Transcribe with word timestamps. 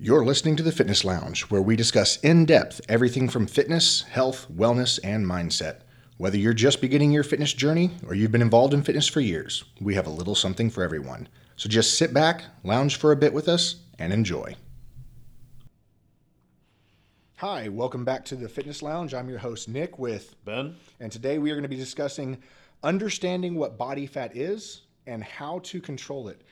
You're 0.00 0.24
listening 0.24 0.56
to 0.56 0.64
the 0.64 0.72
Fitness 0.72 1.04
Lounge, 1.04 1.42
where 1.42 1.62
we 1.62 1.76
discuss 1.76 2.16
in 2.16 2.46
depth 2.46 2.80
everything 2.88 3.28
from 3.28 3.46
fitness, 3.46 4.02
health, 4.02 4.48
wellness, 4.52 4.98
and 5.04 5.24
mindset. 5.24 5.82
Whether 6.16 6.36
you're 6.36 6.52
just 6.52 6.80
beginning 6.80 7.12
your 7.12 7.22
fitness 7.22 7.52
journey 7.52 7.92
or 8.04 8.16
you've 8.16 8.32
been 8.32 8.42
involved 8.42 8.74
in 8.74 8.82
fitness 8.82 9.06
for 9.06 9.20
years, 9.20 9.62
we 9.80 9.94
have 9.94 10.08
a 10.08 10.10
little 10.10 10.34
something 10.34 10.68
for 10.68 10.82
everyone. 10.82 11.28
So 11.54 11.68
just 11.68 11.96
sit 11.96 12.12
back, 12.12 12.42
lounge 12.64 12.96
for 12.96 13.12
a 13.12 13.16
bit 13.16 13.32
with 13.32 13.48
us, 13.48 13.76
and 14.00 14.12
enjoy. 14.12 14.56
Hi, 17.36 17.68
welcome 17.68 18.04
back 18.04 18.24
to 18.24 18.34
the 18.34 18.48
Fitness 18.48 18.82
Lounge. 18.82 19.14
I'm 19.14 19.28
your 19.28 19.38
host, 19.38 19.68
Nick, 19.68 20.00
with 20.00 20.34
Ben? 20.44 20.74
and 20.98 21.12
today 21.12 21.38
we 21.38 21.52
are 21.52 21.54
going 21.54 21.62
to 21.62 21.68
be 21.68 21.76
discussing 21.76 22.42
understanding 22.82 23.54
what 23.54 23.78
body 23.78 24.08
fat 24.08 24.36
is 24.36 24.82
and 25.06 25.22
how 25.22 25.60
to 25.60 25.80
control 25.80 26.26
it. 26.26 26.42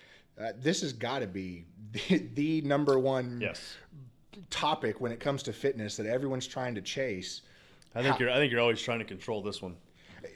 Uh, 0.40 0.52
this 0.58 0.80
has 0.80 0.92
got 0.92 1.20
to 1.20 1.26
be 1.26 1.64
the, 2.08 2.28
the 2.34 2.60
number 2.62 2.98
one 2.98 3.38
Yes. 3.40 3.76
topic 4.50 5.00
when 5.00 5.12
it 5.12 5.20
comes 5.20 5.42
to 5.44 5.52
fitness 5.52 5.96
that 5.96 6.06
everyone's 6.06 6.46
trying 6.46 6.74
to 6.74 6.80
chase. 6.82 7.42
I 7.94 8.02
think 8.02 8.18
you're 8.18 8.30
I 8.30 8.36
think 8.36 8.50
you're 8.50 8.60
always 8.60 8.80
trying 8.80 9.00
to 9.00 9.04
control 9.04 9.42
this 9.42 9.60
one. 9.60 9.76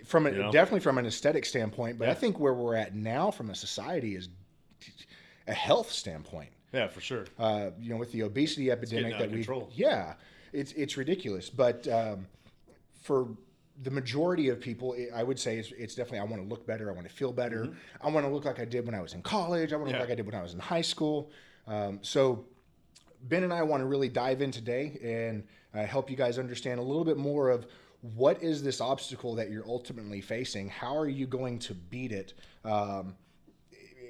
From 0.04 0.27
a, 0.27 0.30
You 0.30 0.38
know? 0.42 0.52
definitely 0.52 0.80
from 0.80 0.98
an 0.98 1.06
aesthetic 1.06 1.45
standpoint, 1.46 1.98
but 1.98 2.09
I 2.09 2.14
think 2.14 2.38
where 2.38 2.52
we're 2.52 2.74
at 2.77 2.95
now 2.95 3.30
from 3.30 3.51
a 3.51 3.54
society 3.54 4.14
is 4.14 4.28
a 5.46 5.54
health 5.54 5.90
standpoint. 5.90 6.51
Yeah, 6.73 6.88
for 6.88 7.01
sure. 7.01 7.24
uh, 7.38 7.70
you 7.80 7.88
know, 7.90 7.96
with 7.96 8.12
the 8.12 8.23
obesity 8.23 8.70
epidemic 8.70 9.16
that 9.18 9.30
we, 9.30 9.37
control. 9.37 9.70
yeah, 9.74 10.15
it's 10.52 10.73
it's 10.73 10.96
ridiculous. 10.98 11.48
But 11.48 11.88
um, 11.88 12.26
for 13.01 13.28
the 13.82 13.90
majority 13.90 14.48
of 14.48 14.60
people, 14.60 14.96
I 15.14 15.22
would 15.22 15.38
say 15.38 15.58
it's, 15.58 15.72
it's 15.76 15.94
definitely 15.94 16.20
I 16.20 16.24
want 16.24 16.42
to 16.42 16.48
look 16.48 16.66
better. 16.66 16.90
I 16.90 16.94
want 16.94 17.06
to 17.08 17.12
feel 17.14 17.32
better. 17.32 17.68
I 18.00 18.08
want 18.08 18.24
to 18.26 18.32
look 18.32 18.44
like 18.44 18.58
I 18.58 18.64
did 18.64 18.86
when 18.86 18.94
I 18.94 19.00
was 19.00 19.12
in 19.14 19.22
college. 19.22 19.72
I 19.72 19.76
want 19.76 19.88
to 19.88 19.92
Mm-hmm. 19.92 19.94
Yeah. 19.96 20.00
look 20.00 20.08
like 20.08 20.12
I 20.12 20.16
did 20.16 20.26
when 20.26 20.34
I 20.34 20.42
was 20.42 20.54
in 20.54 20.60
high 20.60 20.80
school. 20.82 21.30
Um, 21.66 21.98
so 22.02 22.46
Ben 23.24 23.42
and 23.44 23.52
I 23.52 23.62
want 23.62 23.82
to 23.82 23.86
really 23.86 24.08
dive 24.08 24.40
in 24.40 24.50
today 24.50 24.98
and 25.02 25.44
uh, 25.74 25.84
help 25.86 26.10
you 26.10 26.16
guys 26.16 26.38
understand 26.38 26.80
a 26.80 26.82
little 26.82 27.04
bit 27.04 27.18
more 27.18 27.51
of 27.51 27.66
what 28.14 28.42
is 28.42 28.62
this 28.62 28.80
obstacle 28.80 29.34
that 29.34 29.51
you're 29.51 29.66
ultimately 29.66 30.20
facing. 30.20 30.68
How 30.68 30.96
are 30.96 31.08
you 31.08 31.26
going 31.26 31.58
to 31.60 31.74
beat 31.74 32.12
it? 32.12 32.34
Um, 32.64 33.14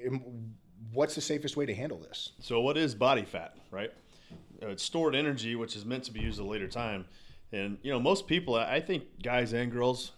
and 0.05 0.53
what's 0.93 1.15
the 1.15 1.21
safest 1.21 1.57
way 1.57 1.65
to 1.65 1.73
handle 1.73 1.97
this? 1.97 2.31
So 2.39 2.61
what 2.61 2.77
is 2.77 2.95
body 2.95 3.25
fat, 3.25 3.55
right? 3.71 3.91
Uh, 4.61 4.67
it's 4.67 4.83
stored 4.83 5.15
energy, 5.15 5.55
which 5.55 5.75
is 5.75 5.85
meant 5.85 6.03
to 6.05 6.11
be 6.11 6.19
used 6.19 6.39
at 6.39 6.45
a 6.45 6.47
later 6.47 6.67
time. 6.67 7.05
And 7.51 7.77
you 7.81 7.91
know, 7.91 7.99
most 7.99 8.27
people, 8.27 8.55
I 8.55 8.79
think, 8.79 9.03
guys 9.23 9.53
and 9.53 9.71
girls, 9.71 10.11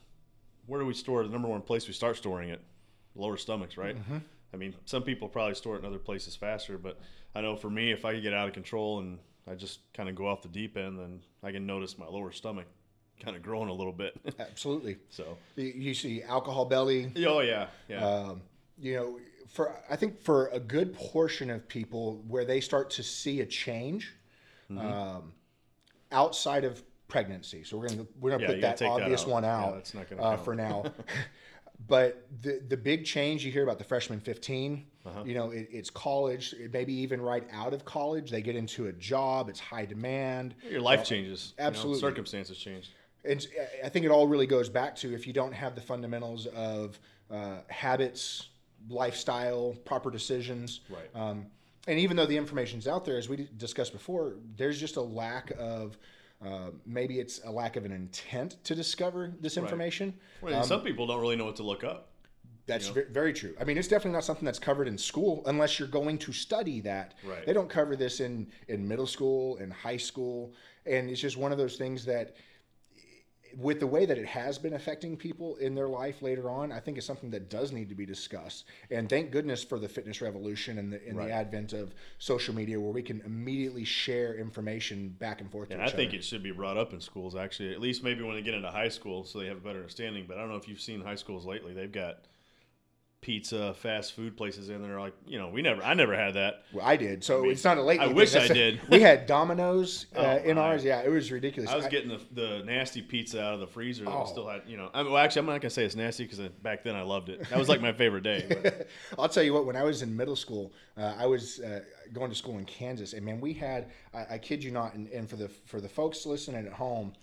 where 0.65 0.79
do 0.79 0.85
we 0.85 0.93
store? 0.93 1.23
The 1.23 1.29
number 1.29 1.47
one 1.47 1.61
place 1.61 1.87
we 1.87 1.93
start 1.93 2.17
storing 2.17 2.49
it, 2.49 2.61
lower 3.15 3.37
stomachs, 3.37 3.77
right? 3.77 3.95
I 4.53 4.57
mean, 4.57 4.73
some 4.85 5.03
people 5.03 5.27
probably 5.27 5.53
store 5.55 5.75
it 5.75 5.79
in 5.79 5.85
other 5.85 5.99
places 5.99 6.35
faster, 6.35 6.77
but 6.77 6.99
I 7.35 7.41
know 7.41 7.55
for 7.55 7.69
me, 7.69 7.91
if 7.91 8.03
I 8.05 8.19
get 8.19 8.33
out 8.33 8.47
of 8.47 8.53
control 8.53 8.99
and 8.99 9.19
I 9.47 9.53
just 9.55 9.79
kind 9.93 10.09
of 10.09 10.15
go 10.15 10.27
off 10.27 10.41
the 10.41 10.47
deep 10.47 10.75
end, 10.75 10.97
then 10.97 11.21
I 11.43 11.51
can 11.51 11.65
notice 11.67 11.97
my 11.99 12.07
lower 12.07 12.31
stomach 12.31 12.65
kind 13.23 13.35
of 13.35 13.43
growing 13.43 13.69
a 13.69 13.73
little 13.73 13.93
bit. 13.93 14.19
Absolutely. 14.39 14.97
so, 15.09 15.37
You- 15.55 15.65
You 15.75 15.93
see 15.93 16.23
alcohol 16.23 16.65
belly. 16.65 17.11
oh 17.27 17.41
yeah, 17.41 17.67
yeah, 17.87 18.03
Um, 18.07 18.41
you 18.79 18.95
know, 18.95 19.19
for 19.47 19.75
I 19.89 19.95
think 19.95 20.19
for 20.19 20.47
a 20.47 20.59
good 20.59 20.93
portion 20.95 21.49
of 21.51 21.67
people, 21.67 22.23
where 22.27 22.45
they 22.45 22.59
start 22.61 22.89
to 22.91 23.03
see 23.03 23.41
a 23.41 23.45
change 23.45 24.15
Mm-hmm. 24.71 24.79
um, 24.87 25.33
outside 26.11 26.63
of 26.63 26.81
pregnancy. 27.09 27.63
So 27.63 27.77
we're 27.77 27.89
gonna 27.89 28.05
we're 28.19 28.31
gonna 28.31 28.43
Yeah, 28.43 28.47
put 28.47 28.61
that 28.61 28.77
take 28.77 28.87
that 28.87 29.01
obvious 29.01 29.23
out. 29.23 29.27
one 29.27 29.43
Yeah, 29.43 29.55
out 29.57 29.91
gonna 30.09 30.21
uh, 30.21 30.37
for 30.37 30.55
now. 30.55 30.85
but 31.87 32.25
the 32.41 32.61
the 32.69 32.77
big 32.77 33.03
change 33.05 33.43
you 33.45 33.51
hear 33.51 33.63
about 33.63 33.77
the 33.77 33.83
freshman 33.83 34.19
15 34.19 34.85
Uh-huh. 35.05 35.23
you 35.25 35.33
know 35.33 35.51
it, 35.51 35.67
it's 35.71 35.89
college 35.89 36.53
maybe 36.73 36.93
even 36.93 37.21
right 37.21 37.47
out 37.53 37.73
of 37.73 37.85
college 37.85 38.29
they 38.29 38.41
get 38.41 38.55
into 38.57 38.87
a 38.87 38.91
job 38.93 39.47
it's 39.49 39.59
high 39.61 39.85
demand 39.85 40.55
your 40.69 40.81
life 40.81 41.05
changes. 41.05 41.53
you 41.57 41.63
know, 41.63 41.67
absolutely. 41.67 41.99
circumstances 42.01 42.57
change. 42.57 42.91
and 43.23 43.47
I 43.83 43.87
think 43.89 44.05
it 44.05 44.11
all 44.11 44.27
really 44.27 44.45
goes 44.47 44.67
back 44.69 44.95
to 44.97 45.13
if 45.13 45.25
you 45.25 45.31
don't 45.33 45.53
have 45.53 45.73
the 45.75 45.81
fundamentals 45.81 46.45
of 46.47 46.99
uh, 47.31 47.59
habits, 47.69 48.47
lifestyle, 48.89 49.75
proper 49.85 50.09
decisions. 50.09 50.81
Right. 50.89 51.09
Um, 51.15 51.45
and 51.87 51.99
even 51.99 52.17
though 52.17 52.25
the 52.25 52.37
information's 52.37 52.87
out 52.87 53.05
there, 53.05 53.17
as 53.17 53.29
we 53.29 53.47
discussed 53.57 53.93
before, 53.93 54.33
there's 54.57 54.79
just 54.79 54.95
a 54.97 55.01
lack 55.01 55.51
of 55.59 55.97
uh, 56.45 56.71
maybe 56.85 57.19
it's 57.19 57.41
a 57.43 57.51
lack 57.51 57.75
of 57.75 57.85
an 57.85 57.91
intent 57.91 58.63
to 58.63 58.75
discover 58.75 59.33
this 59.41 59.57
information. 59.57 60.13
Well, 60.41 60.53
and 60.53 60.65
some 60.65 60.81
people 60.81 61.05
don't 61.05 61.19
really 61.19 61.35
know 61.35 61.45
what 61.45 61.57
to 61.57 61.63
look 61.63 61.83
up. 61.83 62.11
That's 62.65 62.87
ve- 62.87 63.05
very 63.11 63.33
true. 63.33 63.55
I 63.59 63.63
mean, 63.63 63.77
it's 63.77 63.87
definitely 63.87 64.11
not 64.13 64.23
something 64.23 64.45
that's 64.45 64.59
covered 64.59 64.87
in 64.87 64.97
school 64.97 65.41
unless 65.47 65.79
you're 65.79 65.87
going 65.87 66.17
to 66.19 66.31
study 66.31 66.81
that. 66.81 67.15
Right. 67.25 67.45
They 67.45 67.51
don't 67.51 67.69
cover 67.69 67.95
this 67.95 68.19
in 68.19 68.47
in 68.67 68.87
middle 68.87 69.07
school 69.07 69.57
and 69.57 69.73
high 69.73 69.97
school, 69.97 70.53
and 70.85 71.09
it's 71.09 71.19
just 71.19 71.35
one 71.35 71.51
of 71.51 71.57
those 71.57 71.77
things 71.77 72.05
that, 72.05 72.35
with 73.57 73.79
the 73.79 73.87
way 73.87 74.05
that 74.05 74.17
it 74.17 74.25
has 74.25 74.57
been 74.57 74.73
affecting 74.73 75.17
people 75.17 75.55
in 75.57 75.75
their 75.75 75.87
life 75.87 76.21
later 76.21 76.49
on, 76.49 76.71
I 76.71 76.79
think 76.79 76.97
it's 76.97 77.05
something 77.05 77.29
that 77.31 77.49
does 77.49 77.71
need 77.71 77.89
to 77.89 77.95
be 77.95 78.05
discussed. 78.05 78.65
And 78.91 79.09
thank 79.09 79.31
goodness 79.31 79.63
for 79.63 79.79
the 79.79 79.87
fitness 79.89 80.21
revolution 80.21 80.77
and 80.77 80.93
the 80.93 81.03
in 81.07 81.15
Right. 81.15 81.27
the 81.27 81.33
advent 81.33 81.73
of 81.73 81.93
social 82.17 82.53
media, 82.53 82.79
where 82.79 82.91
we 82.91 83.01
can 83.01 83.21
immediately 83.21 83.83
share 83.83 84.35
information 84.35 85.09
back 85.19 85.41
and 85.41 85.51
forth. 85.51 85.71
And 85.71 85.81
I 85.81 85.85
each 85.87 85.91
think 85.93 86.09
other. 86.09 86.17
it 86.19 86.23
should 86.23 86.43
be 86.43 86.51
brought 86.51 86.77
up 86.77 86.93
in 86.93 87.01
schools, 87.01 87.35
actually, 87.35 87.71
at 87.73 87.79
least 87.81 88.03
maybe 88.03 88.23
when 88.23 88.35
they 88.35 88.41
get 88.41 88.53
into 88.53 88.69
high 88.69 88.89
school 88.89 89.23
so 89.23 89.39
they 89.39 89.47
have 89.47 89.57
a 89.57 89.61
better 89.61 89.79
understanding. 89.79 90.25
But 90.27 90.37
I 90.37 90.41
don't 90.41 90.49
know 90.49 90.57
if 90.57 90.67
you've 90.67 90.81
seen 90.81 91.01
high 91.01 91.15
schools 91.15 91.45
lately. 91.45 91.73
They've 91.73 91.91
got 91.91 92.25
pizza, 93.21 93.73
fast 93.73 94.13
food 94.13 94.37
places 94.37 94.69
in 94.69 94.81
there. 94.81 94.99
Like, 94.99 95.13
you 95.27 95.37
know, 95.37 95.49
we 95.49 95.61
never, 95.61 95.83
I 95.83 95.93
never 95.93 96.15
had 96.15 96.35
that. 96.35 96.63
Well, 96.73 96.85
I 96.85 96.95
did, 96.95 97.23
so 97.23 97.41
mean, 97.41 97.51
it's 97.51 97.63
not 97.63 97.77
a 97.77 97.81
late. 97.81 97.99
I 97.99 98.07
wish 98.07 98.35
I 98.35 98.47
did. 98.47 98.79
we 98.89 99.01
had 99.01 99.27
Domino's 99.27 100.05
uh, 100.15 100.19
Oh, 100.19 100.37
in 100.49 100.57
ours. 100.57 100.83
Yeah, 100.83 101.01
it 101.01 101.09
was 101.09 101.31
ridiculous. 101.31 101.69
I 101.69 101.75
was 101.75 101.85
I- 101.85 101.89
getting 101.89 102.09
the, 102.09 102.21
the 102.31 102.63
nasty 102.65 103.01
pizza 103.01 103.41
out 103.43 103.53
of 103.55 103.59
the 103.59 103.67
freezer 103.67 104.05
that 104.05 104.11
Oh. 104.11 104.25
still 104.25 104.47
had, 104.47 104.61
you 104.67 104.77
know. 104.77 104.89
I 104.93 105.03
mean, 105.03 105.11
well, 105.11 105.21
actually, 105.23 105.41
I'm 105.41 105.45
not 105.47 105.51
going 105.53 105.61
to 105.61 105.69
say 105.69 105.83
it's 105.83 105.95
nasty 105.95 106.23
because 106.23 106.39
back 106.61 106.83
then 106.83 106.95
I 106.95 107.01
loved 107.01 107.29
it. 107.29 107.47
That 107.49 107.59
was 107.59 107.67
like 107.69 107.81
my 107.81 107.93
favorite 107.93 108.23
day. 108.23 108.85
I'll 109.19 109.29
tell 109.29 109.43
you 109.43 109.53
what. 109.53 109.65
When 109.65 109.75
I 109.75 109.83
was 109.83 110.01
in 110.01 110.15
middle 110.15 110.35
school, 110.35 110.71
uh, 110.97 111.15
I 111.17 111.25
was 111.25 111.59
uh, 111.59 111.81
going 112.13 112.29
to 112.29 112.35
school 112.35 112.57
in 112.57 112.65
Kansas, 112.65 113.13
and 113.13 113.25
man, 113.25 113.41
we 113.41 113.53
had. 113.53 113.91
I, 114.13 114.25
I 114.35 114.37
kid 114.37 114.63
you 114.63 114.71
not, 114.71 114.93
and, 114.93 115.07
and 115.09 115.29
for 115.29 115.35
the 115.35 115.49
for 115.65 115.81
the 115.81 115.89
folks 115.89 116.25
listening 116.25 116.65
at 116.65 116.73
home, 116.73 117.13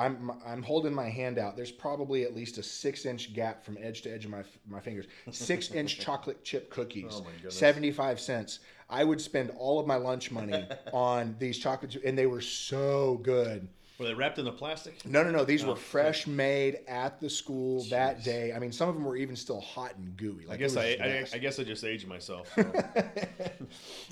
I'm 0.00 0.32
I'm 0.46 0.62
holding 0.62 0.94
my 0.94 1.08
hand 1.08 1.38
out. 1.38 1.56
There's 1.56 1.70
probably 1.70 2.24
at 2.24 2.34
least 2.34 2.56
a 2.58 2.62
six 2.62 3.04
inch 3.04 3.34
gap 3.34 3.64
from 3.64 3.76
edge 3.80 4.00
to 4.02 4.10
edge 4.12 4.24
of 4.24 4.30
my 4.30 4.42
my 4.66 4.80
fingers. 4.80 5.06
Six 5.30 5.70
inch 5.72 5.98
chocolate 6.06 6.42
chip 6.42 6.70
cookies, 6.70 7.12
Oh, 7.12 7.26
seventy 7.48 7.90
five 7.92 8.18
cents. 8.18 8.60
I 8.88 9.04
would 9.04 9.20
spend 9.20 9.50
all 9.58 9.78
of 9.78 9.86
my 9.86 9.96
lunch 9.96 10.30
money 10.32 10.66
on 10.92 11.36
these 11.38 11.58
chocolate, 11.58 11.96
and 12.04 12.18
they 12.18 12.26
were 12.26 12.40
so 12.40 13.20
good. 13.22 13.68
were 13.98 14.06
they 14.06 14.14
wrapped 14.14 14.38
in 14.38 14.44
the 14.46 14.52
plastic? 14.52 15.04
No, 15.06 15.22
no, 15.22 15.30
no. 15.30 15.44
These 15.44 15.62
oh, 15.64 15.68
were 15.68 15.76
fresh 15.76 16.26
made 16.26 16.78
at 16.88 17.20
the 17.20 17.28
school 17.30 17.84
that 17.90 18.24
day. 18.24 18.52
I 18.54 18.58
mean, 18.58 18.72
some 18.72 18.88
of 18.88 18.94
them 18.94 19.04
were 19.04 19.16
even 19.16 19.36
still 19.36 19.60
hot 19.60 19.94
and 19.96 20.16
gooey. 20.16 20.46
Like 20.46 20.54
I 20.54 20.56
guess 20.56 20.76
I, 20.76 20.96
I. 21.00 21.26
I 21.34 21.38
guess 21.38 21.58
I 21.60 21.64
just 21.64 21.84
aged 21.84 22.08
myself. 22.08 22.50
So. 22.56 22.64
'Cause 22.64 22.82
I 23.36 23.50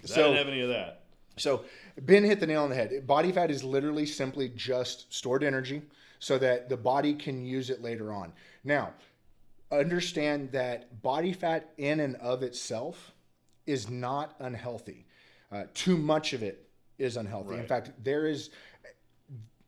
So- 0.04 0.22
didn't 0.24 0.36
have 0.36 0.48
any 0.48 0.60
of 0.60 0.68
that. 0.68 1.00
So 1.38 1.64
Ben 2.02 2.24
hit 2.24 2.40
the 2.40 2.46
nail 2.46 2.64
on 2.64 2.70
the 2.70 2.76
head. 2.76 3.06
Body 3.06 3.32
fat 3.32 3.50
is 3.50 3.64
literally 3.64 4.06
simply 4.06 4.50
just 4.50 5.12
stored 5.12 5.42
energy 5.42 5.82
so 6.18 6.38
that 6.38 6.68
the 6.68 6.76
body 6.76 7.14
can 7.14 7.44
use 7.44 7.70
it 7.70 7.82
later 7.82 8.12
on. 8.12 8.32
Now, 8.64 8.92
understand 9.70 10.52
that 10.52 11.02
body 11.02 11.32
fat 11.32 11.70
in 11.78 12.00
and 12.00 12.16
of 12.16 12.42
itself 12.42 13.12
is 13.66 13.88
not 13.88 14.34
unhealthy. 14.40 15.06
Uh, 15.52 15.64
too 15.74 15.96
much 15.96 16.32
of 16.32 16.42
it 16.42 16.68
is 16.98 17.16
unhealthy. 17.16 17.54
In 17.54 17.66
fact, 17.66 17.92
there 18.02 18.26
is 18.26 18.50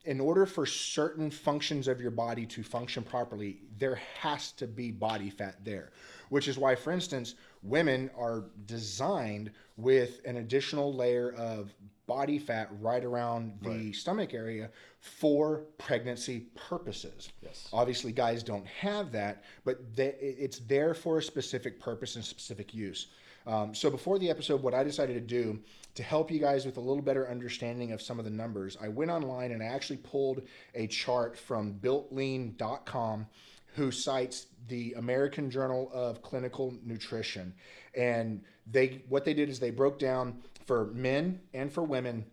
in 0.04 0.18
order 0.20 0.46
for 0.46 0.64
certain 0.64 1.30
functions 1.30 1.86
of 1.86 2.00
your 2.00 2.10
body 2.10 2.46
to 2.46 2.62
function 2.62 3.02
properly, 3.02 3.60
there 3.78 4.00
has 4.18 4.52
to 4.52 4.66
be 4.66 4.90
body 4.90 5.28
fat 5.28 5.62
there. 5.64 5.90
Which 6.30 6.48
is 6.48 6.56
why, 6.56 6.74
for 6.74 6.90
instance, 6.90 7.34
women 7.62 8.10
are 8.16 8.44
designed 8.66 9.50
with 9.76 10.20
an 10.24 10.36
additional 10.36 10.94
layer 10.94 11.32
of 11.32 11.72
body 12.06 12.38
fat 12.38 12.68
right 12.80 13.04
around 13.04 13.56
the 13.62 13.92
stomach 13.92 14.34
area 14.34 14.68
for 14.98 15.62
pregnancy 15.78 16.40
purposes. 16.56 17.30
Yes. 17.40 17.68
Obviously, 17.72 18.10
guys 18.10 18.42
don't 18.42 18.66
have 18.66 19.12
that, 19.12 19.44
but 19.64 19.94
they, 19.94 20.16
it's 20.20 20.58
there 20.60 20.92
for 20.92 21.18
a 21.18 21.22
specific 21.22 21.78
purpose 21.78 22.16
and 22.16 22.24
specific 22.24 22.74
use. 22.74 23.06
Um, 23.46 23.74
so 23.74 23.90
before 23.90 24.18
the 24.18 24.28
episode, 24.28 24.62
what 24.62 24.74
I 24.74 24.82
decided 24.82 25.14
to 25.14 25.20
do 25.20 25.60
to 25.94 26.02
help 26.02 26.30
you 26.30 26.38
guys 26.38 26.66
with 26.66 26.76
a 26.76 26.80
little 26.80 27.02
better 27.02 27.28
understanding 27.30 27.92
of 27.92 28.02
some 28.02 28.18
of 28.18 28.24
the 28.24 28.30
numbers, 28.30 28.76
I 28.80 28.88
went 28.88 29.10
online 29.10 29.52
and 29.52 29.62
I 29.62 29.66
actually 29.66 29.98
pulled 29.98 30.42
a 30.74 30.86
chart 30.88 31.38
from 31.38 31.74
builtlean.com 31.74 33.26
who 33.74 33.90
cites 33.90 34.46
the 34.68 34.94
American 34.94 35.50
Journal 35.50 35.90
of 35.92 36.22
Clinical 36.22 36.74
Nutrition. 36.84 37.54
And 37.94 38.42
they 38.70 39.02
what 39.08 39.24
they 39.24 39.34
did 39.34 39.48
is 39.48 39.58
they 39.58 39.70
broke 39.70 39.98
down 39.98 40.42
for 40.66 40.86
men 40.86 41.40
and 41.54 41.72
for 41.72 41.82
women 41.82 42.24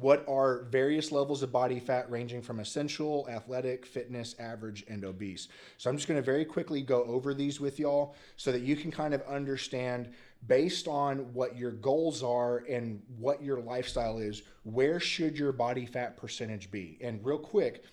what 0.00 0.24
are 0.28 0.64
various 0.64 1.12
levels 1.12 1.42
of 1.42 1.50
body 1.50 1.80
fat 1.80 2.10
ranging 2.10 2.42
from 2.42 2.60
essential, 2.60 3.26
athletic, 3.30 3.86
fitness, 3.86 4.34
average, 4.38 4.84
and 4.88 5.04
obese. 5.04 5.48
So 5.78 5.88
I'm 5.88 5.96
just 5.96 6.08
going 6.08 6.20
to 6.20 6.24
very 6.24 6.44
quickly 6.44 6.82
go 6.82 7.04
over 7.04 7.32
these 7.32 7.60
with 7.60 7.78
y'all 7.78 8.14
so 8.36 8.52
that 8.52 8.62
you 8.62 8.76
can 8.76 8.90
kind 8.90 9.14
of 9.14 9.22
understand 9.22 10.12
based 10.46 10.86
on 10.86 11.32
what 11.32 11.56
your 11.56 11.72
goals 11.72 12.22
are 12.22 12.58
and 12.68 13.02
what 13.18 13.42
your 13.42 13.60
lifestyle 13.60 14.18
is, 14.18 14.42
where 14.62 15.00
should 15.00 15.38
your 15.38 15.52
body 15.52 15.86
fat 15.86 16.16
percentage 16.16 16.70
be? 16.70 16.98
And 17.00 17.24
real 17.24 17.38
quick, 17.38 17.84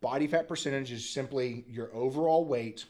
body 0.00 0.26
fat 0.26 0.48
percentage 0.48 0.92
is 0.92 1.08
simply 1.08 1.64
your 1.68 1.94
overall 1.94 2.44
weight, 2.44 2.84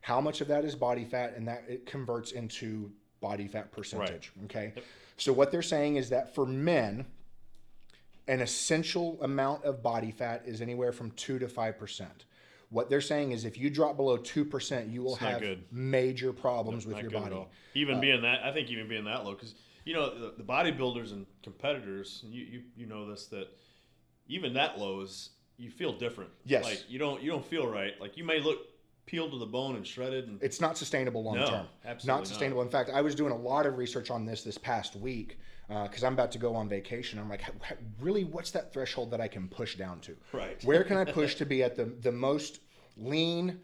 how 0.00 0.20
much 0.20 0.40
of 0.40 0.48
that 0.48 0.64
is 0.64 0.74
body 0.74 1.04
fat, 1.04 1.34
and 1.36 1.46
that 1.48 1.64
it 1.68 1.86
converts 1.86 2.32
into 2.32 2.90
body 3.20 3.48
fat 3.48 3.72
percentage. 3.72 4.32
Okay. 4.44 4.72
So 5.16 5.32
what 5.32 5.50
they're 5.50 5.62
saying 5.62 5.96
is 5.96 6.10
that 6.10 6.34
for 6.34 6.46
men, 6.46 7.06
an 8.28 8.40
essential 8.40 9.18
amount 9.22 9.64
of 9.64 9.82
body 9.82 10.10
fat 10.10 10.42
is 10.46 10.60
anywhere 10.60 10.92
from 10.92 11.10
two 11.12 11.38
to 11.38 11.48
five 11.48 11.78
percent. 11.78 12.24
What 12.70 12.90
they're 12.90 13.00
saying 13.00 13.32
is 13.32 13.44
if 13.44 13.56
you 13.56 13.70
drop 13.70 13.96
below 13.96 14.16
two 14.16 14.44
percent, 14.44 14.88
you 14.88 15.02
will 15.02 15.16
have 15.16 15.40
good. 15.40 15.64
major 15.70 16.32
problems 16.32 16.86
with 16.86 17.00
your 17.00 17.10
body. 17.10 17.46
Even 17.74 17.96
uh, 17.96 18.00
being 18.00 18.22
that, 18.22 18.42
I 18.42 18.52
think 18.52 18.70
even 18.70 18.88
being 18.88 19.04
that 19.04 19.24
low, 19.24 19.32
because 19.32 19.54
you 19.84 19.94
know 19.94 20.18
the, 20.18 20.34
the 20.36 20.42
bodybuilders 20.42 21.12
and 21.12 21.26
competitors, 21.42 22.24
you, 22.26 22.44
you 22.44 22.62
you 22.76 22.86
know 22.86 23.08
this 23.08 23.26
that 23.26 23.48
even 24.26 24.54
that 24.54 24.78
low 24.78 25.02
is 25.02 25.30
you 25.56 25.70
feel 25.70 25.92
different. 25.92 26.30
Yes. 26.44 26.64
like 26.64 26.84
you 26.88 26.98
don't 26.98 27.22
you 27.22 27.30
don't 27.30 27.44
feel 27.44 27.66
right. 27.66 27.92
Like 28.00 28.16
you 28.16 28.24
may 28.24 28.40
look 28.40 28.58
peeled 29.06 29.32
to 29.32 29.38
the 29.38 29.46
bone 29.46 29.76
and 29.76 29.86
shredded, 29.86 30.28
and 30.28 30.42
It's 30.42 30.60
not 30.60 30.78
sustainable 30.78 31.22
long 31.22 31.36
No, 31.36 31.46
term. 31.46 31.66
absolutely 31.84 32.06
not 32.08 32.16
not. 32.20 32.26
sustainable. 32.26 32.62
In 32.62 32.70
fact, 32.70 32.90
I 32.92 33.00
was 33.02 33.14
doing 33.14 33.32
a 33.32 33.36
lot 33.36 33.66
of 33.66 33.76
research 33.78 34.10
on 34.10 34.24
this 34.24 34.42
this 34.42 34.58
past 34.58 34.96
week 34.96 35.38
because 35.68 36.04
I'm 36.04 36.12
about 36.14 36.32
to 36.32 36.38
go 36.38 36.54
on 36.54 36.68
vacation. 36.68 37.18
I'm 37.18 37.28
like, 37.28 37.42
"H- 37.42 37.54
h- 37.72 37.78
really, 38.00 38.24
what's 38.24 38.50
that 38.52 38.72
threshold 38.72 39.10
that 39.12 39.20
I 39.20 39.28
can 39.28 39.48
push 39.48 39.76
down 39.76 40.00
to? 40.00 40.16
Right. 40.32 40.62
Where 40.64 40.84
can 40.84 40.96
I 40.96 41.04
push 41.04 41.36
to 41.36 41.46
be 41.46 41.62
at 41.62 41.74
the 41.76 41.84
the 41.86 42.12
most 42.12 42.60
lean, 42.96 43.60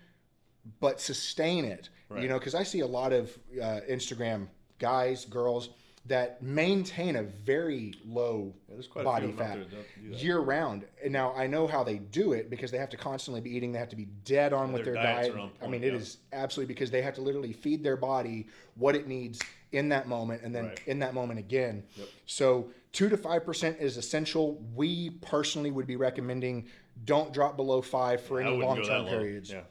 but 0.81 1.01
sustain 1.01 1.65
it? 1.65 1.89
Right. 2.09 2.23
You 2.23 2.29
know, 2.29 2.39
because 2.39 2.55
I 2.55 2.63
see 2.63 2.81
a 2.81 2.87
lot 2.87 3.13
of 3.13 3.37
uh, 3.61 3.81
Instagram 3.89 4.49
guys, 4.79 5.25
girls 5.25 5.71
that 6.07 6.43
maintain 6.43 7.17
a 7.17 7.23
very 7.23 7.95
low 8.07 8.53
quite 8.91 9.05
body 9.05 9.27
few 9.27 9.33
of 9.33 9.37
them 9.39 9.47
out 9.47 9.49
fat 9.51 9.55
there 9.55 9.65
that 9.65 9.71
don't 9.71 10.05
do 10.05 10.11
that. 10.11 10.23
year 10.23 10.39
round. 10.39 10.85
And 11.05 11.13
now 11.13 11.33
I 11.35 11.47
know 11.47 11.67
how 11.67 11.85
they 11.85 11.99
do 11.99 12.33
it 12.33 12.49
because 12.49 12.71
they 12.71 12.79
have 12.79 12.91
to 12.91 12.97
constantly 12.97 13.41
be 13.41 13.55
eating. 13.55 13.71
They 13.73 13.79
have 13.79 13.91
to 13.91 13.97
be 13.97 14.09
dead 14.25 14.53
on 14.53 14.73
with 14.73 14.85
their 14.85 14.95
their 14.95 15.03
diet. 15.03 15.37
on 15.37 15.51
I 15.63 15.67
mean, 15.69 15.85
it 15.85 15.93
yep. 15.93 16.01
is 16.01 16.17
absolutely 16.33 16.73
because 16.75 16.91
they 16.91 17.03
have 17.03 17.15
to 17.15 17.21
literally 17.21 17.53
feed 17.53 17.85
their 17.85 17.97
body 17.97 18.47
what 18.77 18.97
it 18.97 19.07
needs 19.09 19.41
in 19.73 19.91
that 19.91 20.09
moment 20.09 20.43
and 20.43 20.55
then 20.55 20.69
Right. 20.69 20.81
in 20.87 20.99
that 21.01 21.15
moment 21.15 21.39
again. 21.39 21.85
Yep. 21.97 22.09
So 22.27 22.71
two 22.93 23.09
to 23.11 23.17
five 23.17 23.45
percent 23.45 23.77
is 23.79 23.97
essential. 23.97 24.61
We 24.75 25.11
personally 25.11 25.71
would 25.71 25.87
be 25.87 25.97
recommending 25.97 26.67
don't 27.05 27.33
drop 27.33 27.57
below 27.57 27.83
five 27.83 28.21
for 28.23 28.41
I 28.41 28.47
any 28.47 28.57
long 28.57 28.83
term 28.83 29.07
periods. 29.07 29.53
Yeah. 29.53 29.63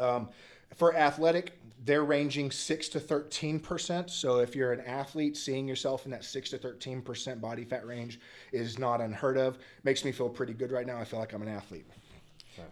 Um, 0.00 0.28
for 0.74 0.96
athletic, 0.96 1.58
they're 1.84 2.04
ranging 2.04 2.50
six 2.50 2.88
to 2.90 3.00
thirteen 3.00 3.58
percent. 3.58 4.10
So 4.10 4.38
if 4.38 4.54
you're 4.54 4.72
an 4.72 4.82
athlete, 4.82 5.36
seeing 5.36 5.66
yourself 5.66 6.04
in 6.04 6.10
that 6.12 6.24
six 6.24 6.50
to 6.50 6.58
thirteen 6.58 7.02
percent 7.02 7.40
body 7.40 7.64
fat 7.64 7.86
range 7.86 8.20
is 8.52 8.78
not 8.78 9.00
unheard 9.00 9.36
of. 9.36 9.58
Makes 9.84 10.04
me 10.04 10.12
feel 10.12 10.28
pretty 10.28 10.54
good 10.54 10.70
right 10.70 10.86
now. 10.86 10.98
I 10.98 11.04
feel 11.04 11.18
like 11.18 11.32
I'm 11.32 11.42
an 11.42 11.48
athlete. 11.48 11.86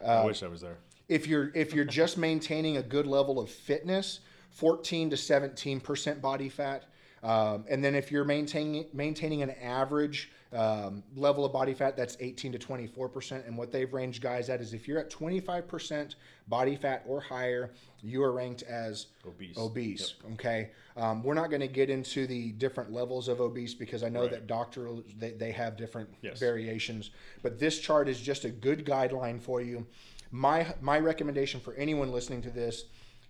Uh, 0.05 0.07
I 0.07 0.25
wish 0.25 0.43
I 0.43 0.49
was 0.49 0.61
there. 0.61 0.77
If 1.09 1.27
you're 1.27 1.51
if 1.55 1.75
you're 1.75 1.85
just 1.85 2.19
maintaining 2.19 2.77
a 2.77 2.83
good 2.83 3.07
level 3.07 3.41
of 3.41 3.51
fitness, 3.51 4.21
fourteen 4.51 5.11
to 5.11 5.17
seventeen 5.17 5.81
percent 5.81 6.21
body 6.21 6.49
fat. 6.49 6.85
Um, 7.23 7.65
and 7.69 7.85
then 7.85 7.95
if 7.95 8.11
you're 8.11 8.25
maintaining 8.25 8.87
maintaining 8.95 9.43
an 9.43 9.51
average 9.63 10.31
um, 10.53 11.03
level 11.15 11.45
of 11.45 11.53
body 11.53 11.75
fat, 11.75 11.97
that's 11.97 12.17
18 12.19 12.53
to 12.53 12.59
24 12.59 13.09
percent. 13.09 13.45
And 13.47 13.57
what 13.59 13.71
they've 13.71 13.93
ranged 13.93 14.23
guys 14.23 14.49
at 14.49 14.61
is 14.61 14.73
if 14.73 14.89
you're 14.89 14.99
at 14.99 15.11
25 15.11 15.69
percent 15.69 16.15
body 16.49 16.77
fat 16.77 17.03
or 17.07 17.21
higher, 17.21 17.73
you 18.03 18.23
are 18.23 18.33
ranked 18.33 18.63
as 18.63 19.09
Obese. 19.27 19.59
obese. 19.59 20.15
Okay, 20.33 20.71
um, 20.97 21.23
we're 21.23 21.35
not 21.35 21.51
going 21.51 21.61
to 21.61 21.69
get 21.69 21.91
into 21.91 22.27
the 22.27 22.53
different 22.53 22.91
levels 22.91 23.29
of 23.29 23.41
obese 23.41 23.75
because 23.75 24.03
I 24.03 24.09
know 24.09 24.23
Right. 24.23 24.31
that 24.31 24.47
doctoral 24.47 25.03
they, 25.19 25.33
they 25.33 25.53
have 25.53 25.77
different 25.77 26.09
Yes. 26.23 26.39
variations. 26.41 27.11
But 27.43 27.59
this 27.59 27.79
chart 27.79 28.09
is 28.09 28.19
just 28.21 28.45
a 28.45 28.51
good 28.51 28.87
guideline 28.87 29.41
for 29.41 29.61
you. 29.61 29.87
My 30.31 30.75
my 30.81 30.99
recommendation 30.99 31.61
for 31.61 31.75
anyone 31.75 32.13
listening 32.13 32.41
to 32.43 32.51
this, 32.51 32.85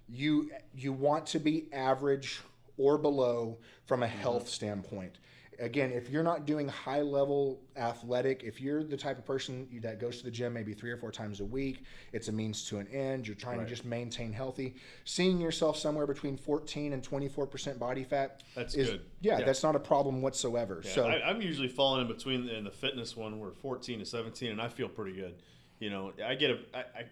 you 0.09 0.51
you 0.77 0.93
want 0.93 1.27
to 1.27 1.41
be 1.41 1.67
average 1.73 2.41
or 2.81 2.97
below 2.99 3.59
from 3.85 4.03
a 4.03 4.07
Mm-hmm. 4.07 4.19
health 4.21 4.49
standpoint. 4.49 5.19
Again, 5.59 5.93
if 5.93 6.09
you're 6.09 6.23
not 6.23 6.47
doing 6.47 6.67
high 6.69 7.03
level 7.03 7.61
athletic, 7.77 8.43
if 8.45 8.63
you're 8.63 8.83
the 8.83 8.97
type 8.97 9.19
of 9.19 9.27
person 9.27 9.69
that 9.83 10.01
goes 10.01 10.17
to 10.19 10.25
the 10.25 10.31
gym 10.31 10.55
maybe 10.55 10.73
three 10.73 10.91
or 10.91 10.97
four 10.97 11.13
times 11.13 11.41
a 11.41 11.45
week, 11.45 11.85
it's 12.15 12.29
a 12.29 12.33
means 12.33 12.65
to 12.69 12.79
an 12.79 12.87
end. 12.89 13.27
You're 13.27 13.37
trying 13.37 13.59
Right. 13.59 13.65
to 13.69 13.71
just 13.75 13.85
maintain 13.85 14.33
healthy. 14.33 14.77
Seeing 15.05 15.39
yourself 15.39 15.77
somewhere 15.77 16.07
between 16.07 16.39
14 16.39 16.95
and 16.95 17.05
24 17.05 17.47
percent 17.47 17.79
body 17.79 18.05
fat 18.05 18.43
That's 18.55 18.75
is 18.75 18.89
good. 18.89 19.03
Yeah, 19.21 19.41
Yeah. 19.41 19.45
that's 19.45 19.63
not 19.63 19.77
a 19.77 19.81
problem 19.81 20.23
whatsoever. 20.23 20.81
Yeah, 20.83 20.91
so 20.93 21.07
I, 21.07 21.29
I'm 21.29 21.43
usually 21.43 21.69
falling 21.69 22.01
in 22.01 22.09
between 22.09 22.49
in 22.49 22.65
the 22.65 22.71
fitness 22.71 23.15
one. 23.15 23.39
We're 23.39 23.53
14 23.53 23.99
to 23.99 24.07
17, 24.07 24.51
and 24.53 24.63
I 24.63 24.69
feel 24.69 24.89
pretty 24.89 25.13
good. 25.15 25.43
You 25.79 25.91
know, 25.91 26.13
I 26.25 26.37
get 26.37 26.53
a. 26.53 26.59
I, 26.75 26.79
I 26.81 27.05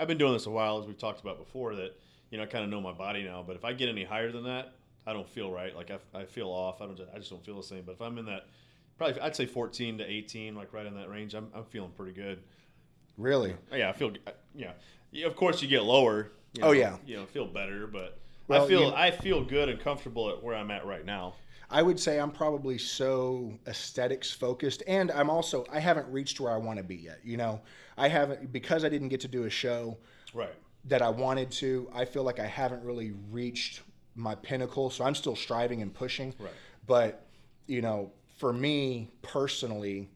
I've 0.00 0.08
been 0.08 0.18
doing 0.18 0.32
this 0.32 0.46
a 0.46 0.50
while, 0.50 0.80
as 0.80 0.86
we've 0.86 0.98
talked 0.98 1.20
about 1.20 1.38
before. 1.38 1.76
That 1.76 1.92
you 2.30 2.38
know, 2.38 2.42
I 2.42 2.46
kind 2.46 2.64
of 2.64 2.70
know 2.70 2.80
my 2.80 2.92
body 2.92 3.22
now. 3.22 3.44
But 3.46 3.54
if 3.54 3.64
I 3.64 3.72
get 3.72 3.88
any 3.88 4.02
higher 4.02 4.32
than 4.32 4.42
that, 4.44 4.72
I 5.06 5.12
don't 5.12 5.28
feel 5.28 5.50
right. 5.52 5.74
Like 5.74 5.90
I, 5.90 5.98
I 6.18 6.24
feel 6.24 6.48
off. 6.48 6.80
I 6.80 6.86
don't. 6.86 6.96
Just, 6.96 7.10
I 7.14 7.18
just 7.18 7.30
don't 7.30 7.44
feel 7.44 7.56
the 7.56 7.62
same. 7.62 7.82
But 7.84 7.92
if 7.92 8.00
I'm 8.00 8.16
in 8.18 8.26
that, 8.26 8.46
probably 8.96 9.20
I'd 9.20 9.36
say 9.36 9.46
14 9.46 9.98
to 9.98 10.04
18, 10.04 10.54
like 10.54 10.72
right 10.72 10.86
in 10.86 10.94
that 10.94 11.08
range, 11.10 11.34
I'm, 11.34 11.48
I'm 11.54 11.64
feeling 11.64 11.90
pretty 11.96 12.12
good. 12.12 12.40
really, 13.18 13.54
oh, 13.72 13.76
Yeah, 13.76 13.90
I 13.90 13.92
feel. 13.92 14.12
Yeah, 14.54 14.72
yeah 15.12 15.26
of 15.26 15.36
course 15.36 15.60
you 15.62 15.68
get 15.68 15.82
lower. 15.84 16.30
You 16.54 16.62
Oh, 16.62 16.66
know, 16.68 16.72
yeah. 16.72 16.96
You 17.06 17.16
know, 17.16 17.26
feel 17.26 17.46
better, 17.46 17.86
but 17.86 18.18
Well, 18.48 18.64
I 18.64 18.68
feel 18.68 18.80
you- 18.88 18.94
I 18.94 19.10
feel 19.10 19.44
good 19.44 19.68
and 19.68 19.80
comfortable 19.80 20.30
at 20.30 20.42
where 20.42 20.54
I'm 20.54 20.70
at 20.70 20.86
right 20.86 21.04
now. 21.04 21.34
I 21.70 21.82
would 21.82 21.98
say 21.98 22.20
I'm 22.20 22.30
probably 22.30 22.78
so 22.78 23.52
aesthetics 23.66 24.30
focused, 24.30 24.82
and 24.86 25.10
I'm 25.10 25.28
also 25.30 25.66
I 25.72 25.80
haven't 25.80 26.06
reached 26.12 26.38
where 26.40 26.52
I 26.52 26.56
want 26.56 26.78
to 26.78 26.84
be 26.84 26.94
yet. 26.96 27.18
You 27.24 27.36
know, 27.36 27.60
I 27.98 28.08
haven't 28.08 28.52
because 28.52 28.84
I 28.84 28.88
didn't 28.88 29.08
get 29.08 29.20
to 29.22 29.28
do 29.28 29.44
a 29.44 29.50
show 29.50 29.96
Right. 30.32 30.52
that 30.84 31.02
I 31.02 31.08
wanted 31.08 31.50
to. 31.52 31.90
I 31.92 32.04
feel 32.04 32.22
like 32.22 32.38
I 32.38 32.46
haven't 32.46 32.84
really 32.84 33.12
reached 33.30 33.80
my 34.14 34.34
pinnacle, 34.36 34.90
so 34.90 35.04
I'm 35.04 35.14
still 35.14 35.36
striving 35.36 35.82
and 35.82 35.92
pushing. 35.92 36.34
Right. 36.38 36.50
But 36.86 37.26
you 37.66 37.82
know, 37.82 38.12
for 38.38 38.52
me 38.52 39.10
personally, 39.22 40.10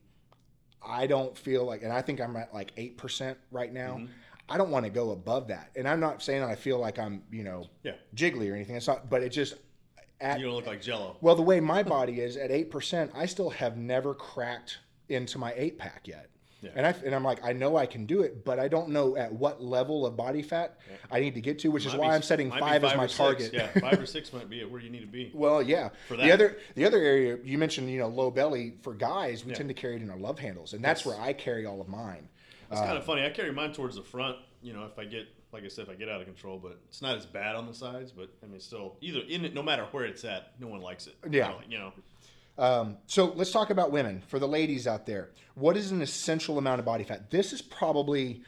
I 0.87 1.07
don't 1.07 1.37
feel 1.37 1.65
like, 1.65 1.83
and 1.83 1.93
I 1.93 2.03
think 2.03 2.21
I'm 2.21 2.37
at 2.37 2.53
like 2.55 2.73
eight 2.77 2.97
percent 2.97 3.39
right 3.51 3.73
now. 3.73 3.95
Mm-hmm. 3.97 4.07
I 4.51 4.57
don't 4.57 4.71
want 4.71 4.87
to 4.87 4.91
go 4.91 5.11
above 5.11 5.49
that, 5.49 5.71
and 5.77 5.87
I'm 5.87 6.01
not 6.01 6.23
saying 6.23 6.41
that 6.41 6.49
I 6.49 6.55
feel 6.55 6.79
like 6.79 6.99
I'm 6.99 7.23
you 7.31 7.45
know 7.45 7.67
Yeah. 7.83 7.93
jiggly 8.15 8.51
or 8.51 8.55
anything. 8.55 8.77
It's 8.77 8.87
not, 8.87 9.11
but 9.11 9.23
it 9.23 9.31
just 9.31 9.55
at 10.21 10.39
You 10.41 10.47
don't 10.47 10.55
look 10.55 10.67
like 10.67 10.81
Jello. 10.83 11.17
well, 11.21 11.35
the 11.37 11.43
way 11.43 11.61
my 11.61 11.83
body 11.83 12.21
is 12.21 12.37
at 12.37 12.51
eight 12.51 12.71
percent, 12.71 13.11
I 13.15 13.27
still 13.27 13.51
have 13.51 13.77
never 13.77 14.15
cracked 14.15 14.79
into 15.09 15.39
my 15.39 15.53
eight 15.57 15.79
pack 15.79 16.07
yet. 16.09 16.29
Yeah. 16.61 16.71
And 16.75 16.87
I 16.87 16.91
and 17.05 17.15
I'm 17.15 17.23
like, 17.23 17.45
I 17.45 17.53
know 17.53 17.77
I 17.77 17.87
can 17.87 18.05
do 18.05 18.23
it, 18.23 18.45
but 18.45 18.59
I 18.59 18.67
don't 18.67 18.89
know 18.89 19.17
at 19.17 19.33
what 19.33 19.63
level 19.63 20.05
of 20.05 20.17
body 20.17 20.43
fat 20.43 20.79
I 21.11 21.21
need 21.21 21.35
to 21.35 21.41
get 21.41 21.61
to, 21.61 21.69
which 21.71 21.87
is 21.87 21.95
why 21.95 22.09
be- 22.09 22.15
I'm 22.15 22.23
setting 22.23 22.49
might 22.49 22.57
be 22.57 22.61
five 22.63 22.85
as 22.85 22.97
my 22.97 23.07
target. 23.07 23.53
Yeah, 23.53 23.69
five 23.79 24.01
or 24.01 24.07
six 24.07 24.33
might 24.33 24.51
be 24.51 24.65
where 24.65 24.81
you 24.81 24.91
need 24.91 25.03
to 25.03 25.07
be. 25.07 25.31
Well, 25.35 25.63
yeah. 25.63 25.91
For 26.09 26.17
that. 26.17 26.25
The 26.25 26.33
other 26.33 26.57
the 26.75 26.85
other 26.85 26.99
area 26.99 27.39
you 27.45 27.59
mentioned, 27.59 27.89
you 27.91 27.99
know, 28.01 28.09
low 28.09 28.31
belly 28.33 28.75
for 28.83 28.93
guys, 28.93 29.45
we 29.45 29.53
Yeah. 29.53 29.59
tend 29.59 29.69
to 29.69 29.75
carry 29.75 29.97
it 29.97 30.03
in 30.03 30.11
our 30.11 30.17
love 30.19 30.39
handles, 30.41 30.73
and 30.73 30.85
that's 30.85 31.03
Yes. 31.03 31.07
where 31.07 31.21
I 31.21 31.33
carry 31.33 31.65
all 31.65 31.81
of 31.81 31.87
mine. 31.89 32.29
It's 32.71 32.81
kind 32.81 32.97
of 32.97 33.05
uh, 33.05 33.07
funny. 33.07 33.25
I 33.25 33.31
carry 33.31 33.53
mine 33.53 33.73
towards 33.73 33.95
the 33.97 34.03
front. 34.03 34.37
You 34.61 34.73
know, 34.73 34.85
if 34.85 34.99
I 34.99 35.05
get, 35.05 35.27
like 35.53 35.65
I 35.65 35.69
said, 35.69 35.85
if 35.85 35.91
I 35.91 35.95
get 35.95 36.09
out 36.09 36.21
of 36.21 36.27
control, 36.27 36.59
but 36.59 36.77
it's 36.89 37.01
not 37.01 37.17
as 37.17 37.25
bad 37.25 37.55
on 37.55 37.67
the 37.69 37.73
sides. 37.73 38.11
But 38.11 38.29
I 38.43 38.47
mean, 38.47 38.59
still, 38.61 38.97
either 39.01 39.21
in 39.29 39.45
it, 39.45 39.55
no 39.55 39.63
matter 39.63 39.87
where 39.93 40.05
it's 40.05 40.25
at, 40.25 40.53
no 40.61 40.67
one 40.67 40.81
likes 40.81 41.07
it. 41.07 41.15
Yeah. 41.31 41.55
You 41.69 41.79
know, 41.79 41.93
Um, 42.59 42.97
so 43.07 43.33
let's 43.37 43.53
talk 43.53 43.71
about 43.71 43.93
women. 43.93 44.23
For 44.27 44.39
the 44.39 44.49
ladies 44.49 44.87
out 44.87 45.07
there, 45.07 45.31
what 45.55 45.77
is 45.77 45.93
an 45.93 46.03
essential 46.03 46.59
amount 46.59 46.81
of 46.81 46.85
body 46.85 47.05
fat? 47.05 47.31
This 47.31 47.53
is 47.53 47.63
probably 47.63 48.43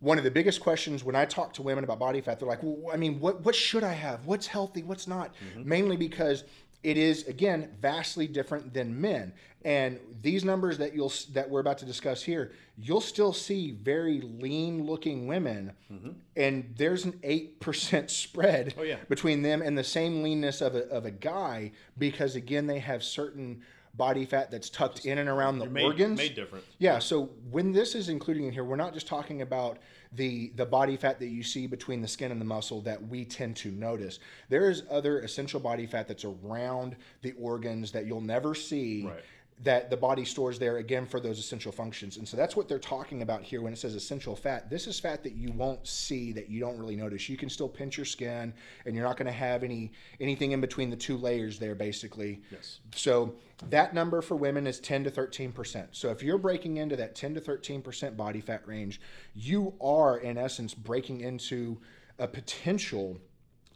one 0.00 0.18
of 0.18 0.24
the 0.24 0.30
biggest 0.32 0.60
questions 0.60 1.04
when 1.04 1.14
I 1.14 1.24
talk 1.24 1.52
to 1.54 1.62
women 1.62 1.84
about 1.84 2.00
body 2.00 2.20
fat. 2.20 2.40
They're 2.40 2.48
like, 2.48 2.58
well, 2.62 2.92
I 2.92 2.96
mean, 2.96 3.20
what, 3.20 3.44
what 3.44 3.54
should 3.54 3.84
I 3.84 3.92
have? 3.92 4.26
What's 4.26 4.48
healthy? 4.48 4.82
What's 4.82 5.06
not? 5.06 5.32
Mainly 5.64 5.96
because 5.96 6.42
it 6.82 6.96
is, 6.96 7.26
again, 7.28 7.70
vastly 7.80 8.26
different 8.26 8.74
than 8.74 9.00
men. 9.00 9.32
And 9.64 10.00
these 10.22 10.44
numbers 10.44 10.78
that 10.78 10.94
you'll 10.94 11.12
that 11.34 11.48
we're 11.48 11.60
about 11.60 11.78
to 11.78 11.84
discuss 11.84 12.22
here, 12.22 12.50
you'll 12.76 13.00
still 13.00 13.32
see 13.32 13.70
very 13.70 14.20
lean 14.20 14.84
looking 14.84 15.28
women, 15.28 15.72
mm-hmm. 15.92 16.10
and 16.36 16.74
there's 16.76 17.04
an 17.04 17.18
eight 17.22 17.60
percent 17.60 18.10
spread 18.24 18.74
Oh, 18.76 18.82
yeah. 18.82 18.96
between 19.08 19.42
them 19.42 19.62
and 19.62 19.78
the 19.78 19.84
same 19.84 20.22
leanness 20.24 20.60
of 20.60 20.74
a, 20.74 20.88
of 20.88 21.04
a 21.04 21.12
guy 21.12 21.70
because 21.96 22.34
again 22.34 22.66
they 22.66 22.80
have 22.80 23.04
certain 23.04 23.62
body 23.94 24.24
fat 24.24 24.50
that's 24.50 24.70
tucked 24.70 25.04
in 25.04 25.18
and 25.18 25.28
around 25.28 25.58
the 25.58 25.66
made, 25.66 25.84
organs 25.84 26.16
made 26.16 26.34
different. 26.34 26.64
yeah 26.78 26.98
so 26.98 27.28
when 27.50 27.72
this 27.72 27.94
is 27.94 28.08
including 28.08 28.46
in 28.46 28.52
here 28.52 28.64
we're 28.64 28.74
not 28.74 28.94
just 28.94 29.06
talking 29.06 29.42
about 29.42 29.76
the 30.14 30.52
the 30.56 30.66
body 30.66 30.96
fat 30.96 31.18
that 31.18 31.28
you 31.28 31.42
see 31.42 31.66
between 31.66 32.02
the 32.02 32.08
skin 32.08 32.30
and 32.30 32.40
the 32.40 32.44
muscle 32.44 32.80
that 32.82 33.02
we 33.08 33.24
tend 33.24 33.56
to 33.56 33.70
notice 33.70 34.18
there 34.48 34.70
is 34.70 34.82
other 34.90 35.20
essential 35.20 35.58
body 35.58 35.86
fat 35.86 36.06
that's 36.06 36.24
around 36.24 36.96
the 37.22 37.32
organs 37.32 37.92
that 37.92 38.06
you'll 38.06 38.20
never 38.20 38.54
see 38.54 39.06
Right. 39.06 39.24
That 39.62 39.90
the 39.90 39.96
body 39.96 40.24
stores 40.24 40.58
there 40.58 40.78
again 40.78 41.06
for 41.06 41.20
those 41.20 41.38
essential 41.38 41.70
functions. 41.70 42.16
And 42.16 42.26
so 42.26 42.36
that's 42.36 42.56
what 42.56 42.68
they're 42.68 42.80
talking 42.80 43.22
about 43.22 43.42
here 43.42 43.62
when 43.62 43.72
it 43.72 43.78
says 43.78 43.94
essential 43.94 44.34
fat. 44.34 44.68
This 44.68 44.88
is 44.88 44.98
fat 44.98 45.22
that 45.22 45.34
you 45.34 45.52
won't 45.52 45.86
see 45.86 46.32
that 46.32 46.50
you 46.50 46.58
don't 46.58 46.76
really 46.78 46.96
notice. 46.96 47.28
You 47.28 47.36
can 47.36 47.48
still 47.48 47.68
pinch 47.68 47.96
your 47.96 48.04
skin 48.04 48.52
and 48.86 48.96
you're 48.96 49.04
not 49.04 49.16
going 49.16 49.26
to 49.26 49.32
have 49.32 49.62
any 49.62 49.92
anything 50.20 50.50
in 50.52 50.60
between 50.60 50.90
the 50.90 50.96
two 50.96 51.16
layers 51.16 51.60
there 51.60 51.76
basically. 51.76 52.40
Yes. 52.50 52.80
So 52.96 53.34
that 53.70 53.94
number 53.94 54.20
for 54.20 54.34
women 54.34 54.66
is 54.66 54.80
10 54.80 55.04
to 55.04 55.10
13%. 55.10 55.86
So 55.92 56.10
if 56.10 56.22
you're 56.22 56.38
breaking 56.38 56.78
into 56.78 56.96
that 56.96 57.14
10 57.14 57.34
to 57.34 57.40
13% 57.40 58.16
body 58.16 58.40
fat 58.40 58.66
range, 58.66 59.00
you 59.34 59.74
are 59.80 60.18
in 60.18 60.38
essence 60.38 60.74
breaking 60.74 61.20
into 61.20 61.78
a 62.18 62.26
potential 62.26 63.18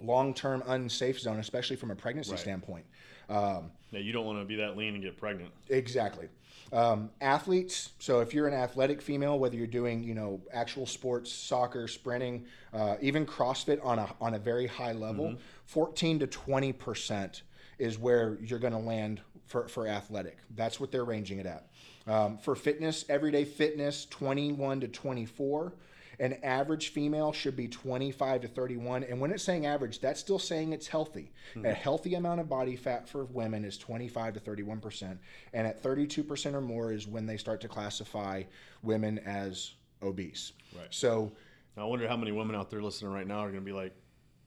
long-term 0.02 0.62
unsafe 0.66 1.19
zone, 1.21 1.38
especially 1.38 1.76
from 1.76 1.90
a 1.90 1.95
pregnancy 1.97 2.33
Right. 2.33 2.40
standpoint. 2.40 2.87
Um, 3.28 3.71
Yeah, 3.92 4.00
you 4.00 4.12
don't 4.12 4.26
want 4.26 4.40
to 4.40 4.45
be 4.45 4.56
that 4.56 4.76
lean 4.76 4.95
and 4.95 5.02
get 5.02 5.16
pregnant. 5.16 5.50
Exactly. 5.68 6.28
Um, 6.73 7.11
athletes. 7.21 7.90
So 8.00 8.21
if 8.21 8.35
you're 8.35 8.49
an 8.49 8.54
athletic 8.54 9.00
female, 9.00 9.38
whether 9.38 9.56
you're 9.56 9.66
doing 9.68 10.02
you 10.02 10.14
know 10.14 10.40
actual 10.52 10.87
sports, 10.87 11.30
soccer, 11.30 11.87
sprinting, 11.87 12.45
uh, 12.73 12.97
even 13.00 13.25
CrossFit 13.25 13.85
on 13.85 13.99
a 13.99 14.09
on 14.21 14.35
a 14.35 14.38
very 14.38 14.66
high 14.66 14.92
level, 14.92 15.37
14 15.66 16.18
to 16.21 16.26
20 16.26 16.73
percent 16.73 17.42
is 17.78 17.99
where 17.99 18.38
you're 18.42 18.59
going 18.59 18.73
to 18.73 18.78
land 18.78 19.21
for 19.47 19.68
for 19.68 19.87
athletic. 19.87 20.38
That's 20.56 20.80
what 20.80 20.90
they're 20.90 21.04
ranging 21.04 21.38
it 21.38 21.47
at. 21.47 21.68
Um, 22.09 22.38
for 22.38 22.54
fitness, 22.54 23.04
everyday 23.09 23.45
fitness, 23.45 24.06
21 24.06 24.80
to 24.80 24.88
24. 24.88 25.73
An 26.19 26.35
average 26.43 26.89
female 26.89 27.33
should 27.33 27.57
be 27.57 27.69
25 27.69 28.43
to 28.43 28.49
31. 28.49 29.05
And 29.05 29.21
when 29.21 29.31
it's 29.31 29.43
saying 29.43 29.67
average, 29.67 30.01
that's 30.01 30.21
still 30.21 30.39
saying 30.39 30.73
it's 30.73 30.87
healthy. 30.87 31.33
Hmm. 31.55 31.67
A 31.67 31.73
healthy 31.73 32.15
amount 32.15 32.41
of 32.41 32.49
body 32.49 32.77
fat 32.77 33.09
for 33.09 33.25
women 33.27 33.65
is 33.65 33.77
25 33.77 34.35
to 34.35 34.41
31%. 34.41 35.19
And 35.53 35.67
at 35.67 35.83
32% 35.83 36.55
or 36.55 36.61
more 36.61 36.93
is 36.93 37.07
when 37.07 37.27
they 37.27 37.37
start 37.37 37.61
to 37.63 37.69
classify 37.69 38.45
women 38.83 39.19
as 39.21 39.73
obese. 40.03 40.53
Right. 40.77 40.87
So, 40.91 41.33
I 41.77 41.85
wonder 41.85 42.09
how 42.09 42.17
many 42.17 42.33
women 42.33 42.57
out 42.57 42.71
there 42.71 42.81
listening 42.83 43.13
right 43.13 43.27
now 43.27 43.41
are 43.41 43.51
going 43.51 43.61
to 43.61 43.67
be 43.67 43.73
like, 43.73 43.95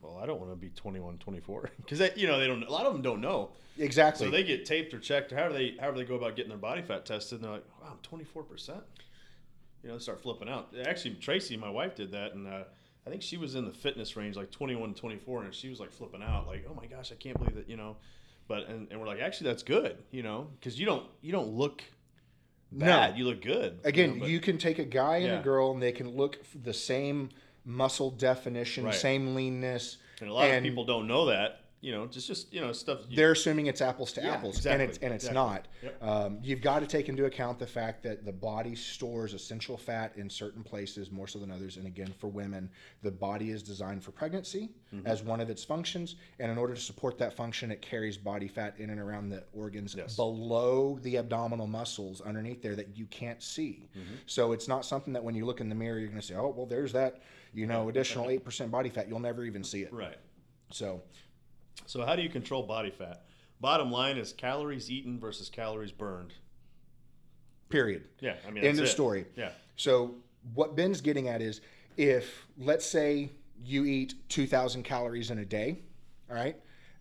well, 0.02 0.18
I 0.22 0.26
don't 0.26 0.40
want 0.40 0.52
to 0.52 0.56
be 0.56 0.70
21, 0.70 1.18
24. 1.18 1.70
Because, 1.78 2.16
you 2.16 2.28
know, 2.28 2.40
they 2.40 2.48
don't, 2.48 2.64
a 2.64 2.72
lot 2.72 2.86
of 2.86 2.94
them 2.94 3.02
don't 3.02 3.22
know. 3.22 3.52
exactly. 3.78 4.26
So 4.26 4.32
they 4.32 4.44
get 4.44 4.66
taped 4.66 4.94
or 4.94 5.00
checked 5.00 5.32
or 5.34 5.36
however 5.36 5.54
they, 5.54 5.76
however 5.80 5.98
they 5.98 6.06
go 6.06 6.16
about 6.16 6.36
getting 6.36 6.50
their 6.50 6.58
body 6.58 6.82
fat 6.82 7.06
tested. 7.06 7.40
And 7.40 7.46
they're 7.46 7.52
like, 7.52 7.66
wow, 7.82 7.92
I'm 7.92 8.20
24%. 8.20 8.82
You 9.84 9.90
know, 9.90 9.96
they 9.98 10.02
start 10.02 10.22
flipping 10.22 10.50
out. 10.50 10.74
Actually, 10.86 11.16
Tracy, 11.16 11.56
my 11.58 11.70
wife, 11.70 11.96
did 11.96 12.12
that. 12.12 12.34
And 12.34 12.48
uh, 12.48 12.64
I 13.08 13.10
think 13.10 13.22
she 13.22 13.38
was 13.38 13.56
in 13.56 13.66
the 13.66 13.72
fitness 13.72 14.16
range, 14.18 14.36
like 14.36 14.52
21, 14.52 14.94
24. 14.94 15.44
And 15.46 15.54
she 15.54 15.70
was 15.70 15.80
like 15.80 15.92
flipping 15.92 16.22
out, 16.22 16.48
like, 16.48 16.66
oh 16.70 16.74
my 16.74 16.86
gosh, 16.86 17.12
I 17.12 17.16
can't 17.16 17.38
believe 17.38 17.56
that, 17.56 17.70
you 17.70 17.78
know. 17.78 17.96
But, 18.48 18.68
and, 18.68 18.88
and 18.92 19.00
we're 19.00 19.08
like, 19.08 19.20
actually, 19.20 19.50
that's 19.52 19.64
good, 19.64 19.98
you 20.12 20.24
know, 20.24 20.48
because 20.60 20.80
you 20.80 20.86
don't, 20.86 21.06
you 21.22 21.32
don't 21.32 21.50
look 21.50 21.84
bad. 22.72 23.18
You 23.18 23.26
look 23.26 23.42
good. 23.42 23.80
Again, 23.84 24.10
you, 24.10 24.16
know, 24.16 24.20
but- 24.22 24.30
you 24.30 24.40
can 24.40 24.58
take 24.58 24.80
a 24.80 24.86
guy 24.86 25.18
and 25.18 25.26
Yeah. 25.28 25.40
a 25.40 25.44
girl 25.44 25.72
and 25.72 25.82
they 25.82 25.92
can 25.92 26.10
look 26.16 26.40
the 26.64 26.74
same 26.74 27.30
muscle 27.66 28.10
definition, 28.12 28.86
Right. 28.86 28.94
same 28.96 29.36
leanness. 29.36 29.98
and 30.22 30.30
a 30.30 30.34
lot 30.34 30.50
of 30.50 30.64
people 30.64 30.84
don't 30.86 31.08
know 31.08 31.28
that, 31.28 31.59
you 31.82 31.94
know, 31.94 32.08
just, 32.08 32.28
just, 32.28 32.52
you 32.54 32.60
know, 32.60 32.74
stuff. 32.74 33.00
You, 33.08 33.16
they're 33.16 33.32
assuming 33.32 33.68
it's 33.68 33.80
apples 33.82 34.12
to 34.14 34.22
Yeah, 34.22 34.34
apples, 34.34 34.58
exactly, 34.58 34.84
and 34.84 34.90
it's 34.90 34.98
and 35.00 35.14
it's 35.14 35.24
exactly. 35.30 35.44
not. 35.54 35.68
Yep. 35.82 36.04
Um, 36.04 36.40
you've 36.44 36.62
got 36.62 36.80
to 36.80 36.88
take 36.88 37.08
into 37.08 37.24
account 37.26 37.58
the 37.58 37.66
fact 37.68 38.04
that 38.04 38.26
the 38.26 38.34
body 38.34 38.76
stores 38.76 39.34
essential 39.34 39.78
fat 39.78 40.12
in 40.18 40.30
certain 40.30 40.62
places 40.64 41.10
more 41.12 41.26
so 41.28 41.40
than 41.40 41.52
others. 41.52 41.78
And 41.78 41.88
again, 41.88 42.14
for 42.20 42.28
women, 42.28 42.70
the 43.02 43.12
body 43.12 43.52
is 43.52 43.64
designed 43.64 44.04
for 44.04 44.12
pregnancy 44.12 44.70
Mm-hmm. 44.94 45.06
as 45.06 45.22
one 45.22 45.40
of 45.40 45.52
its 45.52 45.64
functions, 45.64 46.16
and 46.40 46.52
in 46.52 46.58
order 46.58 46.74
to 46.74 46.82
support 46.82 47.20
that 47.20 47.36
function, 47.36 47.70
it 47.70 47.80
carries 47.80 48.18
body 48.18 48.48
fat 48.48 48.74
in 48.80 48.90
and 48.90 49.00
around 49.00 49.30
the 49.30 49.44
organs 49.54 49.94
Yes. 49.96 50.16
below 50.16 50.98
the 51.04 51.18
abdominal 51.18 51.68
muscles 51.68 52.22
underneath 52.22 52.64
there 52.64 52.76
that 52.76 52.98
you 52.98 53.06
can't 53.06 53.44
see. 53.44 53.88
Mm-hmm. 53.96 54.16
So 54.26 54.52
it's 54.52 54.68
not 54.68 54.84
something 54.86 55.14
that 55.14 55.24
when 55.24 55.36
you 55.36 55.46
look 55.46 55.62
in 55.62 55.70
the 55.70 55.76
mirror, 55.76 56.00
you're 56.00 56.08
going 56.10 56.20
to 56.20 56.26
say, 56.26 56.34
"Oh, 56.34 56.48
well, 56.58 56.66
there's 56.66 56.92
that." 56.94 57.22
You 57.54 57.68
know, 57.68 57.88
additional 57.90 58.30
eight 58.32 58.44
percent 58.44 58.72
body 58.72 58.90
fat. 58.90 59.08
You'll 59.08 59.20
never 59.20 59.46
even 59.46 59.64
see 59.64 59.84
it. 59.84 59.94
right. 59.94 60.18
So 60.72 61.02
So, 61.86 62.06
how 62.06 62.16
do 62.16 62.22
you 62.22 62.30
control 62.30 62.64
body 62.64 62.92
fat? 62.92 63.24
Bottom 63.62 63.92
line 63.92 64.18
is 64.18 64.32
calories 64.34 64.90
eaten 64.90 65.20
versus 65.20 65.50
calories 65.50 65.92
burned. 65.92 66.34
period. 67.70 68.06
Yeah, 68.20 68.36
I 68.48 68.52
mean, 68.52 68.64
End 68.64 68.80
of 68.80 68.86
it. 68.86 68.88
story. 68.90 69.26
Yeah, 69.36 69.52
So 69.76 70.16
what 70.56 70.76
Ben's 70.76 71.02
getting 71.02 71.28
at 71.28 71.42
is 71.42 71.62
if 71.98 72.48
let's 72.58 72.86
say 72.86 73.30
you 73.64 73.86
eat 73.86 74.16
2000 74.30 74.84
calories 74.84 75.30
in 75.30 75.40
a 75.40 75.46
day, 75.46 75.80
all 76.30 76.36
right? 76.36 76.56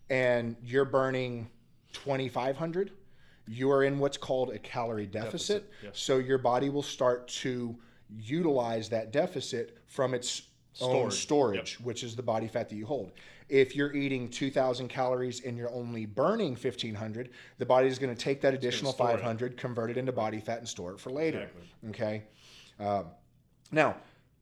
And 0.09 0.55
you're 0.61 0.85
burning 0.85 1.49
2500, 1.93 2.91
you 3.47 3.71
are 3.71 3.83
in 3.83 3.97
what's 3.97 4.17
called 4.17 4.51
a 4.51 4.59
calorie 4.59 5.07
deficit. 5.07 5.71
Deficit. 5.81 5.97
So 5.97 6.17
your 6.17 6.37
body 6.37 6.69
will 6.69 6.83
start 6.83 7.27
to 7.29 7.75
utilize 8.15 8.89
that 8.89 9.11
deficit 9.11 9.77
from 9.87 10.13
its 10.13 10.43
own 10.81 11.11
Storage. 11.11 11.13
storage, 11.21 11.79
which 11.81 12.03
is 12.03 12.15
the 12.15 12.23
body 12.23 12.47
fat 12.47 12.69
that 12.69 12.75
you 12.75 12.85
hold. 12.85 13.11
If 13.49 13.75
you're 13.75 13.93
eating 13.93 14.29
2000 14.29 14.87
calories 14.89 15.41
and 15.43 15.57
you're 15.57 15.71
only 15.71 16.05
burning 16.05 16.51
1500, 16.51 17.29
the 17.57 17.65
body 17.65 17.87
is 17.87 17.97
going 17.97 18.15
to 18.15 18.21
take 18.21 18.41
that 18.41 18.53
additional 18.53 18.91
store 18.93 19.09
it. 19.11 19.13
500, 19.17 19.57
convert 19.57 19.89
it 19.89 19.97
into 19.97 20.11
body 20.11 20.39
fat 20.39 20.59
and 20.59 20.67
store 20.67 20.91
it 20.93 20.99
for 20.99 21.09
later. 21.09 21.49
Exactly. 21.83 21.89
Okay. 21.89 22.23
Um, 22.79 23.05
now, 23.71 23.97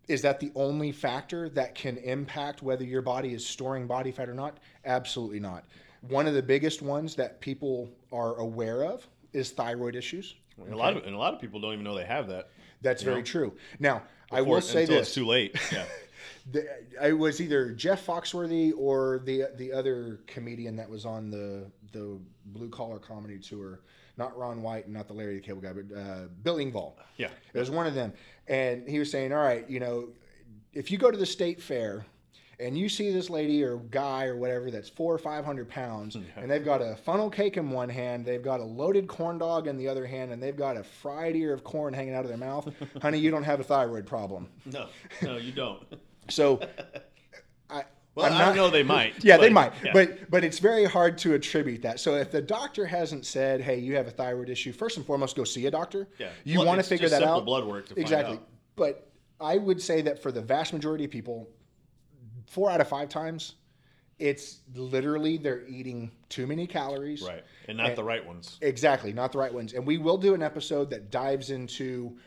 is 0.10 0.22
that 0.24 0.40
the 0.40 0.52
only 0.56 0.92
factor 0.92 1.50
that 1.50 1.74
can 1.76 1.98
impact 1.98 2.62
whether 2.62 2.84
your 2.84 3.02
body 3.02 3.34
is 3.34 3.46
storing 3.46 3.88
body 3.88 4.12
fat 4.12 4.30
or 4.30 4.34
not? 4.34 4.58
Absolutely 4.86 5.40
not. 5.40 5.64
One 6.02 6.28
of 6.28 6.34
the 6.34 6.44
biggest 6.44 6.82
ones 6.82 7.16
that 7.16 7.40
people 7.42 7.90
are 8.12 8.36
aware 8.36 8.84
of 8.84 9.08
is 9.34 9.52
thyroid 9.52 9.96
issues. 9.96 10.36
and 10.64 10.74
a 10.74 10.78
lot 10.78 10.96
of 10.96 11.04
and 11.06 11.14
a 11.16 11.18
lot 11.18 11.34
of 11.34 11.40
people 11.42 11.60
don't 11.60 11.74
even 11.74 11.84
know 11.84 11.96
they 11.96 12.06
have 12.06 12.28
that. 12.30 12.50
That's 12.82 13.04
very 13.04 13.24
true. 13.24 13.54
Now, 13.80 14.04
I 14.32 14.40
before- 14.40 14.56
will 14.56 14.62
say 14.62 14.82
until 14.82 14.98
this: 14.98 15.08
it's 15.08 15.16
too 15.16 15.26
late. 15.26 15.58
Yeah, 15.72 15.86
the, 16.52 16.68
I 17.02 17.12
was 17.12 17.42
either 17.42 17.72
Jeff 17.72 18.06
Foxworthy 18.06 18.72
or 18.78 19.22
the 19.26 19.46
the 19.58 19.72
other 19.74 20.20
comedian 20.28 20.76
that 20.78 20.90
was 20.90 21.06
on 21.06 21.30
the 21.30 21.70
the 21.92 22.20
blue 22.46 22.70
collar 22.70 23.00
comedy 23.00 23.40
tour. 23.40 23.82
Not 24.18 24.36
Ron 24.36 24.64
White 24.64 24.86
and 24.86 24.96
not 24.96 25.08
the 25.08 25.14
Larry 25.14 25.36
the 25.36 25.42
Cable 25.42 25.62
Guy, 25.62 25.74
but 25.74 25.96
uh, 25.96 26.22
Bill 26.42 26.56
Engvall. 26.56 26.94
yeah, 27.18 27.28
It 27.54 27.60
was 27.60 27.70
one 27.70 27.86
of 27.86 27.94
them. 27.94 28.14
And 28.48 28.88
he 28.90 28.98
was 28.98 29.12
saying, 29.12 29.32
all 29.32 29.44
right, 29.44 29.70
you 29.70 29.80
know, 29.80 30.10
if 30.74 30.90
you 30.90 30.98
go 30.98 31.12
to 31.12 31.18
the 31.18 31.26
state 31.26 31.62
fair 31.62 32.04
and 32.60 32.76
you 32.76 32.90
see 32.90 33.12
this 33.12 33.30
lady 33.30 33.62
or 33.64 33.78
guy 33.78 34.26
or 34.26 34.36
whatever 34.36 34.72
that's 34.72 34.90
four 34.90 35.14
or 35.14 35.20
500 35.20 35.70
pounds 35.70 36.16
and 36.36 36.50
they've 36.50 36.66
got 36.66 36.82
a 36.82 36.96
funnel 36.96 37.30
cake 37.30 37.58
in 37.58 37.70
one 37.70 37.90
hand, 37.90 38.26
they've 38.26 38.42
got 38.42 38.60
a 38.60 38.64
loaded 38.64 39.08
corn 39.08 39.38
dog 39.38 39.68
in 39.68 39.78
the 39.78 39.88
other 39.88 40.08
hand, 40.08 40.32
and 40.32 40.42
they've 40.42 40.58
got 40.58 40.78
a 40.78 40.84
fried 40.84 41.36
ear 41.36 41.54
of 41.54 41.64
corn 41.64 41.94
hanging 41.94 42.16
out 42.16 42.24
of 42.24 42.30
their 42.30 42.40
mouth, 42.40 42.68
honey, 43.04 43.20
you 43.20 43.30
don't 43.30 43.44
have 43.44 43.60
a 43.60 43.64
thyroid 43.64 44.08
problem. 44.08 44.48
no, 44.66 44.88
no, 45.22 45.38
you 45.38 45.52
don't. 45.52 45.84
So, 46.30 46.60
I, 47.70 47.84
Well, 48.16 48.26
I'm 48.26 48.34
I 48.34 48.38
not- 48.40 48.56
know 48.56 48.70
they 48.70 48.84
might. 48.84 49.14
yeah, 49.24 49.38
they 49.38 49.50
might, 49.50 49.74
yeah. 49.84 49.92
but 49.94 50.30
but 50.30 50.44
it's 50.44 50.60
very 50.60 50.86
hard 50.86 51.18
to 51.20 51.34
attribute 51.34 51.82
that. 51.84 52.00
So 52.00 52.16
if 52.16 52.32
the 52.32 52.42
doctor 52.42 52.86
hasn't 52.86 53.26
said, 53.26 53.62
"Hey, 53.62 53.80
you 53.80 53.96
have 53.96 54.08
a 54.08 54.12
thyroid 54.12 54.50
issue," 54.50 54.72
first 54.74 54.98
and 54.98 55.06
foremost, 55.06 55.36
go 55.36 55.44
see 55.44 55.66
a 55.68 55.72
doctor. 55.72 56.08
yeah, 56.18 56.30
you 56.44 56.56
Blood- 56.56 56.68
want 56.68 56.82
to 56.82 56.88
figure 56.88 57.10
that 57.10 57.24
out. 57.24 57.46
Blood 57.46 57.66
work 57.66 57.86
to 57.88 57.96
find 57.96 58.00
exactly. 58.00 58.36
out. 58.38 58.48
But 58.76 59.10
I 59.40 59.58
would 59.58 59.82
say 59.82 60.02
that 60.04 60.22
for 60.22 60.32
the 60.32 60.42
vast 60.42 60.74
majority 60.74 61.06
of 61.06 61.12
people, 61.12 61.48
four 62.48 62.70
out 62.72 62.82
of 62.82 62.88
five 62.88 63.10
times, 63.10 63.56
it's 64.20 64.60
literally 64.74 65.38
they're 65.38 65.66
eating 65.68 66.12
too 66.30 66.48
many 66.48 66.66
calories. 66.66 67.22
Right, 67.22 67.44
and 67.68 67.78
not 67.78 67.96
the 67.96 68.04
right 68.04 68.26
ones. 68.26 68.58
Exactly, 68.62 69.14
not 69.14 69.32
the 69.32 69.38
right 69.38 69.54
ones. 69.54 69.74
And 69.74 69.86
we 69.86 69.98
will 70.00 70.18
do 70.18 70.34
an 70.34 70.42
episode 70.42 70.90
that 70.90 71.12
dives 71.12 71.52
into 71.52 72.18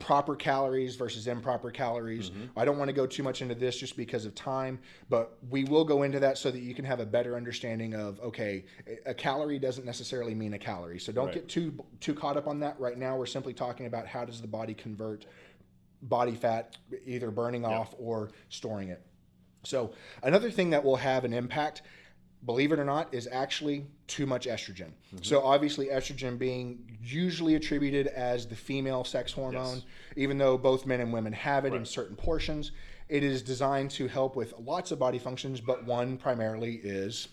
proper 0.00 0.34
calories 0.34 0.96
versus 0.96 1.28
improper 1.28 1.70
calories. 1.70 2.30
Mm-hmm. 2.30 2.58
I 2.58 2.64
don't 2.64 2.78
want 2.78 2.88
to 2.88 2.92
go 2.94 3.06
too 3.06 3.22
much 3.22 3.42
into 3.42 3.54
this 3.54 3.76
just 3.76 3.96
because 3.96 4.24
of 4.24 4.34
time, 4.34 4.80
but 5.08 5.36
we 5.50 5.62
will 5.64 5.84
go 5.84 6.02
into 6.02 6.18
that 6.20 6.38
so 6.38 6.50
that 6.50 6.58
you 6.58 6.74
can 6.74 6.84
have 6.86 6.98
a 6.98 7.06
better 7.06 7.36
understanding 7.36 7.94
of 7.94 8.18
okay, 8.20 8.64
a- 8.88 9.10
a 9.10 9.14
calorie 9.14 9.58
doesn't 9.60 9.84
necessarily 9.84 10.34
mean 10.34 10.54
a 10.54 10.58
calorie. 10.58 10.98
So 10.98 11.12
don't 11.12 11.26
Right. 11.26 11.34
get 11.34 11.48
too 11.48 11.84
too 12.00 12.14
caught 12.14 12.36
up 12.36 12.48
on 12.48 12.58
that. 12.60 12.80
Right 12.80 12.98
now 12.98 13.16
we're 13.16 13.26
simply 13.26 13.52
talking 13.54 13.86
about 13.86 14.06
how 14.08 14.24
does 14.24 14.40
the 14.40 14.48
body 14.48 14.74
convert 14.74 15.26
body 16.02 16.34
fat 16.34 16.76
either 17.04 17.30
burning 17.30 17.64
off 17.64 17.94
or 17.98 18.30
storing 18.48 18.88
it. 18.88 19.02
So 19.64 19.92
another 20.22 20.50
thing 20.50 20.70
that 20.70 20.82
will 20.82 20.96
have 20.96 21.24
an 21.26 21.34
impact, 21.34 21.82
believe 22.44 22.72
it 22.72 22.78
or 22.78 22.84
not, 22.84 23.12
is 23.12 23.28
actually 23.30 23.86
too 24.06 24.26
much 24.26 24.46
estrogen. 24.46 24.88
Mm-hmm. 25.14 25.22
So 25.22 25.42
obviously 25.42 25.86
estrogen 25.86 26.38
being 26.38 26.98
usually 27.02 27.54
attributed 27.54 28.06
as 28.08 28.46
the 28.46 28.56
female 28.56 29.04
sex 29.04 29.32
hormone, 29.32 29.76
Yes. 29.76 29.84
even 30.16 30.38
though 30.38 30.56
both 30.58 30.86
men 30.86 31.00
and 31.00 31.12
women 31.12 31.32
have 31.32 31.64
it 31.64 31.74
in 31.74 31.84
certain 31.84 32.16
portions. 32.16 32.72
It 33.08 33.22
is 33.24 33.42
designed 33.42 33.90
to 33.92 34.06
help 34.06 34.36
with 34.36 34.54
lots 34.58 34.92
of 34.92 34.98
body 34.98 35.18
functions, 35.18 35.60
but 35.60 35.84
one 35.84 36.16
primarily 36.16 36.76
is 36.82 37.28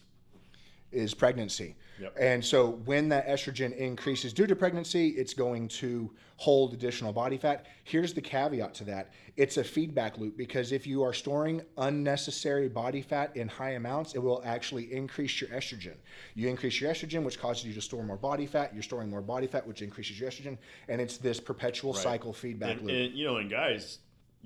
is 0.91 1.13
pregnancy. 1.13 1.75
Yep. 1.99 2.15
And 2.19 2.45
so 2.45 2.71
when 2.85 3.09
that 3.09 3.27
estrogen 3.27 3.75
increases 3.75 4.31
due 4.33 4.47
to 4.47 4.55
pregnancy, 4.55 5.09
it's 5.09 5.33
going 5.33 5.67
to 5.69 6.11
hold 6.37 6.73
additional 6.73 7.11
body 7.11 7.37
fat. 7.37 7.65
Here's 7.83 8.13
the 8.13 8.21
caveat 8.21 8.73
to 8.75 8.83
that 8.85 9.11
it's 9.35 9.57
a 9.57 9.63
feedback 9.63 10.17
loop 10.17 10.37
because 10.37 10.71
if 10.71 10.85
you 10.87 11.03
are 11.03 11.13
storing 11.13 11.61
unnecessary 11.77 12.69
body 12.69 13.01
fat 13.01 13.35
in 13.35 13.47
high 13.47 13.71
amounts, 13.71 14.13
it 14.15 14.19
will 14.19 14.41
actually 14.45 14.91
increase 14.93 15.41
your 15.41 15.49
estrogen. 15.49 15.95
You 16.35 16.47
increase 16.47 16.79
your 16.79 16.91
estrogen, 16.91 17.23
which 17.23 17.39
causes 17.39 17.65
you 17.65 17.73
to 17.73 17.81
store 17.81 18.03
more 18.03 18.17
body 18.17 18.45
fat. 18.45 18.73
You're 18.73 18.83
storing 18.83 19.09
more 19.09 19.21
body 19.21 19.47
fat, 19.47 19.65
which 19.67 19.81
increases 19.81 20.19
your 20.19 20.29
estrogen. 20.29 20.57
And 20.87 21.01
it's 21.01 21.17
this 21.17 21.39
perpetual 21.39 21.93
Right. 21.93 22.03
cycle 22.03 22.33
feedback 22.33 22.77
And, 22.77 22.81
loop. 22.87 22.95
and, 22.95 23.15
you 23.17 23.25
know, 23.25 23.37
and 23.37 23.49
guys, 23.49 23.99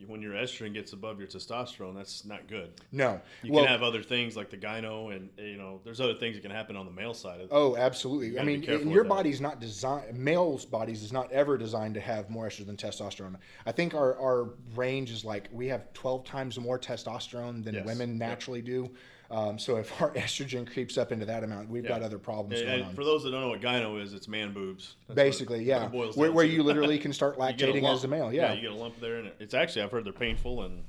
when 0.07 0.21
your 0.21 0.33
estrogen 0.33 0.73
gets 0.73 0.93
above 0.93 1.19
your 1.19 1.27
testosterone, 1.27 1.95
that's 1.95 2.25
not 2.25 2.47
good. 2.47 2.71
no. 2.91 3.21
You 3.43 3.51
well, 3.51 3.63
can 3.63 3.71
have 3.71 3.83
other 3.83 4.01
things 4.01 4.35
like 4.35 4.49
the 4.49 4.57
gyno, 4.57 5.15
and 5.15 5.29
you 5.37 5.57
know, 5.57 5.79
there's 5.83 6.01
other 6.01 6.15
things 6.15 6.35
that 6.35 6.41
can 6.41 6.51
happen 6.51 6.75
on 6.75 6.85
the 6.85 6.91
male 6.91 7.13
side. 7.13 7.39
Of 7.41 7.49
Oh, 7.51 7.75
absolutely. 7.75 8.39
I 8.39 8.43
mean, 8.43 8.63
your 8.63 8.79
with 8.79 8.93
that. 9.03 9.07
body's 9.09 9.41
not 9.41 9.59
designed. 9.59 10.17
Males' 10.17 10.65
bodies 10.65 11.03
is 11.03 11.13
not 11.13 11.31
ever 11.31 11.57
designed 11.57 11.93
to 11.95 12.01
have 12.01 12.29
more 12.29 12.47
estrogen 12.47 12.65
than 12.67 12.77
testosterone. 12.77 13.35
I 13.65 13.71
think 13.71 13.93
our, 13.93 14.17
our 14.19 14.49
range 14.75 15.11
is 15.11 15.23
like 15.23 15.49
we 15.51 15.67
have 15.67 15.91
twelve 15.93 16.23
times 16.25 16.59
more 16.59 16.79
testosterone 16.79 17.63
than 17.63 17.75
Yes. 17.75 17.85
women 17.85 18.11
Yep. 18.11 18.17
naturally 18.19 18.61
do. 18.61 18.89
Um, 19.31 19.57
so 19.57 19.77
if 19.77 20.01
our 20.01 20.11
estrogen 20.15 20.71
creeps 20.71 20.97
up 20.97 21.13
into 21.13 21.25
that 21.25 21.43
amount, 21.43 21.69
we've 21.69 21.87
got 21.87 22.03
other 22.03 22.19
problems 22.19 22.59
And, 22.59 22.67
going 22.67 22.79
and 22.81 22.89
on. 22.89 22.95
for 22.95 23.05
those 23.05 23.23
that 23.23 23.31
don't 23.31 23.41
know 23.41 23.47
what 23.47 23.61
gyno 23.61 24.01
is, 24.01 24.13
it's 24.13 24.27
man 24.27 24.51
boobs. 24.51 24.95
That's 25.07 25.15
Basically, 25.15 25.59
what 25.59 25.65
yeah, 25.65 25.87
boils 25.87 26.17
where, 26.17 26.31
where 26.33 26.45
you 26.45 26.63
literally 26.63 26.99
can 26.99 27.13
start 27.13 27.37
You 27.39 27.53
get 27.53 27.69
a 27.69 27.71
lactating 27.71 27.91
as 27.91 28.03
a 28.03 28.09
male. 28.09 28.33
Yeah, 28.33 28.53
you 28.53 28.61
get 28.61 28.71
a 28.71 28.75
lump 28.75 28.99
there, 28.99 29.15
and 29.15 29.31
it's 29.39 29.53
actually 29.53 29.83
I've 29.83 29.91
heard 29.91 30.05
they're 30.05 30.11
painful 30.11 30.63
and 30.63 30.83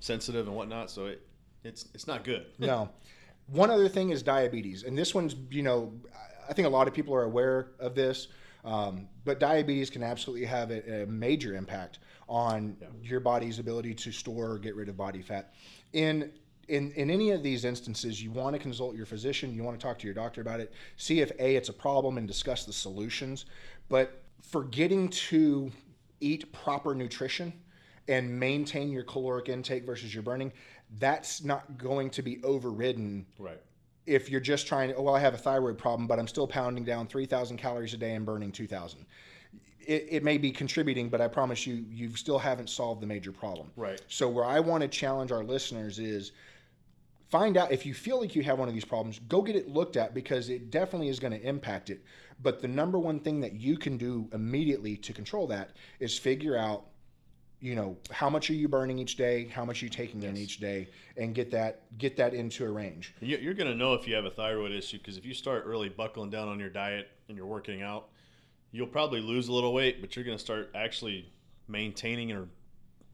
sensitive 0.00 0.46
and 0.46 0.56
whatnot. 0.56 0.90
So 0.90 1.06
it, 1.06 1.26
it's 1.62 1.86
it's 1.94 2.06
not 2.06 2.24
good. 2.24 2.46
no. 2.58 2.88
One 3.48 3.70
other 3.70 3.90
thing 3.90 4.08
is 4.08 4.22
diabetes, 4.22 4.84
and 4.84 4.96
this 4.96 5.14
one's 5.14 5.36
you 5.50 5.62
know 5.62 5.92
I 6.48 6.54
think 6.54 6.66
a 6.66 6.70
lot 6.70 6.88
of 6.88 6.94
people 6.94 7.14
are 7.14 7.24
aware 7.24 7.72
of 7.78 7.94
this, 7.94 8.28
um, 8.64 9.08
but 9.26 9.38
diabetes 9.38 9.90
can 9.90 10.02
absolutely 10.02 10.46
have 10.46 10.70
a, 10.70 11.02
a 11.02 11.06
major 11.06 11.54
impact 11.54 11.98
on 12.28 12.76
your 13.02 13.20
body's 13.20 13.58
ability 13.58 13.94
to 13.94 14.10
store 14.10 14.52
or 14.52 14.58
get 14.58 14.74
rid 14.74 14.88
of 14.88 14.96
body 14.96 15.20
fat. 15.20 15.52
In 15.92 16.32
in, 16.68 16.92
in 16.92 17.10
any 17.10 17.30
of 17.30 17.42
these 17.42 17.64
instances, 17.64 18.22
you 18.22 18.30
want 18.30 18.54
to 18.54 18.58
consult 18.60 18.96
your 18.96 19.06
physician. 19.06 19.54
You 19.54 19.62
want 19.62 19.78
to 19.78 19.84
talk 19.84 19.98
to 19.98 20.06
your 20.06 20.14
doctor 20.14 20.40
about 20.40 20.60
it. 20.60 20.72
See 20.96 21.20
if 21.20 21.30
a 21.38 21.56
it's 21.56 21.68
a 21.68 21.72
problem 21.72 22.18
and 22.18 22.26
discuss 22.26 22.64
the 22.64 22.72
solutions. 22.72 23.46
But 23.88 24.22
forgetting 24.42 25.08
to 25.08 25.70
eat 26.20 26.52
proper 26.52 26.94
nutrition 26.94 27.52
and 28.08 28.38
maintain 28.38 28.90
your 28.90 29.02
caloric 29.02 29.48
intake 29.48 29.84
versus 29.84 30.12
your 30.14 30.22
burning, 30.22 30.52
that's 30.98 31.42
not 31.42 31.78
going 31.78 32.10
to 32.10 32.22
be 32.22 32.42
overridden 32.44 33.26
Right. 33.38 33.60
if 34.06 34.30
you're 34.30 34.40
just 34.40 34.66
trying 34.66 34.90
to, 34.90 34.96
oh, 34.96 35.02
well, 35.02 35.14
I 35.14 35.20
have 35.20 35.34
a 35.34 35.38
thyroid 35.38 35.78
problem, 35.78 36.06
but 36.06 36.18
I'm 36.18 36.28
still 36.28 36.46
pounding 36.46 36.84
down 36.84 37.06
3,000 37.06 37.56
calories 37.56 37.94
a 37.94 37.96
day 37.96 38.14
and 38.14 38.24
burning 38.26 38.52
2,000. 38.52 39.06
It, 39.86 40.06
it 40.10 40.24
may 40.24 40.38
be 40.38 40.50
contributing, 40.50 41.08
but 41.08 41.20
I 41.20 41.28
promise 41.28 41.66
you, 41.66 41.84
you 41.90 42.14
still 42.16 42.38
haven't 42.38 42.70
solved 42.70 43.02
the 43.02 43.06
major 43.06 43.32
problem. 43.32 43.70
Right. 43.76 44.00
So, 44.08 44.28
where 44.28 44.44
I 44.44 44.60
want 44.60 44.82
to 44.82 44.88
challenge 44.88 45.30
our 45.30 45.44
listeners 45.44 45.98
is 45.98 46.32
find 47.34 47.56
out 47.56 47.72
if 47.72 47.84
you 47.84 47.92
feel 47.92 48.20
like 48.20 48.36
you 48.36 48.44
have 48.44 48.60
one 48.60 48.68
of 48.68 48.74
these 48.74 48.84
problems, 48.84 49.18
go 49.26 49.42
get 49.42 49.56
it 49.56 49.68
looked 49.68 49.96
at 49.96 50.14
because 50.14 50.48
it 50.48 50.70
definitely 50.70 51.08
is 51.08 51.18
going 51.18 51.32
to 51.32 51.42
impact 51.44 51.90
it. 51.90 52.00
But 52.40 52.62
the 52.62 52.68
number 52.68 52.96
one 52.96 53.18
thing 53.18 53.40
that 53.40 53.54
you 53.54 53.76
can 53.76 53.96
do 53.96 54.28
immediately 54.32 54.96
to 54.98 55.12
control 55.12 55.48
that 55.48 55.70
is 55.98 56.16
figure 56.16 56.56
out 56.56 56.84
you 57.58 57.74
know 57.74 57.96
how 58.12 58.30
much 58.30 58.50
are 58.50 58.54
you 58.54 58.68
burning 58.68 58.98
each 59.00 59.16
day? 59.16 59.48
How 59.48 59.64
much 59.64 59.82
are 59.82 59.86
you 59.86 59.90
taking 59.90 60.22
in 60.22 60.36
each 60.36 60.60
day? 60.60 60.90
And 61.16 61.34
get 61.34 61.50
that 61.50 61.98
get 61.98 62.16
that 62.18 62.34
into 62.34 62.64
a 62.66 62.70
range. 62.70 63.12
You- 63.20 63.38
You're 63.38 63.54
going 63.54 63.70
to 63.70 63.76
know 63.76 63.94
if 63.94 64.06
you 64.06 64.14
have 64.14 64.26
a 64.26 64.30
thyroid 64.30 64.70
issue 64.70 64.98
because 64.98 65.16
if 65.16 65.24
you 65.24 65.34
start 65.34 65.66
really 65.66 65.88
buckling 65.88 66.30
down 66.30 66.46
on 66.46 66.60
your 66.60 66.68
diet 66.68 67.08
and 67.28 67.36
you're 67.36 67.46
working 67.46 67.82
out, 67.82 68.10
you'll 68.70 68.86
probably 68.86 69.20
lose 69.20 69.48
a 69.48 69.52
little 69.52 69.72
weight, 69.74 70.00
but 70.00 70.14
you're 70.14 70.24
going 70.24 70.38
to 70.38 70.44
start 70.44 70.70
actually 70.76 71.32
maintaining 71.66 72.30
or 72.30 72.46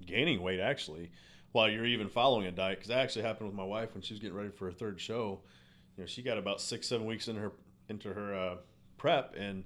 gaining 0.04 0.42
weight 0.42 0.60
actually 0.60 1.10
while 1.52 1.68
you're 1.68 1.86
even 1.86 2.08
following 2.08 2.46
a 2.46 2.52
diet. 2.52 2.78
Because 2.78 2.88
that 2.88 2.98
actually 2.98 3.22
happened 3.22 3.48
with 3.48 3.56
my 3.56 3.64
wife 3.64 3.94
when 3.94 4.02
she 4.02 4.14
was 4.14 4.20
getting 4.20 4.36
ready 4.36 4.50
for 4.50 4.66
her 4.66 4.72
third 4.72 5.00
show. 5.00 5.40
You 5.96 6.04
know, 6.04 6.06
she 6.06 6.22
got 6.22 6.38
about 6.38 6.60
six, 6.60 6.88
seven 6.88 7.06
weeks 7.06 7.28
into 7.28 7.40
her 7.40 7.52
into 7.88 8.12
her 8.12 8.34
uh, 8.34 8.56
prep 8.96 9.34
and 9.36 9.64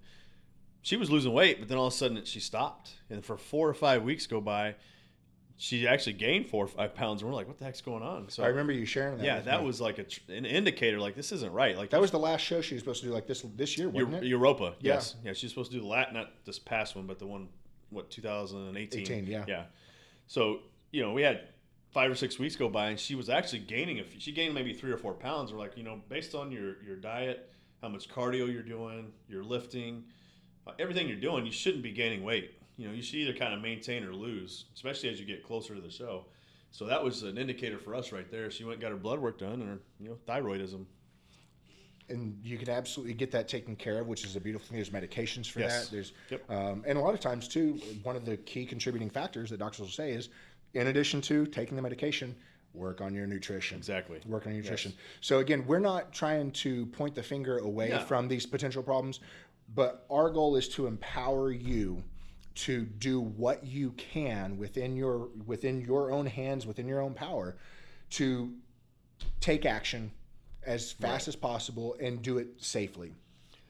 she 0.85 0.99
was 0.99 1.11
losing 1.11 1.33
weight, 1.33 1.59
but 1.61 1.69
then 1.69 1.79
all 1.79 1.87
of 1.87 1.95
a 1.95 1.97
sudden 1.97 2.23
she 2.25 2.41
stopped, 2.41 2.93
and 3.09 3.25
for 3.25 3.39
four 3.39 3.69
or 3.69 3.75
five 3.75 4.03
weeks 4.03 4.27
go 4.27 4.41
by. 4.41 4.77
She 5.57 5.87
actually 5.87 6.15
gained 6.15 6.49
four 6.49 6.65
or 6.65 6.69
five 6.69 6.97
pounds, 6.97 7.23
and 7.23 7.31
we're 7.31 7.37
like, 7.37 7.47
"What 7.47 7.59
the 7.59 7.65
heck's 7.65 7.81
going 7.81 8.03
on?" 8.03 8.29
So 8.29 8.43
i 8.43 8.49
remember 8.49 8.73
you 8.73 8.85
sharing 8.85 9.19
that 9.19 9.25
yeah, 9.25 9.41
that 9.41 9.61
me. 9.61 9.67
was 9.67 9.81
like 9.81 9.99
a, 9.99 10.03
tr- 10.03 10.21
an 10.29 10.45
indicator. 10.45 10.99
Like 10.99 11.15
this 11.15 11.31
isn't 11.31 11.53
right. 11.53 11.79
Like 11.79 11.91
that 11.91 12.01
was 12.01 12.11
the 12.11 12.19
last 12.19 12.41
show 12.41 12.61
she 12.61 12.75
was 12.75 12.83
supposed 12.83 13.01
to 13.03 13.07
do 13.07 13.15
like 13.15 13.29
this 13.29 13.45
this 13.55 13.79
year 13.79 13.89
wasn't 13.89 14.15
Eu- 14.15 14.19
it 14.19 14.25
Europa. 14.25 14.75
Yeah. 14.81 14.95
Yes, 14.95 15.15
yeah. 15.25 15.33
She's 15.33 15.51
supposed 15.51 15.71
to 15.71 15.77
do 15.77 15.83
the 15.83 15.87
lat, 15.87 16.13
not 16.13 16.33
this 16.45 16.59
past 16.59 16.97
one, 16.97 17.07
but 17.07 17.21
the 17.21 17.27
one 17.27 17.49
what 17.91 18.11
2018. 18.11 19.01
18, 19.01 19.27
yeah. 19.27 19.45
yeah. 19.47 19.65
So 20.27 20.59
you 20.91 21.03
know, 21.03 21.13
we 21.13 21.23
had 21.23 21.43
five 21.95 22.11
or 22.11 22.15
six 22.17 22.39
weeks 22.39 22.57
go 22.57 22.69
by, 22.69 22.89
and 22.91 22.99
she 23.01 23.15
was 23.15 23.31
actually 23.31 23.61
gaining 23.61 24.01
a. 24.01 24.05
few- 24.05 24.21
She 24.21 24.33
gained 24.33 24.53
maybe 24.53 24.75
three 24.75 24.91
or 24.91 24.99
four 24.99 25.15
pounds. 25.15 25.53
We're 25.53 25.61
like, 25.61 25.77
you 25.79 25.85
know, 25.85 26.01
based 26.09 26.35
on 26.35 26.51
your 26.53 26.83
your 26.83 26.97
diet, 26.97 27.49
how 27.81 27.89
much 27.89 28.09
cardio 28.11 28.53
you're 28.53 28.63
doing, 28.63 29.13
your 29.29 29.45
lifting, 29.45 30.05
everything 30.79 31.07
you're 31.09 31.17
doing, 31.17 31.47
you 31.47 31.53
shouldn't 31.53 31.83
be 31.85 31.93
gaining 31.93 32.23
weight. 32.25 32.59
You 32.77 32.89
know, 32.89 32.93
you 32.95 33.03
should 33.03 33.17
either 33.21 33.33
kind 33.33 33.55
of 33.55 33.61
maintain 33.63 34.03
or 34.05 34.13
lose, 34.13 34.65
especially 34.75 35.09
as 35.09 35.21
you 35.21 35.25
get 35.25 35.45
closer 35.45 35.75
to 35.77 35.81
the 35.81 35.91
show. 35.91 36.27
So 36.73 36.87
that 36.87 37.03
was 37.05 37.23
an 37.23 37.39
indicator 37.39 37.79
for 37.79 37.95
us 37.95 38.11
right 38.11 38.29
there. 38.29 38.51
She 38.51 38.65
went 38.65 38.75
and 38.75 38.83
got 38.83 38.91
her 38.91 38.97
blood 38.97 39.21
work 39.21 39.39
done, 39.39 39.61
and 39.63 39.69
her 39.69 39.79
you 40.01 40.09
know 40.09 40.19
thyroidism. 40.29 40.85
and 42.11 42.39
you 42.45 42.59
can 42.59 42.69
absolutely 42.69 43.15
get 43.15 43.31
that 43.31 43.49
taken 43.49 43.75
care 43.75 43.99
of, 43.99 44.07
which 44.07 44.27
is 44.27 44.37
a 44.37 44.41
beautiful 44.41 44.67
thing. 44.69 44.77
There's 44.77 44.91
medications 44.91 45.49
for 45.51 45.61
Yes. 45.61 45.85
that. 45.87 45.91
There's, 45.91 46.13
Yep. 46.31 46.51
um, 46.51 46.85
and 46.87 46.99
a 46.99 47.01
lot 47.01 47.15
of 47.15 47.21
times 47.21 47.49
too, 47.49 47.81
one 48.03 48.15
of 48.15 48.27
the 48.27 48.37
key 48.37 48.67
contributing 48.67 49.09
factors 49.09 49.49
that 49.49 49.57
doctors 49.57 49.81
will 49.81 49.89
say 49.89 50.11
is, 50.13 50.29
in 50.75 50.89
addition 50.89 51.21
to 51.23 51.47
taking 51.47 51.77
the 51.77 51.83
medication, 51.83 52.35
work 52.75 53.01
on 53.01 53.15
your 53.15 53.27
nutrition. 53.27 53.79
Exactly. 53.79 54.21
Work 54.27 54.47
on 54.47 54.53
your 54.55 54.63
nutrition. 54.63 54.93
So 55.21 55.39
again, 55.39 55.65
we're 55.67 55.79
not 55.79 56.13
trying 56.13 56.51
to 56.53 56.87
point 56.87 57.15
the 57.15 57.23
finger 57.23 57.59
away 57.59 57.91
No. 57.91 58.01
from 58.01 58.29
these 58.29 58.45
potential 58.47 58.83
problems, 58.83 59.21
but 59.75 60.05
our 60.11 60.31
goal 60.31 60.57
is 60.57 60.69
to 60.71 60.87
empower 60.87 61.51
you 61.53 62.03
to 62.57 62.85
do 62.85 63.21
what 63.21 63.65
you 63.65 63.91
can 63.93 64.57
within 64.59 64.97
your 64.97 65.29
within 65.47 65.81
your 65.81 66.13
own 66.13 66.27
hands, 66.27 66.67
within 66.67 66.87
your 66.87 67.01
own 67.01 67.15
power, 67.15 67.57
to 68.11 68.53
take 69.41 69.65
action 69.67 70.11
as 70.65 70.93
fast 70.93 71.29
as 71.29 71.37
possible 71.37 71.97
and 72.01 72.23
do 72.23 72.39
it 72.39 72.47
safely. 72.59 73.13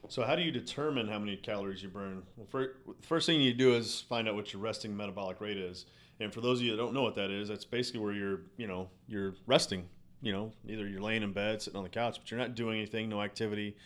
So 0.09 0.23
how 0.23 0.37
do 0.37 0.43
you 0.43 0.51
determine 0.53 1.09
how 1.09 1.19
many 1.19 1.37
calories 1.37 1.83
you 1.83 1.89
burn? 1.89 2.23
Well, 2.37 2.47
fir- 2.47 2.77
first 3.01 3.25
thing 3.27 3.41
you 3.41 3.55
do 3.55 3.75
is 3.75 4.03
find 4.03 4.29
out 4.29 4.35
what 4.35 4.53
your 4.53 4.61
resting 4.61 4.95
metabolic 4.95 5.41
rate 5.41 5.57
is. 5.57 5.87
And 6.25 6.33
for 6.33 6.41
those 6.41 6.59
of 6.59 6.65
you 6.65 6.71
that 6.73 6.79
don't 6.79 6.95
know 6.95 7.03
what 7.03 7.15
that 7.17 7.31
is, 7.31 7.49
that's 7.49 7.67
basically 7.67 8.01
where 8.01 8.13
you're, 8.13 8.41
you 8.57 8.67
know, 8.67 8.89
you're 9.07 9.35
resting. 9.47 9.87
You 10.23 10.33
know, 10.33 10.53
either 10.67 10.89
you're 10.89 11.03
laying 11.03 11.23
in 11.23 11.35
bed, 11.35 11.61
sitting 11.61 11.77
on 11.77 11.83
the 11.85 11.91
couch, 11.91 12.17
but 12.19 12.31
you're 12.31 12.41
not 12.41 12.55
doing 12.55 12.79
anything, 12.79 13.11
no 13.11 13.21
activity, 13.21 13.77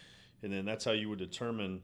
and 0.44 0.53
then 0.53 0.64
that's 0.64 0.85
how 0.85 0.92
you 0.92 1.09
would 1.09 1.18
determine 1.18 1.83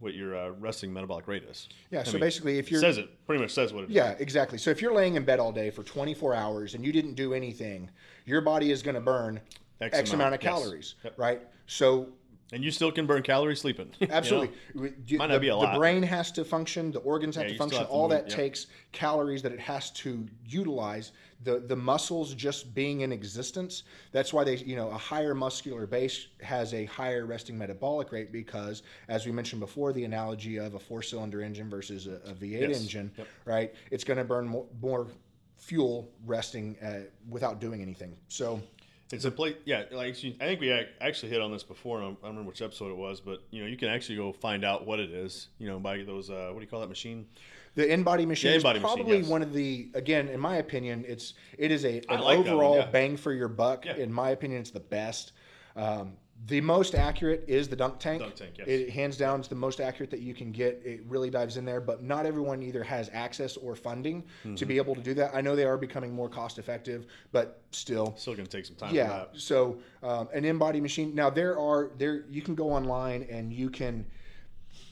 what 0.00 0.12
your 0.12 0.36
uh, 0.36 0.50
resting 0.60 0.92
metabolic 0.92 1.26
rate 1.26 1.44
is. 1.44 1.70
Yeah. 1.90 2.00
I 2.00 2.02
So 2.02 2.12
mean, 2.12 2.20
basically, 2.20 2.58
if 2.58 2.66
It 2.66 2.72
you're 2.72 2.80
says 2.82 2.98
it 2.98 3.08
pretty 3.26 3.40
much 3.40 3.52
says 3.52 3.72
what 3.72 3.84
it 3.84 3.88
is. 3.90 3.96
yeah, 3.96 4.16
exactly. 4.18 4.58
So 4.58 4.70
if 4.70 4.82
you're 4.82 4.92
laying 4.92 5.14
in 5.14 5.24
bed 5.24 5.40
all 5.40 5.50
day 5.50 5.70
for 5.70 5.82
24 5.82 6.34
hours 6.34 6.74
and 6.74 6.84
you 6.84 6.92
didn't 6.92 7.14
do 7.14 7.32
anything, 7.32 7.88
your 8.26 8.42
body 8.42 8.70
is 8.70 8.82
going 8.82 8.96
to 8.96 9.00
burn 9.00 9.40
X, 9.80 9.96
X 9.96 10.10
amount, 10.10 10.20
amount, 10.20 10.34
of 10.34 10.42
yes. 10.42 10.52
calories, 10.52 10.94
Yep. 11.04 11.14
right? 11.18 11.40
So 11.66 12.08
and 12.54 12.62
you 12.64 12.70
still 12.70 12.92
can 12.92 13.04
burn 13.04 13.22
calories 13.22 13.60
sleeping. 13.60 13.90
you 13.98 14.06
know? 14.06 14.14
Absolutely. 14.14 14.50
You- 15.06 15.18
Might 15.18 15.26
the, 15.26 15.32
not 15.34 15.40
be 15.40 15.48
a 15.48 15.56
lot. 15.56 15.72
the 15.72 15.78
brain 15.78 16.02
has 16.04 16.30
to 16.32 16.44
function, 16.44 16.92
the 16.92 17.00
organs 17.00 17.34
have 17.36 17.46
Yeah, 17.46 17.52
to 17.52 17.58
function. 17.58 17.78
have 17.80 17.88
to 17.88 17.92
All 17.92 18.02
move, 18.08 18.10
that 18.12 18.30
takes 18.30 18.68
calories 18.92 19.42
that 19.42 19.52
it 19.52 19.58
has 19.60 19.90
to 19.90 20.26
utilize. 20.46 21.12
The 21.42 21.58
the 21.60 21.76
muscles 21.76 22.32
just 22.34 22.74
being 22.74 23.00
in 23.02 23.12
existence. 23.12 23.82
That's 24.12 24.32
why 24.32 24.44
they, 24.44 24.56
you 24.56 24.76
know, 24.76 24.88
a 24.90 24.96
higher 24.96 25.34
muscular 25.34 25.86
base 25.86 26.28
has 26.40 26.72
a 26.72 26.86
higher 26.86 27.26
resting 27.26 27.58
metabolic 27.58 28.12
rate 28.12 28.32
because, 28.32 28.82
as 29.08 29.26
we 29.26 29.32
mentioned 29.32 29.60
before, 29.60 29.92
the 29.92 30.04
analogy 30.04 30.56
of 30.56 30.74
a 30.74 30.78
four-cylinder 30.78 31.42
engine 31.42 31.68
versus 31.68 32.06
a, 32.06 32.12
a 32.30 32.32
V8 32.34 32.68
Yes. 32.68 32.80
engine, 32.80 33.10
Yep. 33.18 33.26
right? 33.44 33.74
It's 33.90 34.04
going 34.04 34.16
to 34.16 34.24
burn 34.24 34.46
more, 34.46 34.64
more 34.80 35.08
fuel 35.58 36.08
resting 36.24 36.76
uh, 36.82 37.00
without 37.28 37.60
doing 37.60 37.82
anything. 37.82 38.16
So 38.28 38.62
It's 39.14 39.24
a 39.24 39.30
place, 39.30 39.54
yeah. 39.64 39.84
Like 39.92 40.16
I 40.16 40.44
think 40.44 40.60
we 40.60 40.72
actually 41.00 41.30
hit 41.30 41.40
on 41.40 41.52
this 41.52 41.62
before. 41.62 42.00
I 42.00 42.04
don't 42.04 42.18
remember 42.22 42.48
which 42.48 42.62
episode 42.62 42.90
it 42.90 42.96
was, 42.96 43.20
but 43.20 43.42
you 43.50 43.62
know, 43.62 43.68
you 43.68 43.76
can 43.76 43.88
actually 43.88 44.16
go 44.16 44.32
find 44.32 44.64
out 44.64 44.86
what 44.86 45.00
it 45.00 45.10
is. 45.10 45.48
You 45.58 45.68
know, 45.68 45.78
by 45.78 46.02
those 46.02 46.30
uh, 46.30 46.48
what 46.50 46.58
do 46.58 46.64
you 46.64 46.70
call 46.70 46.80
that 46.80 46.88
machine? 46.88 47.26
The 47.74 47.84
InBody 47.84 48.26
machine 48.26 48.52
is 48.52 48.62
InBody 48.62 48.80
machine, 48.80 48.80
probably 48.80 49.18
yes. 49.18 49.28
one 49.28 49.42
of 49.42 49.52
the 49.52 49.90
again, 49.94 50.28
in 50.28 50.40
my 50.40 50.56
opinion, 50.56 51.04
it's 51.06 51.34
it 51.58 51.70
is 51.70 51.84
a 51.84 52.02
an 52.08 52.20
like 52.20 52.20
that 52.20 52.22
one, 52.22 52.36
overall 52.38 52.76
yeah. 52.76 52.86
bang 52.86 53.16
for 53.16 53.32
your 53.32 53.48
buck. 53.48 53.84
Yeah. 53.84 53.96
In 53.96 54.12
my 54.12 54.30
opinion, 54.30 54.60
it's 54.60 54.70
the 54.70 54.80
best. 54.80 55.32
Um, 55.76 56.12
The 56.46 56.60
most 56.60 56.94
accurate 56.94 57.44
is 57.46 57.68
the 57.68 57.76
dunk 57.76 57.98
tank. 57.98 58.20
Dunk 58.20 58.34
tank, 58.34 58.50
yes. 58.58 58.68
It 58.68 58.90
hands 58.90 59.16
down 59.16 59.40
is 59.40 59.48
the 59.48 59.54
most 59.54 59.80
accurate 59.80 60.10
that 60.10 60.20
you 60.20 60.34
can 60.34 60.52
get. 60.52 60.82
It 60.84 61.00
really 61.08 61.30
dives 61.30 61.56
in 61.56 61.64
there, 61.64 61.80
but 61.80 62.02
not 62.02 62.26
everyone 62.26 62.62
either 62.62 62.82
has 62.84 63.08
access 63.12 63.56
or 63.56 63.74
funding 63.74 64.22
Mm-hmm. 64.24 64.56
to 64.56 64.66
be 64.66 64.76
able 64.76 64.94
to 64.94 65.00
do 65.00 65.14
that. 65.14 65.34
I 65.34 65.40
know 65.40 65.56
they 65.56 65.64
are 65.64 65.78
becoming 65.78 66.12
more 66.12 66.28
cost 66.28 66.58
effective, 66.58 67.06
but 67.32 67.62
still, 67.70 68.14
Still 68.18 68.34
going 68.34 68.46
to 68.46 68.56
take 68.56 68.66
some 68.66 68.76
time 68.76 68.94
yeah. 68.94 69.24
So 69.32 69.78
um, 70.02 70.28
an 70.34 70.44
InBody 70.44 70.82
machine. 70.82 71.14
Now 71.14 71.30
there 71.30 71.58
are 71.58 71.90
there 71.96 72.24
you 72.28 72.42
can 72.42 72.54
go 72.54 72.70
online 72.70 73.26
and 73.30 73.52
you 73.52 73.70
can. 73.70 74.04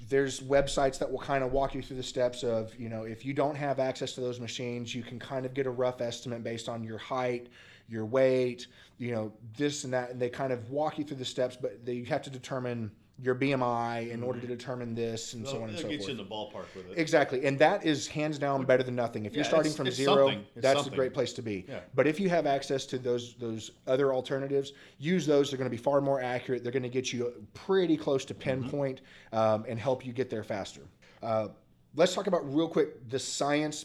There's 0.09 0.41
websites 0.41 0.99
that 0.99 1.11
will 1.11 1.19
kind 1.21 1.43
of 1.45 1.53
walk 1.53 1.75
you 1.75 1.83
through 1.83 1.97
the 1.97 2.03
steps 2.03 2.43
of 2.45 2.75
you 2.79 2.89
know 2.89 3.05
if 3.05 3.25
you 3.25 3.35
don't 3.35 3.57
have 3.57 3.79
access 3.79 4.13
to 4.15 4.21
those 4.21 4.41
machines, 4.41 4.95
you 4.95 5.03
can 5.03 5.19
kind 5.19 5.45
of 5.47 5.55
get 5.55 5.67
a 5.67 5.71
rough 5.71 6.01
estimate 6.01 6.43
based 6.43 6.69
on 6.69 6.83
your 6.85 6.99
height, 6.99 7.49
your 7.93 8.07
weight, 8.07 8.67
you 8.99 9.13
know 9.13 9.33
this 9.57 9.85
and 9.85 9.93
that, 9.93 10.11
and 10.11 10.21
they 10.21 10.31
kind 10.31 10.53
of 10.53 10.71
walk 10.71 10.99
you 10.99 11.05
through 11.05 11.19
the 11.19 11.25
steps. 11.25 11.57
But 11.61 11.85
they, 11.85 11.93
you 11.93 12.07
have 12.07 12.23
to 12.23 12.31
determine 12.31 12.91
your 13.21 13.35
BMI 13.35 14.11
in 14.11 14.23
order 14.23 14.41
to 14.41 14.47
determine 14.47 14.95
this 14.97 15.35
and 15.35 15.47
so 15.47 15.63
on 15.63 15.69
and 15.69 15.79
so 15.79 15.87
forth. 15.87 16.01
you 16.03 16.09
in 16.09 16.17
the 16.17 16.25
ballpark 16.25 16.65
with 16.75 16.91
it. 16.91 16.99
Exactly, 16.99 17.45
and 17.45 17.59
that 17.59 17.85
is 17.85 18.09
hands 18.09 18.39
down 18.39 18.65
better 18.65 18.83
than 18.83 18.97
nothing. 18.97 19.27
If 19.27 19.35
you're 19.37 19.45
starting 19.45 19.71
it's- 19.71 19.77
from 19.77 19.87
it's 19.87 19.97
zero, 19.97 20.29
something. 20.29 20.45
That's 20.57 20.77
something. 20.79 20.95
a 20.95 20.97
great 20.97 21.13
place 21.15 21.33
to 21.35 21.43
be. 21.43 21.67
Yeah. 21.69 21.81
But 21.95 22.07
if 22.07 22.19
you 22.19 22.29
have 22.31 22.47
access 22.47 22.87
to 22.87 22.99
those 22.99 23.35
those 23.35 23.73
other 23.87 24.13
alternatives, 24.15 24.73
use 24.99 25.27
those. 25.27 25.51
They're 25.51 25.59
going 25.59 25.71
to 25.71 25.77
be 25.77 25.83
far 25.83 26.01
more 26.01 26.23
accurate. 26.23 26.63
They're 26.63 26.73
going 26.73 26.83
to 26.83 26.89
get 26.89 27.13
you 27.13 27.33
pretty 27.55 27.97
close 27.97 28.25
to 28.25 28.35
Mm-hmm. 28.35 28.63
pinpoint 28.63 29.01
um, 29.33 29.67
and 29.69 29.79
help 29.79 30.05
you 30.07 30.13
get 30.13 30.31
there 30.31 30.43
faster. 30.43 30.83
Uh, 31.23 31.49
let's 31.95 32.15
talk 32.15 32.27
about 32.27 32.43
real 32.53 32.67
quick 32.69 33.09
the 33.11 33.19
science 33.19 33.85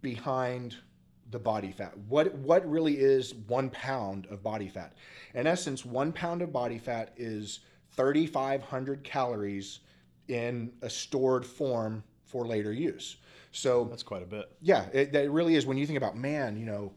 behind 0.00 0.76
the 1.30 1.38
body 1.38 1.72
fat. 1.72 1.96
What 2.08 2.34
what 2.34 2.68
really 2.68 2.98
is 2.98 3.34
one 3.34 3.70
pound 3.70 4.26
of 4.26 4.42
body 4.42 4.68
fat? 4.68 4.94
In 5.34 5.46
essence, 5.46 5.84
one 5.84 6.12
pound 6.12 6.42
of 6.42 6.52
body 6.52 6.78
fat 6.78 7.12
is 7.16 7.60
3,500 7.92 9.04
calories 9.04 9.80
in 10.28 10.72
a 10.82 10.90
stored 10.90 11.44
form 11.44 12.02
for 12.24 12.46
later 12.46 12.72
use. 12.72 13.16
So 13.50 13.84
That's 13.90 14.02
quite 14.02 14.22
a 14.22 14.26
bit. 14.26 14.50
yeah, 14.60 14.86
it, 14.92 15.12
that 15.12 15.30
really 15.30 15.54
is 15.54 15.66
when 15.66 15.78
you 15.78 15.86
think 15.86 15.96
about 15.96 16.16
man, 16.16 16.56
you 16.56 16.66
know, 16.66 16.92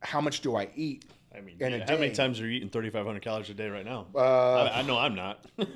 how 0.00 0.20
much 0.20 0.40
do 0.40 0.56
I 0.56 0.68
eat? 0.76 1.06
I 1.34 1.40
mean, 1.40 1.56
In 1.60 1.72
yeah, 1.72 1.86
how 1.88 1.96
many 1.96 2.12
times 2.12 2.40
are 2.40 2.46
you 2.46 2.52
eating 2.52 2.68
3,500 2.68 3.22
calories 3.22 3.48
a 3.48 3.54
day 3.54 3.68
right 3.68 3.84
now? 3.84 4.06
Uh, 4.14 4.70
I, 4.70 4.80
I 4.80 4.82
know 4.82 4.98
I'm 4.98 5.14
not. 5.14 5.46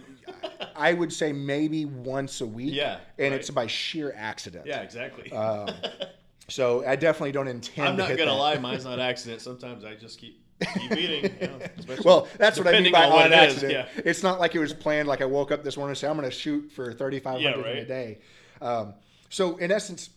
I 0.77 0.93
would 0.93 1.11
say 1.13 1.33
maybe 1.33 1.87
once 1.87 2.43
a 2.43 2.47
week. 2.47 2.75
Yeah, 2.75 2.99
and 3.19 3.33
right. 3.33 3.41
it's 3.41 3.49
by 3.49 3.67
sheer 3.67 4.13
accident. 4.15 4.67
yeah, 4.67 4.83
exactly. 4.83 5.33
So 6.49 6.85
I 6.87 6.97
definitely 6.97 7.33
don't 7.33 7.49
intend. 7.49 7.89
I'm 7.89 7.97
to 7.97 8.03
not 8.03 8.09
hit 8.11 8.19
gonna 8.19 8.31
that. 8.31 8.37
lie, 8.37 8.57
mine's 8.59 8.85
not 8.85 8.99
accident. 9.01 9.41
Sometimes 9.41 9.85
I 9.85 9.95
just 9.95 10.19
keep 10.21 10.43
keep 10.79 10.93
eating. 10.93 11.33
You 11.41 11.47
know, 11.49 11.97
Well, 12.05 12.29
that's 12.39 12.59
what 12.59 12.67
I 12.73 12.81
mean 12.81 12.93
by 12.93 13.05
on 13.07 13.13
what 13.13 13.27
on 13.27 13.33
it 13.33 13.49
is, 13.49 13.55
accident. 13.63 13.73
yeah. 13.97 14.03
It's 14.05 14.23
not 14.23 14.39
like 14.41 14.55
it 14.55 14.59
was 14.61 14.73
planned. 14.73 15.09
Like 15.09 15.21
I 15.23 15.27
woke 15.27 15.51
up 15.53 15.65
this 15.65 15.77
morning 15.77 15.91
and 15.91 15.99
said, 15.99 16.11
"I'm 16.11 16.17
going 16.17 16.31
to 16.31 16.35
shoot 16.37 16.71
for 16.73 16.93
3,500 16.93 17.41
Yeah, 17.43 17.71
in 17.73 17.79
a 17.79 17.85
day." 17.85 18.19
Um, 18.63 18.95
so 19.29 19.57
in 19.57 19.71
essence, 19.73 20.11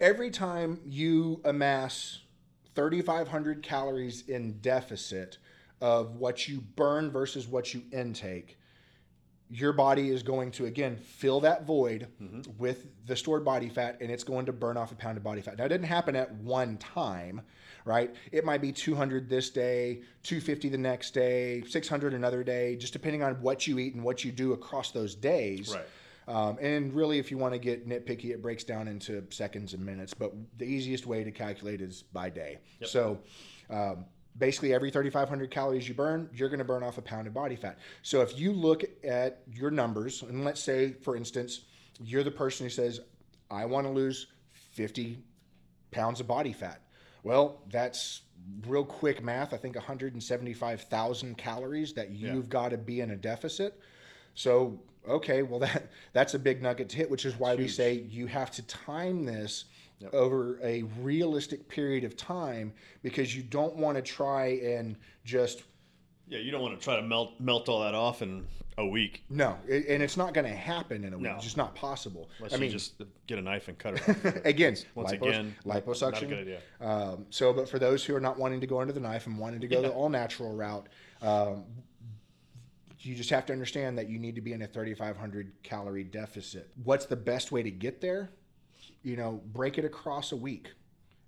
every 0.00 0.30
time 0.30 0.80
you 0.84 1.40
amass 1.44 2.20
3,500 2.74 3.62
calories 3.62 4.28
in 4.28 4.58
deficit 4.60 5.38
of 5.80 6.16
what 6.16 6.46
you 6.48 6.60
burn 6.60 7.10
versus 7.10 7.46
what 7.48 7.72
you 7.74 7.82
intake, 7.92 8.58
your 9.50 9.72
body 9.72 10.10
is 10.10 10.22
going 10.22 10.50
to 10.52 10.66
again 10.66 10.96
fill 10.96 11.40
that 11.40 11.66
void 11.66 12.08
with 12.58 12.86
the 13.06 13.14
stored 13.14 13.44
body 13.44 13.68
fat 13.68 13.98
and 14.00 14.10
it's 14.10 14.24
going 14.24 14.46
to 14.46 14.52
burn 14.52 14.76
off 14.76 14.90
a 14.90 14.94
pound 14.94 15.16
of 15.16 15.22
body 15.22 15.40
fat. 15.40 15.58
Now, 15.58 15.64
it 15.64 15.68
didn't 15.68 15.86
happen 15.86 16.16
at 16.16 16.32
one 16.36 16.76
time, 16.78 17.42
right? 17.84 18.14
It 18.32 18.44
might 18.44 18.60
be 18.60 18.72
200 18.72 19.28
this 19.28 19.50
day, 19.50 20.02
250 20.22 20.70
the 20.70 20.78
next 20.78 21.12
day, 21.12 21.62
600 21.68 22.14
another 22.14 22.42
day, 22.42 22.76
just 22.76 22.92
depending 22.92 23.22
on 23.22 23.34
what 23.42 23.66
you 23.66 23.78
eat 23.78 23.94
and 23.94 24.02
what 24.02 24.24
you 24.24 24.32
do 24.32 24.52
across 24.52 24.90
those 24.90 25.14
days. 25.14 25.74
Right. 25.74 25.86
Um, 26.26 26.56
and 26.60 26.92
really, 26.94 27.18
if 27.18 27.30
you 27.30 27.36
want 27.36 27.52
to 27.52 27.58
get 27.58 27.86
nitpicky, 27.86 28.30
it 28.30 28.40
breaks 28.40 28.64
down 28.64 28.88
into 28.88 29.22
seconds 29.30 29.74
and 29.74 29.84
minutes. 29.84 30.14
But 30.14 30.32
the 30.56 30.64
easiest 30.64 31.06
way 31.06 31.22
to 31.22 31.30
calculate 31.30 31.82
is 31.82 32.02
by 32.02 32.30
day. 32.30 32.58
So 32.82 33.18
um, 33.68 34.06
basically, 34.38 34.74
every 34.74 34.90
3,500 34.90 35.50
calories 35.50 35.88
you 35.88 35.94
burn, 35.94 36.28
you're 36.32 36.48
going 36.48 36.58
to 36.58 36.64
burn 36.64 36.82
off 36.82 36.98
a 36.98 37.02
pound 37.02 37.26
of 37.26 37.34
body 37.34 37.56
fat. 37.56 37.78
So 38.02 38.20
if 38.20 38.38
you 38.38 38.52
look 38.52 38.84
at 39.04 39.42
your 39.52 39.70
numbers, 39.70 40.22
and 40.22 40.44
let's 40.44 40.62
say, 40.62 40.92
for 40.92 41.16
instance, 41.16 41.62
you're 42.02 42.24
the 42.24 42.30
person 42.30 42.66
who 42.66 42.70
says, 42.70 43.00
I 43.50 43.64
want 43.66 43.86
to 43.86 43.92
lose 43.92 44.26
50 44.52 45.18
pounds 45.90 46.20
of 46.20 46.26
body 46.26 46.52
fat. 46.52 46.80
Well, 47.22 47.62
that's 47.70 48.22
real 48.66 48.84
quick 48.84 49.22
math. 49.22 49.54
I 49.54 49.56
think 49.56 49.76
175,000 49.76 51.38
calories 51.38 51.94
that 51.94 52.10
you've 52.10 52.48
got 52.48 52.70
to 52.70 52.76
be 52.76 53.00
in 53.00 53.12
a 53.12 53.16
deficit. 53.16 53.80
So, 54.34 54.80
okay, 55.08 55.42
well 55.42 55.60
that 55.60 55.90
that's 56.12 56.34
a 56.34 56.38
big 56.38 56.60
nugget 56.60 56.88
to 56.90 56.96
hit, 56.96 57.10
which 57.10 57.24
is 57.24 57.38
why 57.38 57.54
we 57.54 57.68
say 57.68 58.04
you 58.08 58.26
have 58.26 58.50
to 58.52 58.62
time 58.62 59.24
this 59.24 59.66
over 60.12 60.58
a 60.62 60.82
realistic 61.00 61.68
period 61.68 62.04
of 62.04 62.16
time 62.16 62.72
because 63.02 63.34
you 63.34 63.42
don't 63.42 63.76
want 63.76 63.96
to 63.96 64.02
try 64.02 64.46
and 64.62 64.96
just 65.24 65.62
yeah, 66.26 66.38
you 66.38 66.50
don't 66.50 66.62
want 66.62 66.78
to 66.78 66.82
try 66.82 66.96
to 66.96 67.02
melt 67.02 67.38
melt 67.38 67.68
all 67.68 67.82
that 67.82 67.94
off 67.94 68.22
in 68.22 68.46
a 68.76 68.86
week. 68.86 69.22
no, 69.30 69.56
it, 69.68 69.86
and 69.88 70.02
it's 70.02 70.16
not 70.16 70.34
going 70.34 70.46
to 70.46 70.52
happen 70.54 71.04
in 71.04 71.12
a 71.12 71.16
week. 71.16 71.26
No. 71.26 71.34
It's 71.36 71.44
just 71.44 71.56
not 71.56 71.74
possible. 71.76 72.28
Unless 72.38 72.54
I 72.54 72.56
mean, 72.56 72.70
just 72.70 73.00
get 73.26 73.38
a 73.38 73.42
knife 73.42 73.68
and 73.68 73.78
cut 73.78 73.94
it 73.94 74.08
off. 74.26 74.44
again, 74.44 74.76
Once 74.94 75.12
lipos- 75.12 75.28
again, 75.28 75.54
not 75.64 75.76
a 75.76 75.80
liposuction. 75.80 76.28
good 76.28 76.38
idea. 76.40 76.60
Um, 76.80 77.26
so, 77.30 77.52
but 77.52 77.68
for 77.68 77.78
those 77.78 78.04
who 78.04 78.16
are 78.16 78.20
not 78.20 78.36
wanting 78.38 78.60
to 78.60 78.66
go 78.66 78.80
under 78.80 78.92
the 78.92 79.00
knife 79.00 79.26
and 79.26 79.38
wanting 79.38 79.60
to 79.60 79.68
go 79.68 79.80
the 79.80 79.90
all 79.90 80.08
natural 80.08 80.52
route, 80.56 80.88
um, 81.22 81.64
you 82.98 83.14
just 83.14 83.30
have 83.30 83.46
to 83.46 83.52
understand 83.52 83.98
that 83.98 84.08
you 84.08 84.18
need 84.18 84.34
to 84.34 84.40
be 84.40 84.52
in 84.54 84.62
a 84.62 84.66
3,500 84.66 85.52
calorie 85.62 86.04
deficit. 86.04 86.70
What's 86.82 87.06
the 87.06 87.16
best 87.16 87.52
way 87.52 87.62
to 87.62 87.70
get 87.70 88.00
there? 88.00 88.30
You 89.04 89.16
know, 89.16 89.40
break 89.52 89.78
it 89.78 89.84
across 89.84 90.32
a 90.32 90.36
week. 90.36 90.72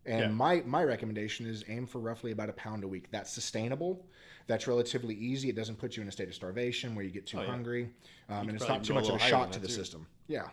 And 0.05 0.21
Yeah. 0.21 0.29
my, 0.29 0.63
my 0.67 0.83
recommendation 0.85 1.47
is 1.47 1.65
aim 1.69 1.87
for 1.87 1.99
roughly 2.01 2.33
about 2.33 2.49
a 2.49 2.53
pound 2.55 2.83
a 2.85 2.89
week. 2.89 3.11
That's 3.11 3.31
sustainable. 3.33 4.05
That's 4.47 4.67
relatively 4.69 5.15
easy. 5.15 5.49
It 5.49 5.57
doesn't 5.57 5.77
put 5.77 5.97
you 5.97 6.03
in 6.03 6.09
a 6.09 6.13
state 6.13 6.29
of 6.29 6.35
starvation 6.35 6.95
where 6.95 7.05
you 7.05 7.11
get 7.11 7.27
too 7.27 7.39
Oh, 7.39 7.43
yeah. 7.43 7.47
hungry. 7.49 7.91
Um, 8.29 8.49
and 8.49 8.57
it's 8.57 8.67
not 8.69 8.83
too 8.85 8.95
much 8.95 9.09
of 9.09 9.17
a 9.17 9.19
shot 9.19 9.53
to 9.53 9.59
the 9.61 9.67
too. 9.67 9.73
system. 9.73 10.07
Yeah. 10.29 10.49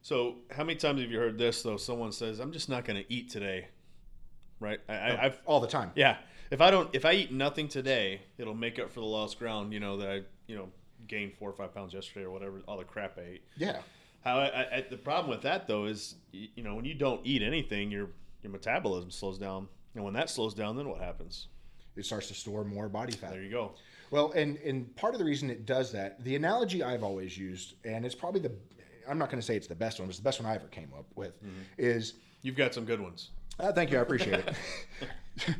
So, 0.00 0.36
how 0.50 0.64
many 0.64 0.76
times 0.78 1.00
have 1.00 1.10
you 1.10 1.18
heard 1.18 1.38
this 1.38 1.62
though? 1.62 1.76
Someone 1.76 2.10
says, 2.12 2.40
"I'm 2.40 2.50
just 2.52 2.68
not 2.68 2.84
going 2.84 3.00
to 3.02 3.12
eat 3.12 3.30
today," 3.30 3.68
right? 4.58 4.80
I, 4.88 4.94
I, 4.94 5.24
I've 5.26 5.40
All 5.46 5.60
the 5.60 5.68
time. 5.68 5.92
yeah. 5.94 6.16
If 6.50 6.60
I 6.60 6.70
don't, 6.72 6.88
if 6.92 7.04
I 7.04 7.12
eat 7.12 7.30
nothing 7.32 7.68
today, 7.68 8.22
it'll 8.36 8.54
make 8.54 8.78
up 8.80 8.90
for 8.90 8.98
the 9.00 9.06
lost 9.06 9.38
ground. 9.38 9.72
You 9.72 9.78
know 9.80 9.96
that 9.98 10.08
I, 10.10 10.22
you 10.48 10.56
know, 10.56 10.68
gained 11.06 11.34
four 11.34 11.48
or 11.48 11.52
five 11.52 11.72
pounds 11.74 11.94
yesterday 11.94 12.26
or 12.26 12.30
whatever. 12.30 12.60
All 12.66 12.78
the 12.78 12.84
crap 12.84 13.16
I 13.16 13.22
ate. 13.34 13.42
Yeah. 13.56 13.78
How 14.24 14.38
I, 14.38 14.76
I, 14.76 14.86
the 14.88 14.96
problem 14.96 15.30
with 15.30 15.42
that 15.42 15.66
though 15.66 15.86
is, 15.86 16.14
you 16.32 16.62
know, 16.62 16.74
when 16.74 16.84
you 16.84 16.94
don't 16.94 17.20
eat 17.24 17.42
anything, 17.42 17.90
your 17.90 18.08
your 18.42 18.52
metabolism 18.52 19.10
slows 19.10 19.38
down, 19.38 19.68
and 19.94 20.04
when 20.04 20.14
that 20.14 20.30
slows 20.30 20.54
down, 20.54 20.76
then 20.76 20.88
what 20.88 21.00
happens? 21.00 21.48
It 21.96 22.04
starts 22.06 22.28
to 22.28 22.34
store 22.34 22.64
more 22.64 22.88
body 22.88 23.12
fat. 23.12 23.30
There 23.30 23.42
you 23.42 23.50
go. 23.50 23.72
Well, 24.10 24.32
and 24.32 24.56
and 24.58 24.94
part 24.96 25.14
of 25.14 25.18
the 25.18 25.24
reason 25.24 25.50
it 25.50 25.66
does 25.66 25.92
that, 25.92 26.22
the 26.24 26.36
analogy 26.36 26.82
I've 26.82 27.02
always 27.02 27.36
used, 27.36 27.74
and 27.84 28.04
it's 28.06 28.14
probably 28.14 28.40
the, 28.40 28.52
I'm 29.08 29.18
not 29.18 29.28
going 29.30 29.40
to 29.40 29.46
say 29.46 29.56
it's 29.56 29.66
the 29.66 29.74
best 29.74 29.98
one, 29.98 30.06
but 30.06 30.10
it's 30.10 30.18
the 30.18 30.24
best 30.24 30.40
one 30.40 30.50
I 30.50 30.54
ever 30.54 30.68
came 30.68 30.90
up 30.96 31.06
with, 31.14 31.38
is, 31.78 32.14
You've 32.42 32.56
got 32.56 32.74
some 32.74 32.84
good 32.84 33.00
ones. 33.00 33.30
uh, 33.58 33.72
thank 33.72 33.90
you, 33.90 33.98
I 33.98 34.02
appreciate 34.02 34.40
it. 34.40 34.54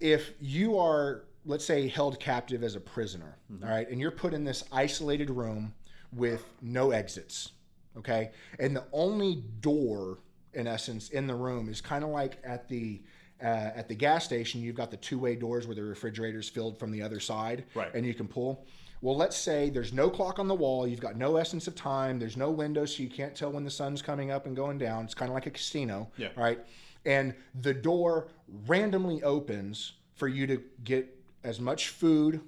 if 0.00 0.32
you 0.40 0.78
are, 0.78 1.24
let's 1.44 1.64
say, 1.64 1.88
held 1.88 2.18
captive 2.20 2.62
as 2.62 2.74
a 2.76 2.80
prisoner, 2.80 3.36
all 3.62 3.68
right, 3.68 3.88
and 3.90 4.00
you're 4.00 4.10
put 4.10 4.34
in 4.34 4.44
this 4.44 4.64
isolated 4.72 5.30
room 5.30 5.72
with 6.14 6.44
no 6.60 6.90
exits, 6.90 7.52
okay, 7.96 8.30
and 8.58 8.76
the 8.76 8.84
only 8.92 9.42
door, 9.60 10.18
in 10.54 10.66
essence, 10.66 11.08
in 11.10 11.26
the 11.26 11.34
room 11.34 11.68
is 11.68 11.80
kind 11.80 12.04
of 12.04 12.10
like 12.10 12.38
at 12.44 12.68
the 12.68 13.00
uh, 13.42 13.72
at 13.74 13.88
the 13.88 13.94
gas 13.94 14.24
station, 14.24 14.60
you've 14.62 14.76
got 14.76 14.88
the 14.92 14.96
two-way 14.98 15.34
doors 15.34 15.66
where 15.66 15.74
the 15.74 15.82
refrigerator's 15.82 16.48
filled 16.48 16.78
from 16.78 16.92
the 16.92 17.02
other 17.02 17.18
side, 17.18 17.64
Right. 17.74 17.92
and 17.92 18.06
you 18.06 18.14
can 18.14 18.28
pull. 18.28 18.64
Well, 19.00 19.16
let's 19.16 19.36
say 19.36 19.68
there's 19.68 19.92
no 19.92 20.08
clock 20.10 20.38
on 20.38 20.46
the 20.46 20.54
wall, 20.54 20.86
you've 20.86 21.00
got 21.00 21.16
no 21.16 21.34
essence 21.36 21.66
of 21.66 21.74
time, 21.74 22.20
there's 22.20 22.36
no 22.36 22.52
window, 22.52 22.84
so 22.84 23.02
you 23.02 23.08
can't 23.08 23.34
tell 23.34 23.50
when 23.50 23.64
the 23.64 23.70
sun's 23.70 24.00
coming 24.00 24.30
up 24.30 24.46
and 24.46 24.54
going 24.54 24.78
down. 24.78 25.04
It's 25.04 25.14
kind 25.14 25.28
of 25.28 25.34
like 25.34 25.46
a 25.46 25.50
casino, 25.50 26.08
Yeah. 26.16 26.28
right? 26.36 26.60
And 27.04 27.34
the 27.62 27.74
door 27.74 28.28
randomly 28.68 29.24
opens 29.24 29.94
for 30.14 30.28
you 30.28 30.46
to 30.46 30.62
get 30.84 31.12
as 31.42 31.58
much 31.58 31.88
food 31.88 32.40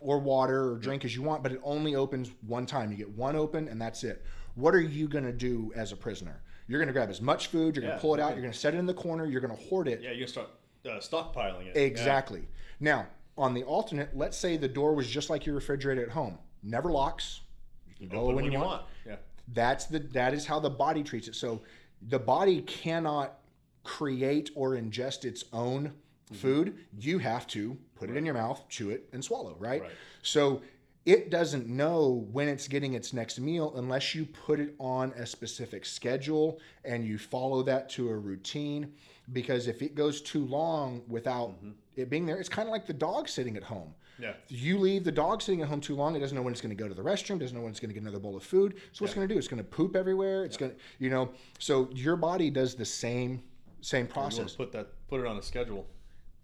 or 0.00 0.18
water 0.18 0.72
or 0.72 0.76
drink 0.76 1.04
as 1.04 1.14
you 1.14 1.22
want, 1.22 1.42
but 1.42 1.52
it 1.52 1.60
only 1.62 1.94
opens 1.94 2.30
one 2.46 2.66
time. 2.66 2.90
You 2.90 2.96
get 2.96 3.10
one 3.10 3.36
open 3.36 3.68
and 3.68 3.80
that's 3.80 4.02
it. 4.02 4.24
What 4.54 4.74
are 4.74 4.80
you 4.80 5.06
going 5.08 5.24
to 5.24 5.32
do 5.32 5.72
as 5.76 5.92
a 5.92 5.96
prisoner? 5.96 6.42
You're 6.66 6.78
going 6.78 6.88
to 6.88 6.92
grab 6.92 7.10
as 7.10 7.20
much 7.20 7.48
food, 7.48 7.74
you're 7.74 7.84
going 7.84 7.96
to 7.96 8.00
pull 8.00 8.14
it 8.14 8.20
out, 8.20 8.32
you're 8.32 8.42
going 8.42 8.52
to 8.52 8.58
set 8.58 8.74
it 8.74 8.78
in 8.78 8.86
the 8.86 8.94
corner, 8.94 9.26
you're 9.26 9.40
going 9.40 9.56
to 9.56 9.62
hoard 9.64 9.88
it. 9.88 10.00
Yeah, 10.02 10.12
you 10.12 10.20
can 10.20 10.28
start 10.28 10.48
uh, 10.86 10.90
stockpiling 10.98 11.66
it. 11.66 11.76
Exactly. 11.76 12.48
Now, 12.78 13.06
on 13.36 13.54
the 13.54 13.64
alternate, 13.64 14.16
let's 14.16 14.36
say 14.36 14.56
the 14.56 14.68
door 14.68 14.94
was 14.94 15.08
just 15.08 15.30
like 15.30 15.46
your 15.46 15.54
refrigerator 15.54 16.02
at 16.02 16.10
home. 16.10 16.38
Never 16.62 16.90
locks. 16.90 17.40
You 17.88 17.94
can 17.96 18.08
go 18.08 18.24
Open 18.24 18.36
when, 18.36 18.52
you 18.52 18.58
want. 18.58 18.82
Yeah. 19.06 19.16
That's 19.52 19.86
the 19.86 19.98
that 19.98 20.34
is 20.34 20.46
how 20.46 20.60
the 20.60 20.70
body 20.70 21.02
treats 21.02 21.26
it. 21.26 21.34
So 21.34 21.62
the 22.08 22.18
body 22.18 22.62
cannot 22.62 23.38
create 23.82 24.50
or 24.54 24.72
ingest 24.72 25.24
its 25.24 25.44
own 25.52 25.92
Food, 26.32 26.78
you 26.98 27.18
have 27.18 27.46
to 27.48 27.76
put 27.96 28.08
it 28.08 28.16
in 28.16 28.24
your 28.24 28.34
mouth, 28.34 28.62
chew 28.68 28.90
it, 28.90 29.08
and 29.12 29.24
swallow, 29.24 29.56
right? 29.58 29.82
Right. 29.82 29.90
So 30.22 30.62
it 31.06 31.30
doesn't 31.30 31.66
know 31.66 32.26
when 32.30 32.46
it's 32.48 32.68
getting 32.68 32.94
its 32.94 33.12
next 33.12 33.40
meal 33.40 33.72
unless 33.76 34.14
you 34.14 34.26
put 34.26 34.60
it 34.60 34.74
on 34.78 35.12
a 35.12 35.26
specific 35.26 35.84
schedule 35.84 36.60
and 36.84 37.04
you 37.04 37.18
follow 37.18 37.62
that 37.62 37.88
to 37.90 38.10
a 38.10 38.16
routine. 38.16 38.92
Because 39.32 39.66
if 39.66 39.82
it 39.82 39.94
goes 39.94 40.20
too 40.20 40.44
long 40.46 41.02
without 41.08 41.50
mm-hmm. 41.50 41.70
it 41.96 42.10
being 42.10 42.26
there, 42.26 42.38
it's 42.38 42.48
kind 42.48 42.68
of 42.68 42.72
like 42.72 42.86
the 42.86 42.92
dog 42.92 43.28
sitting 43.28 43.56
at 43.56 43.62
home. 43.62 43.94
Yeah. 44.18 44.32
You 44.48 44.78
leave 44.78 45.04
the 45.04 45.12
dog 45.12 45.40
sitting 45.40 45.62
at 45.62 45.68
home 45.68 45.80
too 45.80 45.96
long, 45.96 46.14
it 46.14 46.20
doesn't 46.20 46.36
know 46.36 46.42
when 46.42 46.52
it's 46.52 46.60
going 46.60 46.76
to 46.76 46.80
go 46.80 46.88
to 46.88 46.94
the 46.94 47.02
restroom, 47.02 47.40
doesn't 47.40 47.56
know 47.56 47.62
when 47.62 47.70
it's 47.70 47.80
going 47.80 47.88
to 47.88 47.94
get 47.94 48.02
another 48.02 48.18
bowl 48.18 48.36
of 48.36 48.42
food. 48.42 48.74
So 48.92 49.02
what's 49.02 49.12
Yeah. 49.12 49.16
going 49.16 49.28
to 49.28 49.34
do? 49.34 49.38
It's 49.38 49.48
going 49.48 49.62
to 49.62 49.68
poop 49.68 49.96
everywhere. 49.96 50.44
It's 50.44 50.56
going 50.56 50.72
to, 50.72 50.76
you 50.98 51.08
know, 51.08 51.30
so 51.58 51.88
your 51.94 52.16
body 52.16 52.50
does 52.50 52.74
the 52.74 52.84
same 52.84 53.42
same 53.82 54.06
process. 54.06 54.54
put 54.54 54.72
that 54.72 54.88
put 55.08 55.20
it 55.20 55.26
on 55.26 55.38
a 55.38 55.42
schedule. 55.42 55.86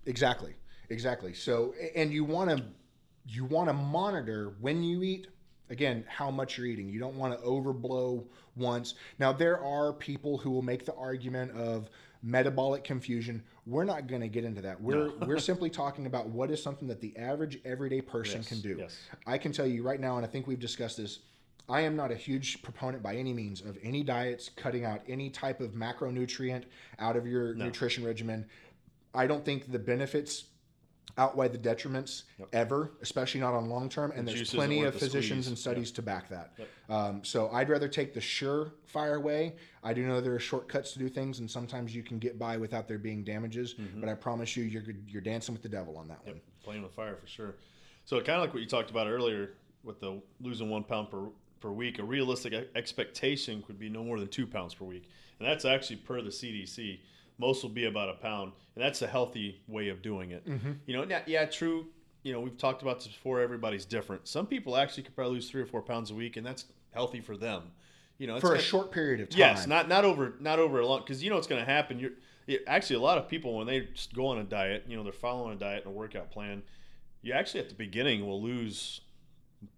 Exactly. 0.07 0.55
Exactly. 0.89 1.35
So 1.35 1.75
and 1.95 2.13
you 2.13 2.25
want 2.25 2.51
to 2.51 2.65
you 3.29 3.45
want 3.45 3.69
to 3.69 3.73
monitor 3.73 4.55
when 4.61 4.83
you 4.83 5.03
eat 5.03 5.27
again 5.69 6.05
how 6.09 6.31
much 6.31 6.57
you're 6.57 6.67
eating. 6.67 6.89
You 6.89 7.01
don't 7.01 7.17
want 7.17 7.39
to 7.39 7.45
overblow 7.45 8.25
once. 8.57 8.95
Now 9.19 9.33
there 9.33 9.63
are 9.63 9.93
people 9.93 10.39
who 10.39 10.51
will 10.51 10.63
make 10.63 10.87
the 10.87 10.95
argument 10.95 11.53
of 11.53 11.91
metabolic 12.23 12.85
confusion. 12.85 13.43
We're 13.67 13.85
not 13.85 14.07
going 14.07 14.23
to 14.23 14.29
get 14.29 14.45
into 14.45 14.63
that. 14.63 14.81
We're 14.81 15.11
we're 15.27 15.39
simply 15.51 15.71
talking 15.71 16.07
about 16.07 16.29
what 16.29 16.51
is 16.51 16.63
something 16.63 16.87
that 16.89 17.01
the 17.01 17.17
average 17.17 17.59
everyday 17.65 18.01
person 18.01 18.41
Yes, 18.41 18.49
can 18.49 18.61
do. 18.61 18.77
yes. 18.79 18.97
I 19.27 19.39
can 19.39 19.53
tell 19.53 19.67
you 19.67 19.83
right 19.83 20.01
now 20.01 20.17
and 20.17 20.25
I 20.25 20.29
think 20.29 20.47
we've 20.47 20.61
discussed 20.61 20.99
this 20.99 21.19
I 21.69 21.81
am 21.81 21.97
not 21.97 22.13
a 22.13 22.15
huge 22.15 22.63
proponent 22.63 23.03
by 23.03 23.17
any 23.17 23.33
means 23.33 23.61
of 23.61 23.77
any 23.83 24.05
diets 24.05 24.51
cutting 24.55 24.85
out 24.85 25.03
any 25.09 25.31
type 25.31 25.61
of 25.61 25.73
macronutrient 25.73 26.63
out 27.01 27.17
of 27.17 27.27
your 27.27 27.55
nutrition 27.55 28.05
regimen. 28.05 28.47
I 29.17 29.27
don't 29.27 29.45
think 29.45 29.73
the 29.73 29.79
benefits 29.79 30.45
outweigh 31.19 31.49
the 31.49 31.59
detriments 31.59 32.25
ever, 32.53 32.93
especially 33.01 33.41
not 33.41 33.55
on 33.55 33.69
long 33.69 33.89
term. 33.89 34.13
And 34.15 34.29
juice 34.29 34.37
there's 34.37 34.55
plenty 34.55 34.83
of 34.83 34.93
the 34.95 34.99
physicians 34.99 35.47
squeeze. 35.47 35.47
and 35.49 35.59
studies 35.59 35.91
to 35.93 36.03
back 36.03 36.29
that. 36.29 36.53
Um, 36.89 37.25
so 37.25 37.49
I'd 37.51 37.69
rather 37.69 37.89
take 37.89 38.13
the 38.13 38.21
surefire 38.21 39.21
way. 39.21 39.55
I 39.83 39.95
do 39.95 40.07
know 40.07 40.21
there 40.21 40.35
are 40.35 40.41
shortcuts 40.41 40.93
to 40.93 40.99
do 40.99 41.09
things, 41.09 41.41
and 41.41 41.51
sometimes 41.51 41.95
you 41.95 42.03
can 42.03 42.19
get 42.19 42.39
by 42.39 42.57
without 42.57 42.87
there 42.89 42.99
being 42.99 43.25
damages. 43.25 43.75
Mm-hmm. 43.75 44.01
But 44.01 44.09
I 44.09 44.15
promise 44.15 44.57
you, 44.57 44.65
you're 44.65 44.83
you're 45.09 45.23
dancing 45.23 45.55
with 45.55 45.63
the 45.63 45.69
devil 45.69 45.97
on 45.97 46.09
that 46.09 46.25
one. 46.27 46.41
Playing 46.63 46.83
with 46.83 46.93
fire 46.93 47.17
for 47.17 47.27
sure. 47.27 47.55
So 48.05 48.19
kind 48.19 48.37
of 48.37 48.43
like 48.43 48.53
what 48.53 48.63
you 48.63 48.69
talked 48.69 48.91
about 48.91 49.07
earlier 49.07 49.55
with 49.83 50.01
the 50.01 50.21
losing 50.41 50.69
one 50.69 50.85
pound 50.85 51.11
per 51.11 51.29
per 51.61 51.71
week. 51.71 51.99
A 51.99 52.05
realistic 52.05 52.53
expectation 52.75 53.63
could 53.63 53.79
be 53.79 53.89
no 53.89 54.05
more 54.05 54.19
than 54.19 54.29
two 54.29 54.47
pounds 54.47 54.75
per 54.75 54.85
week, 54.85 55.09
and 55.39 55.49
that's 55.49 55.65
actually 55.65 55.97
per 55.97 56.21
the 56.21 56.31
CDC. 56.31 56.99
Most 57.39 57.63
will 57.63 57.71
be 57.71 57.85
about 57.85 58.09
a 58.09 58.15
pound, 58.15 58.53
and 58.75 58.85
that's 58.85 59.03
a 59.03 59.07
healthy 59.07 59.61
way 59.69 59.89
of 59.89 60.03
doing 60.03 60.31
it. 60.31 60.47
Mm-hmm. 60.47 60.73
You 60.87 60.97
know, 60.97 61.07
yeah, 61.09 61.23
yeah, 61.27 61.45
true. 61.45 61.87
You 62.23 62.33
know, 62.33 62.41
we've 62.41 62.57
talked 62.57 62.83
about 62.83 62.99
this 62.99 63.09
before. 63.09 63.41
Everybody's 63.41 63.85
different. 63.85 64.27
Some 64.27 64.47
people 64.47 64.77
actually 64.77 65.05
could 65.05 65.15
probably 65.15 65.35
lose 65.35 65.51
three 65.51 65.63
or 65.63 65.67
four 65.67 65.83
pounds 65.83 66.11
a 66.11 66.15
week, 66.15 66.37
and 66.37 66.47
that's 66.47 66.65
healthy 66.93 67.21
for 67.21 67.37
them. 67.37 67.63
You 68.19 68.27
know, 68.27 68.37
it's 68.37 68.41
For 68.41 68.55
a 68.55 68.61
short 68.61 68.91
period 68.91 69.21
of 69.21 69.29
time. 69.29 69.39
Yes, 69.39 69.67
not 69.67 69.89
not 69.89 70.05
over 70.05 70.35
not 70.41 70.59
over 70.59 70.81
a 70.81 70.87
long 70.87 71.01
because 71.01 71.23
you 71.23 71.31
know 71.31 71.37
what's 71.37 71.47
going 71.47 71.65
to 71.65 71.71
happen. 71.71 71.99
You're 71.99 72.13
it, 72.47 72.65
actually 72.67 72.97
a 72.97 73.01
lot 73.01 73.19
of 73.19 73.29
people 73.29 73.57
when 73.57 73.67
they 73.67 73.81
just 73.95 74.15
go 74.15 74.29
on 74.29 74.39
a 74.39 74.45
diet, 74.45 74.85
you 74.89 74.97
know, 74.97 75.03
they're 75.03 75.13
following 75.13 75.55
a 75.55 75.59
diet 75.59 75.85
and 75.85 75.95
a 75.95 75.97
workout 75.97 76.31
plan. 76.31 76.63
You 77.23 77.33
actually 77.33 77.61
at 77.61 77.69
the 77.69 77.75
beginning 77.75 78.27
will 78.27 78.41
lose 78.41 79.01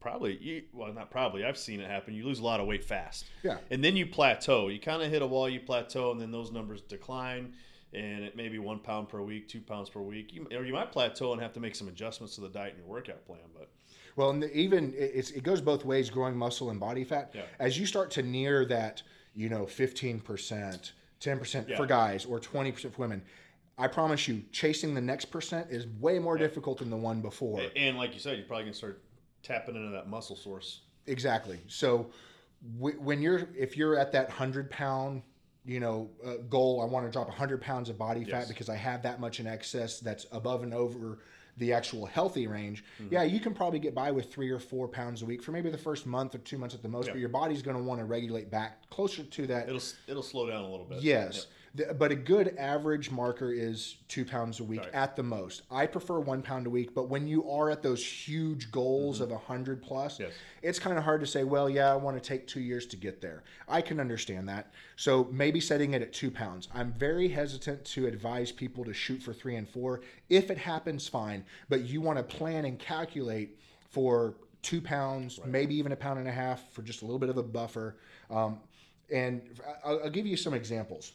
probably 0.00 0.36
you, 0.38 0.62
well 0.72 0.92
not 0.92 1.10
probably 1.10 1.44
I've 1.44 1.58
seen 1.58 1.80
it 1.80 1.88
happen. 1.90 2.14
You 2.14 2.24
lose 2.26 2.40
a 2.40 2.44
lot 2.44 2.60
of 2.60 2.66
weight 2.66 2.84
fast. 2.84 3.26
Yeah. 3.42 3.58
and 3.70 3.82
then 3.82 3.96
you 3.96 4.06
plateau. 4.06 4.68
You 4.68 4.80
kind 4.80 5.02
of 5.02 5.10
hit 5.10 5.22
a 5.22 5.26
wall. 5.26 5.48
You 5.48 5.60
plateau, 5.60 6.10
and 6.12 6.20
then 6.20 6.30
those 6.30 6.50
numbers 6.52 6.80
decline. 6.82 7.54
And 7.94 8.22
it 8.22 8.36
may 8.36 8.48
be 8.48 8.58
one 8.58 8.80
pound 8.80 9.08
per 9.08 9.22
week, 9.22 9.48
two 9.48 9.62
pounds 9.62 9.88
per 9.88 10.00
week, 10.00 10.34
you, 10.34 10.46
or 10.52 10.62
you 10.64 10.74
might 10.74 10.92
plateau 10.92 11.32
and 11.32 11.40
have 11.40 11.54
to 11.54 11.60
make 11.60 11.74
some 11.74 11.88
adjustments 11.88 12.34
to 12.34 12.42
the 12.42 12.48
diet 12.50 12.74
and 12.74 12.82
your 12.84 12.86
workout 12.86 13.24
plan. 13.24 13.40
But 13.56 13.70
Well, 14.14 14.28
and 14.28 14.42
the- 14.42 14.54
even 14.54 14.92
it- 14.92 15.12
it's, 15.14 15.30
it 15.30 15.42
goes 15.42 15.62
both 15.62 15.86
ways, 15.86 16.10
growing 16.10 16.36
muscle 16.36 16.68
and 16.68 16.78
body 16.78 17.02
fat. 17.02 17.30
Yeah. 17.34 17.42
As 17.58 17.78
you 17.78 17.86
start 17.86 18.10
to 18.10 18.22
near 18.22 18.66
that, 18.66 19.02
you 19.34 19.48
know, 19.48 19.64
15%, 19.64 20.92
10% 21.20 21.68
Yeah. 21.68 21.76
for 21.76 21.86
guys 21.86 22.26
or 22.26 22.38
20% 22.38 22.92
for 22.92 23.00
women, 23.00 23.22
I 23.78 23.86
promise 23.88 24.28
you, 24.28 24.42
chasing 24.52 24.92
the 24.94 25.00
next 25.00 25.26
percent 25.26 25.70
is 25.70 25.86
way 26.00 26.18
more 26.18 26.36
difficult 26.36 26.78
than 26.78 26.90
the 26.90 26.96
one 26.96 27.22
before. 27.22 27.62
and 27.76 27.96
like 27.96 28.12
you 28.12 28.20
said, 28.20 28.36
you're 28.36 28.46
probably 28.46 28.64
gonna 28.64 28.74
start 28.74 29.00
tapping 29.42 29.76
into 29.76 29.90
that 29.90 30.08
muscle 30.08 30.36
source. 30.36 30.80
Exactly. 31.06 31.58
So 31.68 32.10
w- 32.78 32.98
when 33.00 33.20
you're, 33.22 33.48
if 33.56 33.76
you're 33.76 33.96
at 33.98 34.12
that 34.12 34.28
100 34.28 34.70
pound, 34.70 35.22
you 35.64 35.80
know, 35.80 36.10
uh, 36.24 36.34
goal, 36.48 36.80
I 36.80 36.86
want 36.86 37.06
to 37.06 37.12
drop 37.12 37.28
100 37.28 37.60
pounds 37.60 37.88
of 37.88 37.98
body 37.98 38.24
fat 38.24 38.30
Yes. 38.40 38.48
because 38.48 38.68
I 38.68 38.76
have 38.76 39.02
that 39.02 39.20
much 39.20 39.40
in 39.40 39.46
excess 39.46 40.00
that's 40.00 40.26
above 40.32 40.62
and 40.62 40.72
over 40.72 41.18
the 41.56 41.72
actual 41.72 42.06
healthy 42.06 42.46
range. 42.46 42.84
Mm-hmm. 43.02 43.12
Yeah, 43.14 43.24
you 43.24 43.40
can 43.40 43.52
probably 43.52 43.80
get 43.80 43.92
by 43.94 44.10
with 44.12 44.32
three 44.32 44.48
or 44.50 44.60
four 44.60 44.86
pounds 44.86 45.22
a 45.22 45.26
week 45.26 45.42
for 45.42 45.50
maybe 45.50 45.70
the 45.70 45.76
first 45.78 46.06
month 46.06 46.34
or 46.34 46.38
two 46.38 46.56
months 46.56 46.74
at 46.74 46.82
the 46.82 46.88
most, 46.88 47.06
Yeah. 47.06 47.14
but 47.14 47.18
your 47.18 47.28
body's 47.30 47.62
going 47.62 47.76
to 47.76 47.82
want 47.82 47.98
to 48.00 48.04
regulate 48.04 48.48
back 48.50 48.88
closer 48.90 49.24
to 49.24 49.46
that. 49.48 49.68
It'll 49.68 49.82
it'll 50.06 50.22
slow 50.22 50.48
down 50.48 50.62
a 50.62 50.70
little 50.70 50.86
bit. 50.86 51.02
Yes. 51.02 51.48
The- 51.74 51.94
but 51.94 52.10
a 52.10 52.14
good 52.16 52.56
average 52.56 53.10
marker 53.10 53.52
is 53.52 53.96
two 54.08 54.24
pounds 54.24 54.58
a 54.60 54.64
week 54.64 54.80
Right. 54.80 54.94
at 54.94 55.16
the 55.16 55.22
most. 55.22 55.62
I 55.70 55.86
prefer 55.86 56.18
one 56.18 56.40
pound 56.42 56.66
a 56.66 56.70
week, 56.70 56.94
but 56.94 57.08
when 57.08 57.26
you 57.26 57.48
are 57.50 57.70
at 57.70 57.82
those 57.82 58.04
huge 58.04 58.70
goals 58.72 59.20
of 59.20 59.30
a 59.30 59.38
hundred 59.38 59.82
plus, 59.82 60.14
Mm-hmm. 60.14 60.22
Yes. 60.24 60.32
it's 60.62 60.78
kind 60.78 60.96
of 60.96 61.04
hard 61.04 61.20
to 61.20 61.26
say, 61.26 61.44
well, 61.44 61.68
yeah, 61.68 61.92
I 61.92 61.96
want 61.96 62.20
to 62.20 62.26
take 62.26 62.46
two 62.46 62.60
years 62.60 62.86
to 62.86 62.96
get 62.96 63.20
there. 63.20 63.44
I 63.68 63.80
can 63.82 64.00
understand 64.00 64.48
that. 64.48 64.72
So 64.96 65.28
maybe 65.30 65.60
setting 65.60 65.92
it 65.94 66.02
at 66.02 66.12
two 66.12 66.30
pounds. 66.30 66.68
I'm 66.74 66.92
very 66.92 67.28
hesitant 67.28 67.84
to 67.86 68.06
advise 68.06 68.50
people 68.50 68.84
to 68.84 68.94
shoot 68.94 69.22
for 69.22 69.32
three 69.34 69.56
and 69.56 69.68
four. 69.68 70.00
If 70.30 70.50
it 70.50 70.58
happens, 70.58 71.06
fine. 71.06 71.44
But 71.68 71.82
you 71.82 72.00
want 72.00 72.16
to 72.18 72.22
plan 72.22 72.64
and 72.64 72.78
calculate 72.78 73.58
for 73.90 74.34
two 74.62 74.80
pounds, 74.80 75.38
maybe 75.44 75.74
even 75.76 75.92
a 75.92 75.96
pound 75.96 76.18
and 76.18 76.28
a 76.28 76.32
half 76.32 76.72
for 76.72 76.82
just 76.82 77.02
a 77.02 77.04
little 77.04 77.18
bit 77.20 77.28
of 77.28 77.36
a 77.36 77.42
buffer. 77.42 77.96
Um, 78.30 78.58
and 79.10 79.42
I'll, 79.84 80.00
I'll 80.04 80.10
give 80.10 80.26
you 80.26 80.36
some 80.36 80.52
examples. 80.52 81.12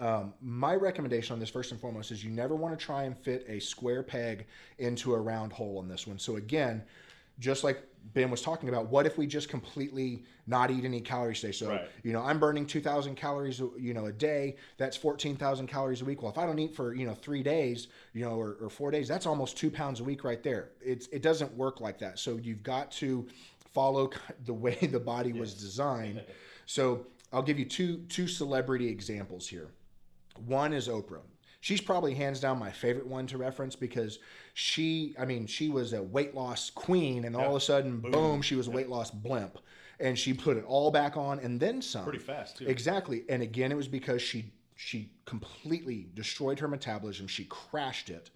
Um, 0.00 0.32
my 0.40 0.74
recommendation 0.74 1.34
on 1.34 1.40
this, 1.40 1.50
first 1.50 1.72
and 1.72 1.80
foremost, 1.80 2.10
is 2.10 2.24
you 2.24 2.30
never 2.30 2.56
want 2.56 2.76
to 2.78 2.82
try 2.84 3.04
and 3.04 3.16
fit 3.16 3.44
a 3.48 3.60
square 3.60 4.02
peg 4.02 4.46
into 4.78 5.12
a 5.14 5.20
round 5.20 5.52
hole 5.52 5.78
on 5.78 5.88
this 5.88 6.06
one. 6.06 6.18
So, 6.18 6.36
again, 6.36 6.82
just 7.38 7.64
like 7.64 7.82
Ben 8.14 8.30
was 8.30 8.40
talking 8.40 8.70
about, 8.70 8.86
what 8.88 9.04
if 9.04 9.18
we 9.18 9.26
just 9.26 9.50
completely 9.50 10.24
not 10.46 10.70
eat 10.70 10.86
any 10.86 11.02
calories 11.02 11.40
today? 11.42 11.52
So, 11.52 11.68
Right. 11.68 11.88
you 12.02 12.14
know, 12.14 12.22
I'm 12.22 12.38
burning 12.38 12.64
2,000 12.64 13.14
calories, 13.14 13.60
you 13.78 13.92
know, 13.92 14.06
a 14.06 14.12
day. 14.12 14.56
That's 14.78 14.96
14,000 14.96 15.66
calories 15.66 16.00
a 16.00 16.06
week. 16.06 16.22
Well, 16.22 16.32
if 16.32 16.38
I 16.38 16.46
don't 16.46 16.58
eat 16.58 16.74
for, 16.74 16.94
you 16.94 17.06
know, 17.06 17.14
three 17.14 17.42
days, 17.42 17.88
you 18.14 18.24
know, 18.24 18.32
or, 18.40 18.56
or 18.60 18.70
four 18.70 18.90
days, 18.90 19.06
that's 19.06 19.26
almost 19.26 19.58
two 19.58 19.70
pounds 19.70 20.00
a 20.00 20.04
week 20.04 20.24
right 20.24 20.42
there. 20.42 20.70
It's, 20.80 21.08
it 21.08 21.20
doesn't 21.20 21.52
work 21.54 21.82
like 21.82 21.98
that. 21.98 22.18
So, 22.18 22.38
you've 22.38 22.62
got 22.62 22.90
to 22.92 23.28
follow 23.58 24.10
the 24.46 24.54
way 24.54 24.76
the 24.76 25.00
body 25.00 25.34
was 25.34 25.52
designed. 25.52 26.22
So, 26.64 27.06
I'll 27.32 27.42
give 27.42 27.58
you 27.58 27.64
two 27.64 27.98
two 28.08 28.26
celebrity 28.26 28.88
examples 28.88 29.46
here. 29.46 29.68
One 30.46 30.72
is 30.72 30.88
Oprah. 30.88 31.22
She's 31.62 31.80
probably 31.80 32.14
hands 32.14 32.40
down 32.40 32.58
my 32.58 32.70
favorite 32.70 33.06
one 33.06 33.26
to 33.28 33.36
reference 33.38 33.76
because 33.76 34.18
she, 34.54 35.14
I 35.18 35.26
mean, 35.26 35.46
she 35.46 35.68
was 35.68 35.92
a 35.92 36.02
weight 36.02 36.34
loss 36.34 36.70
queen, 36.70 37.26
and 37.26 37.36
all 37.36 37.50
of 37.50 37.56
a 37.56 37.60
sudden, 37.60 38.00
boom, 38.00 38.40
she 38.40 38.54
was 38.54 38.66
a 38.66 38.70
weight 38.70 38.88
loss 38.88 39.10
blimp, 39.10 39.58
and 39.98 40.18
she 40.18 40.32
put 40.32 40.56
it 40.56 40.64
all 40.64 40.90
back 40.90 41.18
on 41.18 41.38
and 41.40 41.60
then 41.60 41.82
some. 41.82 42.04
Pretty 42.04 42.18
fast 42.18 42.56
too. 42.56 42.66
Exactly, 42.66 43.24
and 43.28 43.42
again, 43.42 43.70
it 43.70 43.76
was 43.76 43.88
because 43.88 44.22
she 44.22 44.52
she 44.74 45.12
completely 45.26 46.08
destroyed 46.14 46.58
her 46.60 46.68
metabolism. 46.68 47.26
She 47.26 47.44
crashed 47.44 48.08
it, 48.08 48.30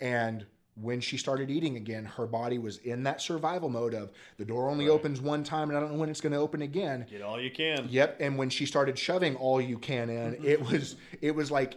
and 0.00 0.44
when 0.80 1.00
she 1.00 1.16
started 1.16 1.50
eating 1.50 1.76
again, 1.76 2.04
her 2.04 2.26
body 2.26 2.58
was 2.58 2.78
in 2.78 3.02
that 3.04 3.20
survival 3.20 3.68
mode 3.68 3.94
of 3.94 4.12
the 4.36 4.44
door 4.44 4.68
only 4.70 4.88
opens 4.88 5.20
one 5.20 5.42
time, 5.44 5.68
and 5.70 5.76
I 5.76 5.80
don't 5.80 5.92
know 5.92 5.98
when 5.98 6.08
it's 6.08 6.20
going 6.20 6.32
to 6.32 6.38
open 6.38 6.62
again. 6.62 7.06
Get 7.10 7.22
all 7.22 7.40
you 7.40 7.50
can. 7.50 7.86
Yep. 7.88 8.18
And 8.20 8.38
when 8.38 8.50
she 8.50 8.66
started 8.66 8.98
shoving 8.98 9.34
all 9.36 9.60
you 9.60 9.78
can 9.78 10.08
in, 10.10 10.38
it 10.44 10.60
was 10.60 10.96
it 11.20 11.34
was 11.34 11.50
like 11.50 11.76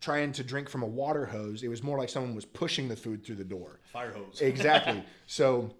trying 0.00 0.32
to 0.32 0.42
drink 0.44 0.68
from 0.68 0.82
a 0.82 0.86
water 0.86 1.26
hose. 1.26 1.62
It 1.62 1.68
was 1.68 1.82
more 1.82 1.98
like 1.98 2.08
someone 2.08 2.34
was 2.34 2.44
pushing 2.46 2.88
the 2.88 2.96
food 2.96 3.24
through 3.24 3.36
the 3.36 3.44
door. 3.44 3.80
Fire 3.92 4.12
hose. 4.12 4.40
Exactly. 4.42 5.02
so 5.26 5.70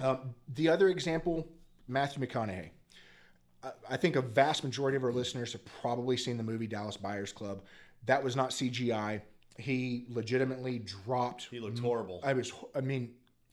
um, 0.00 0.34
the 0.54 0.68
other 0.68 0.88
example, 0.88 1.48
Matthew 1.88 2.24
McConaughey. 2.24 2.70
I- 3.62 3.72
I 3.90 3.96
think 3.96 4.14
a 4.16 4.20
vast 4.22 4.62
majority 4.62 4.96
of 4.96 5.04
our 5.04 5.12
listeners 5.12 5.52
have 5.52 5.64
probably 5.64 6.16
seen 6.18 6.36
the 6.36 6.42
movie 6.42 6.66
Dallas 6.66 6.96
Buyers 6.98 7.32
Club. 7.32 7.62
That 8.06 8.22
was 8.22 8.36
not 8.36 8.50
CGI. 8.50 9.22
He 9.56 10.04
legitimately 10.08 10.80
dropped. 10.80 11.48
He 11.50 11.60
looked 11.60 11.78
horrible. 11.78 12.20
I 12.24 12.32
was. 12.32 12.52
I 12.74 12.80
mean, 12.80 13.12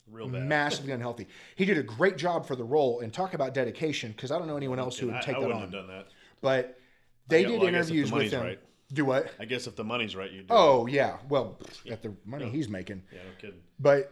Real 0.09 0.27
bad. 0.27 0.43
massively 0.43 0.91
unhealthy. 0.91 1.27
He 1.55 1.65
did 1.65 1.77
a 1.77 1.83
great 1.83 2.17
job 2.17 2.45
for 2.47 2.55
the 2.55 2.63
role, 2.63 3.01
and 3.01 3.13
talk 3.13 3.33
about 3.33 3.53
dedication. 3.53 4.11
Because 4.11 4.31
I 4.31 4.37
don't 4.39 4.47
know 4.47 4.57
anyone 4.57 4.79
else 4.79 4.97
who 4.97 5.07
would 5.07 5.15
I, 5.15 5.21
take 5.21 5.35
I 5.37 5.39
that 5.39 5.47
wouldn't 5.47 5.55
on. 5.55 5.61
have 5.61 5.71
done 5.71 5.87
that. 5.87 6.07
But 6.41 6.79
they 7.27 7.41
Yeah, 7.43 7.47
did 7.49 7.59
well, 7.59 7.67
I 7.67 7.71
guess 7.71 7.85
if 7.85 7.91
the 7.91 7.97
interviews 7.99 8.11
with 8.11 8.31
him. 8.33 8.43
right. 8.43 8.59
Do 8.93 9.05
what? 9.05 9.31
I 9.39 9.45
guess 9.45 9.67
if 9.67 9.75
the 9.77 9.83
money's 9.85 10.15
right, 10.17 10.29
you 10.31 10.41
do. 10.41 10.47
Oh 10.49 10.85
yeah. 10.85 11.17
Well, 11.29 11.57
at 11.89 12.01
the 12.01 12.13
money 12.25 12.49
he's 12.49 12.67
making. 12.67 13.03
Yeah, 13.13 13.19
no 13.19 13.29
kidding. 13.39 13.61
But 13.79 14.11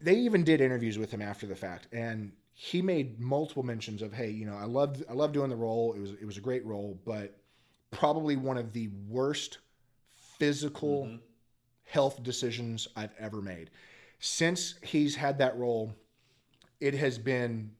they 0.00 0.16
even 0.16 0.42
did 0.42 0.60
interviews 0.60 0.98
with 0.98 1.12
him 1.12 1.22
after 1.22 1.46
the 1.46 1.54
fact, 1.54 1.86
and 1.92 2.32
he 2.52 2.82
made 2.82 3.20
multiple 3.20 3.62
mentions 3.62 4.02
of, 4.02 4.12
"Hey, 4.12 4.30
you 4.30 4.46
know, 4.46 4.56
I 4.56 4.64
loved 4.64 5.04
I 5.08 5.12
loved 5.12 5.34
doing 5.34 5.48
the 5.50 5.54
role. 5.56 5.92
It 5.92 6.00
was 6.00 6.10
it 6.12 6.24
was 6.24 6.38
a 6.38 6.40
great 6.40 6.64
role, 6.66 6.98
but 7.04 7.36
probably 7.92 8.34
one 8.34 8.56
of 8.56 8.72
the 8.72 8.88
worst 9.06 9.58
physical 10.40 11.18
health 11.84 12.22
decisions 12.22 12.88
I've 12.96 13.14
ever 13.18 13.40
made. 13.40 13.70
Since 14.18 14.74
he's 14.82 15.14
had 15.14 15.38
that 15.38 15.56
role, 15.56 15.94
it 16.80 16.94
has 16.94 17.18
been 17.18 17.70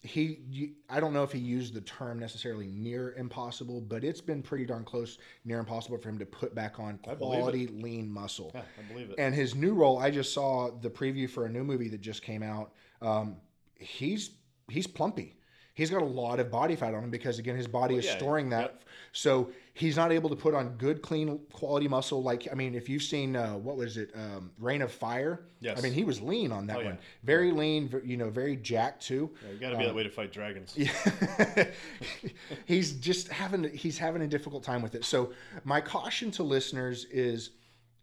he 0.00 0.74
I 0.88 1.00
don't 1.00 1.12
know 1.12 1.24
if 1.24 1.32
he 1.32 1.38
used 1.38 1.74
the 1.74 1.80
term 1.80 2.18
necessarily 2.18 2.68
near 2.68 3.14
impossible, 3.14 3.80
but 3.80 4.04
it's 4.04 4.20
been 4.20 4.42
pretty 4.42 4.64
darn 4.64 4.84
close 4.84 5.18
near 5.44 5.58
impossible 5.58 5.98
for 5.98 6.08
him 6.08 6.18
to 6.18 6.26
put 6.26 6.54
back 6.54 6.78
on 6.78 6.98
quality 6.98 7.66
lean 7.66 8.08
muscle. 8.08 8.52
Yeah, 8.54 8.62
I 8.78 8.92
believe 8.92 9.10
it. 9.10 9.16
And 9.18 9.34
his 9.34 9.54
new 9.54 9.74
role, 9.74 9.98
I 9.98 10.10
just 10.10 10.32
saw 10.32 10.70
the 10.70 10.90
preview 10.90 11.28
for 11.28 11.46
a 11.46 11.48
new 11.48 11.64
movie 11.64 11.88
that 11.88 12.00
just 12.00 12.22
came 12.22 12.42
out. 12.42 12.72
Um, 13.02 13.36
he's 13.74 14.30
he's 14.70 14.86
plumpy. 14.86 15.34
He's 15.78 15.90
got 15.90 16.02
a 16.02 16.04
lot 16.04 16.40
of 16.40 16.50
body 16.50 16.74
fat 16.74 16.92
on 16.92 17.04
him 17.04 17.10
because 17.10 17.38
again, 17.38 17.54
his 17.54 17.68
body 17.68 17.94
is 17.94 18.04
yeah, 18.04 18.16
storing 18.16 18.50
that. 18.50 18.60
yep. 18.62 18.84
So 19.12 19.52
he's 19.74 19.96
not 19.96 20.10
able 20.10 20.28
to 20.28 20.34
put 20.34 20.52
on 20.52 20.70
good, 20.70 21.02
clean, 21.02 21.38
quality 21.52 21.86
muscle. 21.86 22.20
Like 22.20 22.48
I 22.50 22.56
mean, 22.56 22.74
if 22.74 22.88
you've 22.88 23.04
seen 23.04 23.36
uh, 23.36 23.52
what 23.52 23.76
was 23.76 23.96
it, 23.96 24.10
um, 24.16 24.50
Reign 24.58 24.82
of 24.82 24.90
Fire? 24.90 25.42
Yes. 25.60 25.78
I 25.78 25.82
mean, 25.82 25.92
he 25.92 26.02
was 26.02 26.20
lean 26.20 26.50
on 26.50 26.66
that 26.66 26.78
Oh, 26.78 26.80
yeah. 26.80 26.86
one. 26.86 26.98
Very 27.22 27.52
lean. 27.52 27.88
You 28.04 28.16
know, 28.16 28.28
very 28.28 28.56
jacked 28.56 29.06
too. 29.06 29.30
Yeah, 29.40 29.52
you 29.52 29.58
got 29.60 29.70
to 29.70 29.76
be 29.78 29.84
that 29.84 29.94
way 29.94 30.02
to 30.02 30.10
fight 30.10 30.32
dragons. 30.32 30.76
he's 32.64 32.94
just 32.94 33.28
having 33.28 33.62
he's 33.72 33.98
having 33.98 34.22
a 34.22 34.26
difficult 34.26 34.64
time 34.64 34.82
with 34.82 34.96
it. 34.96 35.04
So 35.04 35.32
my 35.62 35.80
caution 35.80 36.32
to 36.32 36.42
listeners 36.42 37.04
is, 37.04 37.50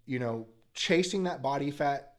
you 0.05 0.19
know, 0.19 0.47
chasing 0.73 1.23
that 1.23 1.41
body 1.41 1.71
fat 1.71 2.13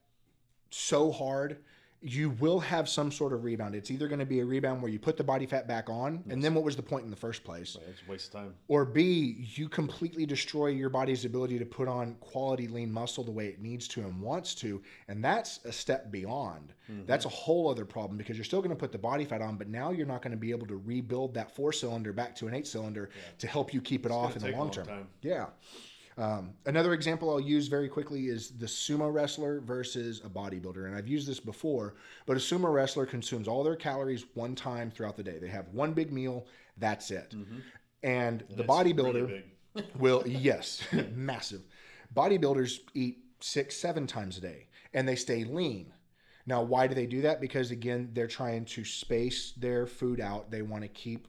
so 0.69 1.11
hard, 1.11 1.64
you 2.03 2.31
will 2.31 2.61
have 2.61 2.89
some 2.89 3.11
sort 3.11 3.33
of 3.33 3.43
rebound. 3.43 3.75
It's 3.75 3.91
either 3.91 4.07
going 4.07 4.19
to 4.19 4.27
be 4.27 4.41
a 4.41 4.45
rebound 4.45 4.83
where 4.83 4.91
you 4.91 4.99
put 4.99 5.17
the 5.17 5.25
body 5.25 5.47
fat 5.47 5.67
back 5.67 5.89
on, 5.89 6.23
and 6.29 6.45
then 6.45 6.55
what 6.55 6.63
was 6.63 6.77
the 6.77 6.83
point 6.83 7.05
in 7.05 7.11
the 7.11 7.17
first 7.17 7.43
place? 7.43 7.77
It's 7.89 8.03
a 8.07 8.11
waste 8.11 8.35
of 8.35 8.41
time. 8.41 8.55
Or 8.69 8.85
B, 8.85 9.47
you 9.55 9.69
completely 9.69 10.27
destroy 10.27 10.69
your 10.69 10.91
body's 10.91 11.25
ability 11.25 11.59
to 11.59 11.65
put 11.65 11.89
on 11.89 12.15
quality 12.21 12.69
lean 12.69 12.93
muscle 12.93 13.25
the 13.25 13.31
way 13.31 13.47
it 13.47 13.61
needs 13.61 13.89
to 13.89 14.03
and 14.03 14.21
wants 14.21 14.55
to. 14.57 14.83
And 15.09 15.25
that's 15.25 15.61
a 15.65 15.73
step 15.73 16.11
beyond. 16.11 16.75
Mm-hmm. 16.91 17.07
That's 17.07 17.25
a 17.25 17.31
whole 17.31 17.71
other 17.71 17.87
problem 17.87 18.19
because 18.19 18.37
you're 18.37 18.45
still 18.45 18.61
going 18.61 18.71
to 18.71 18.77
put 18.77 18.93
the 18.93 18.99
body 18.99 19.25
fat 19.25 19.41
on, 19.41 19.57
but 19.57 19.69
now 19.69 19.91
you're 19.91 20.07
not 20.07 20.23
going 20.23 20.33
to 20.33 20.37
be 20.37 20.51
able 20.51 20.67
to 20.67 20.77
rebuild 20.85 21.35
that 21.35 21.57
four 21.57 21.73
cylinder 21.73 22.13
back 22.13 22.37
to 22.37 22.47
an 22.47 22.55
eight 22.55 22.67
cylinder 22.67 23.09
to 23.39 23.47
help 23.47 23.73
you 23.73 23.81
keep 23.81 24.05
it 24.05 24.13
off 24.13 24.37
in 24.37 24.43
the 24.43 24.51
long 24.51 24.67
long 24.67 24.71
term. 24.75 24.87
time. 24.87 25.09
Yeah. 25.23 25.47
Um, 26.19 26.55
another 26.65 26.95
example 26.95 27.31
I'll 27.31 27.41
use 27.41 27.69
very 27.69 27.89
quickly 27.89 28.27
is 28.29 28.51
the 28.51 28.67
sumo 28.67 29.13
wrestler 29.13 29.61
versus 29.61 30.23
a 30.25 30.29
bodybuilder. 30.31 30.87
And 30.87 30.97
I've 30.97 31.09
used 31.09 31.29
this 31.29 31.41
before, 31.41 31.95
but 32.25 32.37
a 32.37 32.41
sumo 32.41 32.73
wrestler 32.73 33.05
consumes 33.05 33.47
all 33.49 33.63
their 33.63 33.77
calories 33.77 34.25
one 34.35 34.55
time 34.55 34.91
throughout 34.91 35.17
the 35.17 35.23
day. 35.23 35.39
They 35.39 35.49
have 35.49 35.69
one 35.69 35.93
big 35.93 36.13
meal, 36.13 36.47
that's 36.79 37.11
it. 37.11 37.35
And 38.03 38.41
the 38.49 38.55
Mm-hmm. 38.55 38.61
It's 38.61 38.71
bodybuilder 38.71 39.29
really 39.29 39.45
will, 39.99 40.23
yes, 40.27 40.83
massive. 41.15 41.63
Bodybuilders 42.15 42.81
eat 42.95 43.19
six, 43.41 43.77
seven 43.77 44.07
times 44.07 44.39
a 44.39 44.41
day 44.41 44.69
and 44.95 45.07
they 45.07 45.17
stay 45.17 45.45
lean. 45.45 45.93
Now, 46.47 46.63
why 46.63 46.87
do 46.87 46.95
they 46.95 47.07
do 47.07 47.23
that? 47.23 47.41
Because 47.41 47.71
again, 47.73 48.11
they're 48.13 48.29
trying 48.29 48.65
to 48.67 48.85
space 48.85 49.53
their 49.57 49.87
food 49.87 50.21
out. 50.21 50.51
They 50.51 50.63
want 50.63 50.83
to 50.83 50.89
keep 50.89 51.29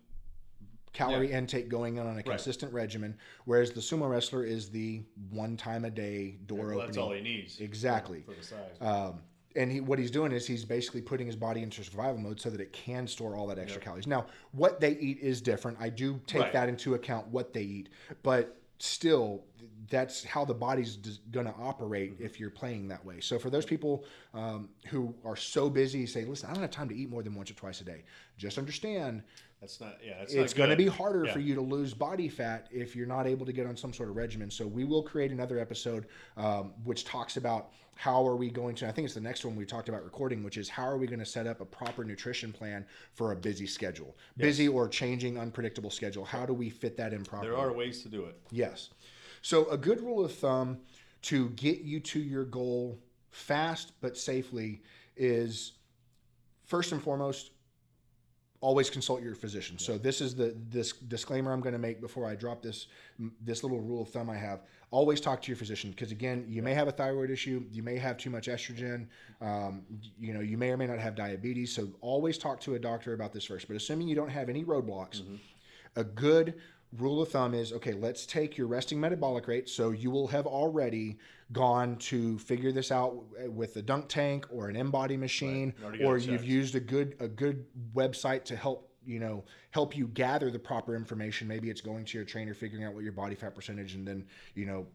calorie 0.98 1.32
intake 1.32 1.70
going 1.70 2.00
on 2.00 2.08
on 2.08 2.18
a 2.18 2.24
consistent 2.24 2.74
regimen, 2.74 3.16
whereas 3.46 3.72
the 3.72 3.80
sumo 3.82 4.10
wrestler 4.10 4.44
is 4.44 4.70
the 4.70 5.04
one 5.30 5.56
time 5.56 5.86
a 5.86 5.90
day 5.92 6.38
door 6.48 6.58
Well, 6.58 6.68
opening. 6.70 6.86
that's 6.88 6.98
all 6.98 7.12
he 7.12 7.22
needs. 7.22 7.60
Exactly. 7.60 8.24
For 8.26 8.34
the 8.34 8.44
size. 8.44 8.82
Um, 8.82 9.20
and 9.56 9.72
he, 9.72 9.80
what 9.80 9.98
he's 9.98 10.12
doing 10.12 10.32
is 10.32 10.46
he's 10.46 10.66
basically 10.66 11.02
putting 11.02 11.26
his 11.28 11.36
body 11.36 11.64
into 11.64 11.84
survival 11.84 12.20
mode 12.20 12.40
so 12.40 12.50
that 12.50 12.62
it 12.62 12.74
can 12.74 13.08
store 13.08 13.36
all 13.36 13.48
that 13.48 13.58
extra 13.58 13.82
calories. 13.82 14.06
Now, 14.08 14.26
what 14.52 14.80
they 14.80 14.92
eat 14.98 15.20
is 15.20 15.42
different. 15.42 15.78
I 15.80 15.90
do 15.90 16.20
take 16.28 16.42
Right. 16.42 16.54
that 16.54 16.70
into 16.70 16.94
account, 16.96 17.28
what 17.28 17.54
they 17.54 17.64
eat, 17.64 17.90
but 18.24 18.56
still, 18.80 19.44
that's 19.90 20.24
how 20.24 20.46
the 20.46 20.54
body's 20.54 20.98
going 21.32 21.46
to 21.48 21.54
operate 21.60 22.14
Mm-hmm. 22.16 22.26
if 22.26 22.40
you're 22.40 22.52
playing 22.52 22.88
that 22.90 23.04
way. 23.04 23.20
So, 23.20 23.40
for 23.40 23.50
those 23.50 23.66
people 23.66 24.04
um, 24.36 24.70
who 24.90 25.16
are 25.26 25.36
so 25.36 25.70
busy, 25.72 26.06
say, 26.06 26.26
listen, 26.26 26.50
I 26.50 26.54
don't 26.54 26.62
have 26.62 26.70
time 26.72 26.90
to 26.90 26.96
eat 26.96 27.10
more 27.10 27.24
than 27.24 27.34
once 27.34 27.50
or 27.50 27.56
twice 27.56 27.82
a 27.82 27.86
day. 27.86 28.04
Just 28.38 28.58
understand 28.60 29.24
that's 29.60 29.82
not. 29.82 29.98
Yeah, 30.06 30.20
that's 30.20 30.34
it's 30.34 30.54
going 30.54 30.70
to 30.70 30.76
be 30.76 30.88
harder 30.88 31.26
Yeah. 31.26 31.34
for 31.34 31.40
you 31.40 31.56
to 31.56 31.62
lose 31.62 31.94
body 31.94 32.30
fat 32.30 32.68
if 32.72 32.96
you're 32.96 33.08
not 33.08 33.26
able 33.26 33.46
to 33.46 33.54
get 33.54 33.66
on 33.66 33.76
some 33.76 33.92
sort 33.92 34.10
of 34.10 34.16
regimen. 34.16 34.52
So 34.52 34.68
we 34.68 34.84
will 34.84 35.02
create 35.02 35.32
another 35.32 35.60
episode 35.60 36.06
um, 36.36 36.74
which 36.84 37.06
talks 37.06 37.38
about 37.38 37.72
how 37.96 38.26
are 38.28 38.36
we 38.36 38.52
going 38.52 38.76
to. 38.76 38.88
I 38.88 38.92
think 38.92 39.06
it's 39.06 39.16
the 39.16 39.22
next 39.22 39.44
one 39.44 39.56
we 39.56 39.66
talked 39.66 39.90
about 39.90 40.04
recording, 40.04 40.44
which 40.44 40.58
is 40.58 40.70
how 40.70 40.84
are 40.88 40.98
we 40.98 41.08
going 41.08 41.20
to 41.20 41.26
set 41.26 41.48
up 41.48 41.62
a 41.62 41.66
proper 41.66 42.04
nutrition 42.04 42.54
plan 42.54 42.86
for 43.14 43.32
a 43.32 43.36
busy 43.36 43.66
schedule, 43.66 44.16
busy 44.38 44.68
or 44.68 44.88
changing, 44.88 45.40
unpredictable 45.40 45.90
schedule. 45.90 46.24
How 46.24 46.46
do 46.46 46.54
we 46.54 46.70
fit 46.70 46.96
that 46.98 47.12
in 47.12 47.24
properly? 47.24 47.50
There 47.50 47.60
are 47.60 47.74
ways 47.74 48.04
to 48.04 48.10
do 48.10 48.26
it. 48.26 48.40
Yes. 48.52 48.92
So 49.42 49.68
a 49.70 49.78
good 49.78 50.02
rule 50.02 50.24
of 50.24 50.34
thumb 50.34 50.78
to 51.24 51.50
get 51.52 51.80
you 51.82 52.00
to 52.02 52.20
your 52.20 52.46
goal 52.46 53.00
fast 53.32 53.94
but 54.02 54.16
safely 54.18 54.84
is 55.16 55.74
first 56.66 56.92
and 56.92 57.02
foremost 57.02 57.52
always 58.68 58.90
consult 58.90 59.24
your 59.24 59.34
physician. 59.34 59.80
So 59.80 59.98
this 59.98 60.20
is 60.20 60.36
the 60.36 60.54
this 60.70 60.92
disclaimer 60.92 61.54
I'm 61.54 61.62
going 61.62 61.78
to 61.80 61.80
make 61.80 62.02
before 62.02 62.26
I 62.28 62.36
drop 62.36 62.62
this 62.62 62.88
this 63.50 63.64
little 63.64 63.80
rule 63.80 64.02
of 64.02 64.10
thumb 64.10 64.30
I 64.30 64.36
have. 64.36 64.60
Always 64.92 65.22
talk 65.22 65.42
to 65.44 65.48
your 65.48 65.56
physician 65.56 65.92
because 65.92 66.12
again, 66.12 66.46
you 66.50 66.62
may 66.62 66.74
have 66.74 66.90
a 66.90 66.92
thyroid 66.92 67.30
issue, 67.30 67.64
you 67.72 67.82
may 67.82 67.98
have 67.98 68.18
too 68.18 68.30
much 68.30 68.48
estrogen, 68.50 69.08
um, 69.40 69.84
you 70.20 70.34
know, 70.34 70.42
you 70.42 70.58
may 70.58 70.70
or 70.72 70.76
may 70.76 70.88
not 70.88 71.00
have 71.00 71.16
diabetes. 71.16 71.74
So 71.74 71.88
always 72.02 72.38
talk 72.38 72.60
to 72.62 72.76
a 72.76 72.80
doctor 72.80 73.14
about 73.14 73.32
this 73.32 73.46
first. 73.46 73.70
But 73.70 73.78
assuming 73.78 74.10
you 74.10 74.16
don't 74.16 74.36
have 74.40 74.50
any 74.50 74.66
roadblocks, 74.66 75.22
a 75.96 76.04
good 76.04 76.56
rule 76.98 77.22
of 77.22 77.30
thumb 77.30 77.54
is 77.54 77.74
okay, 77.74 77.94
let's 77.94 78.26
take 78.26 78.58
your 78.58 78.68
resting 78.68 79.00
metabolic 79.00 79.48
rate. 79.48 79.70
So 79.70 79.92
you 79.92 80.10
will 80.10 80.28
have 80.28 80.46
already 80.46 81.18
gone 81.52 81.98
to 81.98 82.38
figure 82.40 82.72
this 82.72 82.92
out 82.92 83.24
with 83.50 83.76
a 83.78 83.82
dunk 83.82 84.08
tank 84.08 84.46
or 84.50 84.70
an 84.70 84.76
InBody 84.76 85.18
machine, 85.18 85.74
got 85.82 86.00
or 86.02 86.18
you've 86.18 86.46
used 86.46 86.76
a 86.76 86.80
good 86.80 87.16
a 87.20 87.28
good 87.28 87.66
website 87.94 88.44
to 88.46 88.56
help 88.56 88.92
you 89.06 89.20
know 89.20 89.44
help 89.72 89.96
you 89.96 90.08
gather 90.08 90.50
the 90.50 90.60
proper 90.60 90.96
information. 90.96 91.48
Maybe 91.48 91.70
it's 91.70 91.82
going 91.82 92.06
to 92.06 92.18
your 92.18 92.26
trainer, 92.26 92.54
figuring 92.54 92.86
out 92.86 92.94
what 92.94 93.04
your 93.04 93.14
body 93.14 93.36
fat 93.36 93.56
percentage, 93.56 93.96
and 93.96 94.08
then 94.08 94.26
you 94.56 94.66
know 94.66 94.88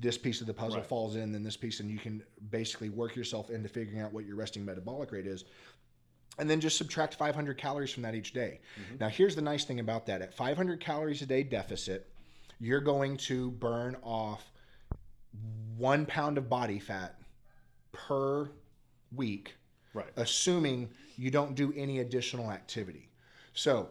this 0.00 0.16
piece 0.16 0.40
of 0.40 0.46
the 0.46 0.54
puzzle 0.54 0.78
Right. 0.78 0.86
falls 0.86 1.16
in, 1.16 1.32
then 1.32 1.42
this 1.42 1.56
piece, 1.56 1.80
and 1.80 1.90
you 1.90 1.98
can 1.98 2.22
basically 2.50 2.88
work 2.88 3.14
yourself 3.14 3.50
into 3.50 3.68
figuring 3.68 4.00
out 4.00 4.12
what 4.12 4.24
your 4.24 4.36
resting 4.36 4.64
metabolic 4.64 5.12
rate 5.12 5.26
is 5.26 5.44
and 6.38 6.48
then 6.48 6.60
just 6.60 6.78
subtract 6.78 7.14
500 7.14 7.58
calories 7.58 7.90
from 7.90 8.02
that 8.04 8.14
each 8.14 8.32
day. 8.32 8.60
Mm-hmm. 8.80 8.96
Now, 9.00 9.08
here's 9.08 9.34
the 9.34 9.42
nice 9.42 9.64
thing 9.64 9.80
about 9.80 10.06
that 10.06 10.22
at 10.22 10.34
500 10.34 10.80
calories 10.80 11.22
a 11.22 11.26
day 11.26 11.42
deficit, 11.42 12.08
you're 12.58 12.80
going 12.80 13.16
to 13.18 13.50
burn 13.52 13.96
off 14.02 14.50
one 15.76 16.06
pound 16.06 16.38
of 16.38 16.48
body 16.48 16.78
fat 16.78 17.18
per 17.92 18.48
week, 19.14 19.54
Right. 19.94 20.06
assuming 20.16 20.88
you 21.16 21.30
don't 21.30 21.54
do 21.54 21.72
any 21.76 21.98
additional 21.98 22.50
activity. 22.50 23.08
So, 23.52 23.90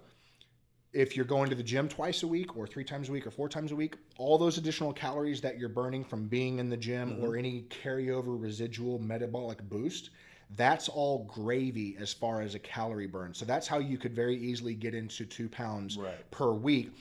if 0.93 1.15
you're 1.15 1.25
going 1.25 1.49
to 1.49 1.55
the 1.55 1.63
gym 1.63 1.87
twice 1.87 2.23
a 2.23 2.27
week 2.27 2.57
or 2.57 2.67
three 2.67 2.83
times 2.83 3.07
a 3.07 3.11
week 3.11 3.25
or 3.25 3.31
four 3.31 3.47
times 3.47 3.71
a 3.71 3.75
week, 3.75 3.95
all 4.17 4.37
those 4.37 4.57
additional 4.57 4.91
calories 4.91 5.39
that 5.41 5.57
you're 5.57 5.69
burning 5.69 6.03
from 6.03 6.25
being 6.25 6.59
in 6.59 6.69
the 6.69 6.75
gym 6.75 7.11
mm-hmm. 7.11 7.23
or 7.23 7.37
any 7.37 7.65
carryover 7.69 8.41
residual 8.41 8.99
metabolic 8.99 9.61
boost, 9.69 10.09
that's 10.55 10.89
all 10.89 11.23
gravy 11.25 11.95
as 11.99 12.11
far 12.13 12.41
as 12.41 12.55
a 12.55 12.59
calorie 12.59 13.07
burn. 13.07 13.33
So 13.33 13.45
that's 13.45 13.67
how 13.67 13.79
you 13.79 13.97
could 13.97 14.13
very 14.13 14.35
easily 14.35 14.73
get 14.73 14.93
into 14.93 15.25
two 15.25 15.47
pounds 15.49 15.97
Right. 15.97 16.29
per 16.31 16.51
week. 16.51 16.91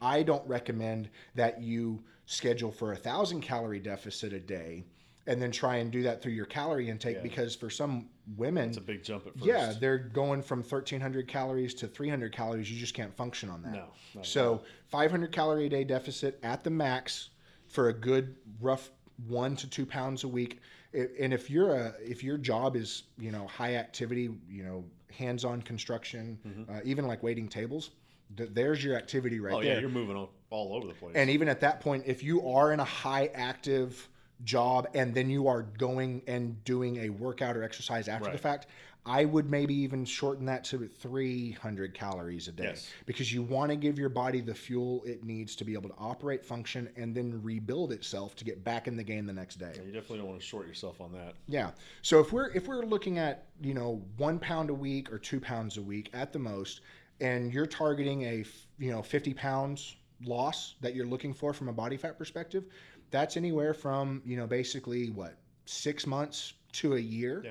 I 0.00 0.22
don't 0.22 0.46
recommend 0.48 1.10
that 1.34 1.60
you 1.62 2.02
schedule 2.26 2.70
for 2.72 2.92
a 2.92 2.96
thousand 2.96 3.42
calorie 3.42 3.80
deficit 3.80 4.32
a 4.32 4.40
day 4.40 4.84
and 5.26 5.42
then 5.42 5.50
try 5.50 5.76
and 5.76 5.90
do 5.90 6.02
that 6.04 6.22
through 6.22 6.32
your 6.32 6.46
calorie 6.46 6.88
intake 6.88 7.16
Yeah. 7.16 7.22
because 7.22 7.54
for 7.54 7.68
some 7.68 8.08
women, 8.38 8.70
It's 8.70 8.78
a 8.78 8.82
big 8.82 9.02
jump 9.02 9.26
at 9.26 9.34
first. 9.34 9.44
yeah, 9.44 9.74
they're 9.78 9.98
going 9.98 10.40
from 10.42 10.62
1300 10.62 11.28
calories 11.28 11.74
to 11.74 11.86
300 11.88 12.32
calories. 12.32 12.70
You 12.72 12.78
just 12.80 12.94
can't 12.94 13.14
function 13.14 13.50
on 13.50 13.62
that. 13.62 13.72
No, 13.74 14.22
So 14.22 14.62
500 14.86 15.30
calorie 15.32 15.66
a 15.66 15.68
day 15.68 15.84
deficit 15.84 16.38
at 16.42 16.64
the 16.64 16.70
max 16.70 17.28
for 17.68 17.90
a 17.90 17.92
good 17.92 18.36
rough 18.60 18.90
one 19.26 19.54
to 19.56 19.68
two 19.68 19.84
pounds 19.84 20.24
a 20.24 20.28
week. 20.28 20.60
And 20.94 21.32
if 21.34 21.50
you're 21.50 21.74
a 21.74 21.94
if 22.00 22.24
your 22.24 22.38
job 22.38 22.74
is 22.76 23.04
you 23.18 23.30
know 23.30 23.46
high 23.46 23.74
activity, 23.76 24.30
you 24.48 24.62
know 24.64 24.84
hands-on 25.12 25.62
construction, 25.62 26.38
uh, 26.70 26.80
even 26.84 27.06
like 27.06 27.22
waiting 27.22 27.48
tables, 27.48 27.90
th- 28.36 28.50
there's 28.52 28.82
your 28.84 28.96
activity 28.96 29.40
right 29.40 29.52
Mm-hmm. 29.52 29.58
Oh 29.58 29.62
there. 29.64 29.74
yeah, 29.74 29.80
you're 29.80 29.88
moving 29.90 30.16
all, 30.16 30.30
all 30.50 30.74
over 30.74 30.86
the 30.86 30.94
place. 30.94 31.12
And 31.14 31.28
even 31.30 31.48
at 31.48 31.60
that 31.60 31.80
point, 31.80 32.04
if 32.06 32.22
you 32.22 32.46
are 32.48 32.72
in 32.72 32.80
a 32.80 32.84
high 32.84 33.30
active 33.34 34.08
job 34.44 34.86
and 34.94 35.14
then 35.14 35.28
you 35.28 35.48
are 35.48 35.62
going 35.62 36.22
and 36.26 36.62
doing 36.64 36.98
a 36.98 37.08
workout 37.10 37.56
or 37.56 37.62
exercise 37.64 38.06
after 38.08 38.30
the 38.30 38.38
fact, 38.38 38.66
I 39.08 39.24
would 39.24 39.50
maybe 39.50 39.74
even 39.74 40.04
shorten 40.04 40.44
that 40.46 40.64
to 40.64 40.86
300 40.86 41.94
calories 41.94 42.46
a 42.48 42.52
day 42.52 42.64
Yes. 42.64 42.90
because 43.06 43.32
you 43.32 43.42
want 43.42 43.70
to 43.70 43.76
give 43.76 43.98
your 43.98 44.10
body 44.10 44.40
the 44.40 44.54
fuel 44.54 45.02
it 45.06 45.24
needs 45.24 45.56
to 45.56 45.64
be 45.64 45.72
able 45.72 45.88
to 45.88 45.94
operate, 45.98 46.44
function, 46.44 46.88
and 46.96 47.14
then 47.14 47.40
rebuild 47.42 47.92
itself 47.92 48.36
to 48.36 48.44
get 48.44 48.62
back 48.64 48.86
in 48.86 48.96
the 48.96 49.02
game 49.02 49.24
the 49.26 49.32
next 49.32 49.56
day. 49.56 49.72
you 49.84 49.92
definitely 49.92 50.18
don't 50.18 50.28
want 50.28 50.40
to 50.40 50.46
short 50.46 50.66
yourself 50.66 51.00
on 51.00 51.12
that. 51.12 51.34
Yeah. 51.46 51.70
So 52.02 52.20
if 52.20 52.32
we're 52.32 52.50
if 52.52 52.68
we're 52.68 52.84
looking 52.84 53.18
at 53.18 53.46
you 53.62 53.74
know 53.74 54.02
one 54.18 54.38
pound 54.38 54.68
a 54.70 54.74
week 54.74 55.12
or 55.12 55.18
two 55.18 55.40
pounds 55.40 55.78
a 55.78 55.82
week 55.82 56.10
at 56.12 56.32
the 56.32 56.38
most, 56.38 56.82
and 57.20 57.52
you're 57.52 57.66
targeting 57.66 58.22
a 58.22 58.44
you 58.78 58.90
know 58.90 59.02
50 59.02 59.32
pounds 59.34 59.96
loss 60.24 60.74
that 60.80 60.94
you're 60.94 61.06
looking 61.06 61.32
for 61.32 61.52
from 61.52 61.68
a 61.68 61.72
body 61.72 61.96
fat 61.96 62.18
perspective, 62.18 62.64
That's 63.10 63.36
anywhere 63.36 63.72
from, 63.72 64.20
you 64.26 64.36
know, 64.36 64.46
basically 64.46 65.10
what, 65.10 65.36
six 65.64 66.06
months 66.06 66.54
to 66.72 66.96
a 66.96 67.00
year. 67.00 67.42
Yeah. 67.44 67.50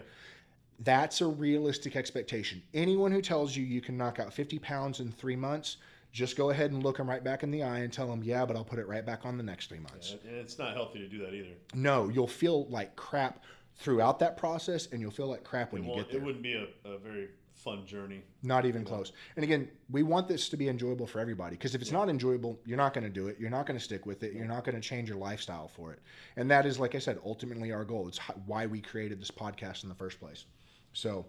That's 0.79 1.21
a 1.21 1.27
realistic 1.27 1.95
expectation. 1.95 2.61
Anyone 2.73 3.11
who 3.11 3.21
tells 3.21 3.55
you 3.55 3.63
you 3.63 3.81
can 3.81 3.97
knock 3.97 4.19
out 4.19 4.33
50 4.33 4.59
pounds 4.59 4.99
in 4.99 5.11
three 5.11 5.35
months, 5.35 5.77
just 6.11 6.37
go 6.37 6.51
ahead 6.51 6.71
and 6.71 6.83
look 6.83 6.97
them 6.97 7.09
right 7.09 7.23
back 7.23 7.43
in 7.43 7.51
the 7.51 7.63
eye 7.63 7.79
and 7.79 7.91
tell 7.91 8.07
them, 8.07 8.23
yeah, 8.23 8.45
but 8.45 8.55
I'll 8.55 8.63
put 8.63 8.79
it 8.79 8.87
right 8.87 9.05
back 9.05 9.25
on 9.25 9.37
the 9.37 9.43
next 9.43 9.69
three 9.69 9.79
months. 9.79 10.15
And 10.27 10.35
it's 10.35 10.57
not 10.57 10.73
healthy 10.73 10.99
to 10.99 11.07
do 11.07 11.19
that 11.19 11.33
either. 11.33 11.49
No, 11.73 12.09
you'll 12.09 12.27
feel 12.27 12.65
like 12.67 12.95
crap 12.95 13.43
throughout 13.75 14.19
that 14.19 14.37
process 14.37 14.87
and 14.91 15.01
you'll 15.01 15.11
feel 15.11 15.27
like 15.27 15.43
crap 15.43 15.73
when 15.73 15.83
you 15.83 15.95
get 15.95 16.09
there. 16.09 16.19
it 16.19 16.23
wouldn't 16.23 16.43
be 16.43 16.53
a, 16.53 16.89
a 16.89 16.97
very 16.97 17.29
fun 17.53 17.85
journey. 17.85 18.23
Not 18.43 18.65
even 18.65 18.83
close. 18.83 19.11
And 19.35 19.43
again, 19.43 19.67
we 19.89 20.03
want 20.03 20.27
this 20.27 20.47
to 20.49 20.57
be 20.57 20.69
enjoyable 20.69 21.07
for 21.07 21.19
everybody 21.19 21.55
because 21.55 21.75
if 21.75 21.81
it's 21.81 21.91
not 21.91 22.07
enjoyable, 22.07 22.59
you're 22.65 22.77
not 22.77 22.93
going 22.93 23.03
to 23.03 23.09
do 23.09 23.27
it. 23.27 23.37
You're 23.39 23.49
not 23.49 23.65
going 23.65 23.77
to 23.77 23.83
stick 23.83 24.05
with 24.05 24.23
it. 24.23 24.33
You're 24.33 24.45
not 24.45 24.63
going 24.63 24.75
to 24.75 24.81
change 24.81 25.09
your 25.09 25.17
lifestyle 25.17 25.67
for 25.67 25.91
it. 25.91 25.99
And 26.35 26.49
that 26.49 26.65
is, 26.65 26.79
like 26.79 26.95
I 26.95 26.99
said, 26.99 27.19
ultimately 27.25 27.71
our 27.71 27.83
goal. 27.83 28.07
It's 28.07 28.19
why 28.45 28.67
we 28.67 28.79
created 28.79 29.19
this 29.19 29.31
podcast 29.31 29.83
in 29.83 29.89
the 29.89 29.95
first 29.95 30.19
place. 30.19 30.45
So, 30.93 31.25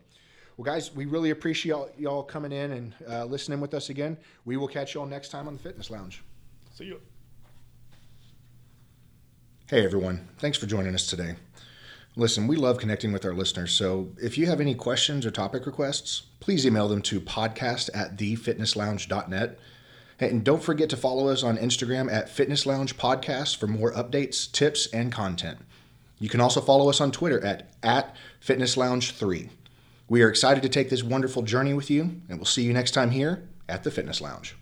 well, 0.57 0.65
guys, 0.65 0.95
we 0.95 1.05
really 1.07 1.31
appreciate 1.31 1.77
y'all, 1.99 2.23
coming 2.23 2.53
in 2.53 2.73
and 2.73 2.95
uh, 3.09 3.25
listening 3.25 3.61
with 3.61 3.75
us 3.75 3.91
again. 3.91 4.17
We 4.45 4.57
will 4.57 4.69
catch 4.69 4.95
y'all 4.95 5.07
next 5.07 5.29
time 5.29 5.47
on 5.47 5.55
the 5.55 5.61
Fitness 5.61 5.91
Lounge. 5.91 6.23
See 6.75 6.85
you. 6.85 7.01
Hey, 9.69 9.85
everyone. 9.85 10.27
Thanks 10.39 10.57
for 10.57 10.67
joining 10.67 10.95
us 10.95 11.07
today. 11.07 11.37
Listen, 12.17 12.47
we 12.49 12.57
love 12.57 12.79
connecting 12.79 13.13
with 13.13 13.25
our 13.25 13.35
listeners, 13.35 13.71
so 13.71 14.09
if 14.21 14.37
you 14.37 14.47
have 14.47 14.61
any 14.61 14.75
questions 14.75 15.25
or 15.25 15.31
topic 15.31 15.67
requests, 15.67 16.23
please 16.41 16.67
email 16.67 16.89
them 16.89 17.03
to 17.03 17.21
podcast 17.21 17.91
at 17.95 18.17
thefitnesslounge.net. 18.17 19.59
And 20.19 20.43
don't 20.43 20.63
forget 20.63 20.89
to 20.91 20.97
follow 20.97 21.29
us 21.29 21.45
on 21.45 21.59
Instagram 21.59 22.13
at 22.13 22.29
Fitness 22.29 22.67
Lounge 22.67 22.97
Podcast 22.97 23.57
for 23.57 23.69
more 23.69 23.93
updates, 23.93 24.51
tips, 24.51 24.89
and 24.89 25.13
content. 25.13 25.59
You 26.19 26.29
can 26.29 26.41
also 26.41 26.61
follow 26.61 26.89
us 26.89 27.01
on 27.01 27.12
Twitter 27.12 27.45
at, 27.45 27.71
at 27.83 28.16
Fitness 28.41 28.77
Lounge 28.77 29.12
3. 29.12 29.49
We 30.09 30.23
are 30.23 30.29
excited 30.29 30.62
to 30.62 30.69
take 30.69 30.91
this 30.91 31.03
wonderful 31.03 31.43
journey 31.43 31.75
with 31.75 31.91
you, 31.91 32.03
and 32.29 32.39
we'll 32.39 32.45
see 32.45 32.62
you 32.62 32.73
next 32.73 32.93
time 32.93 33.11
here 33.11 33.49
at 33.69 33.85
the 33.85 33.91
Fitness 33.91 34.21
Lounge. 34.21 34.57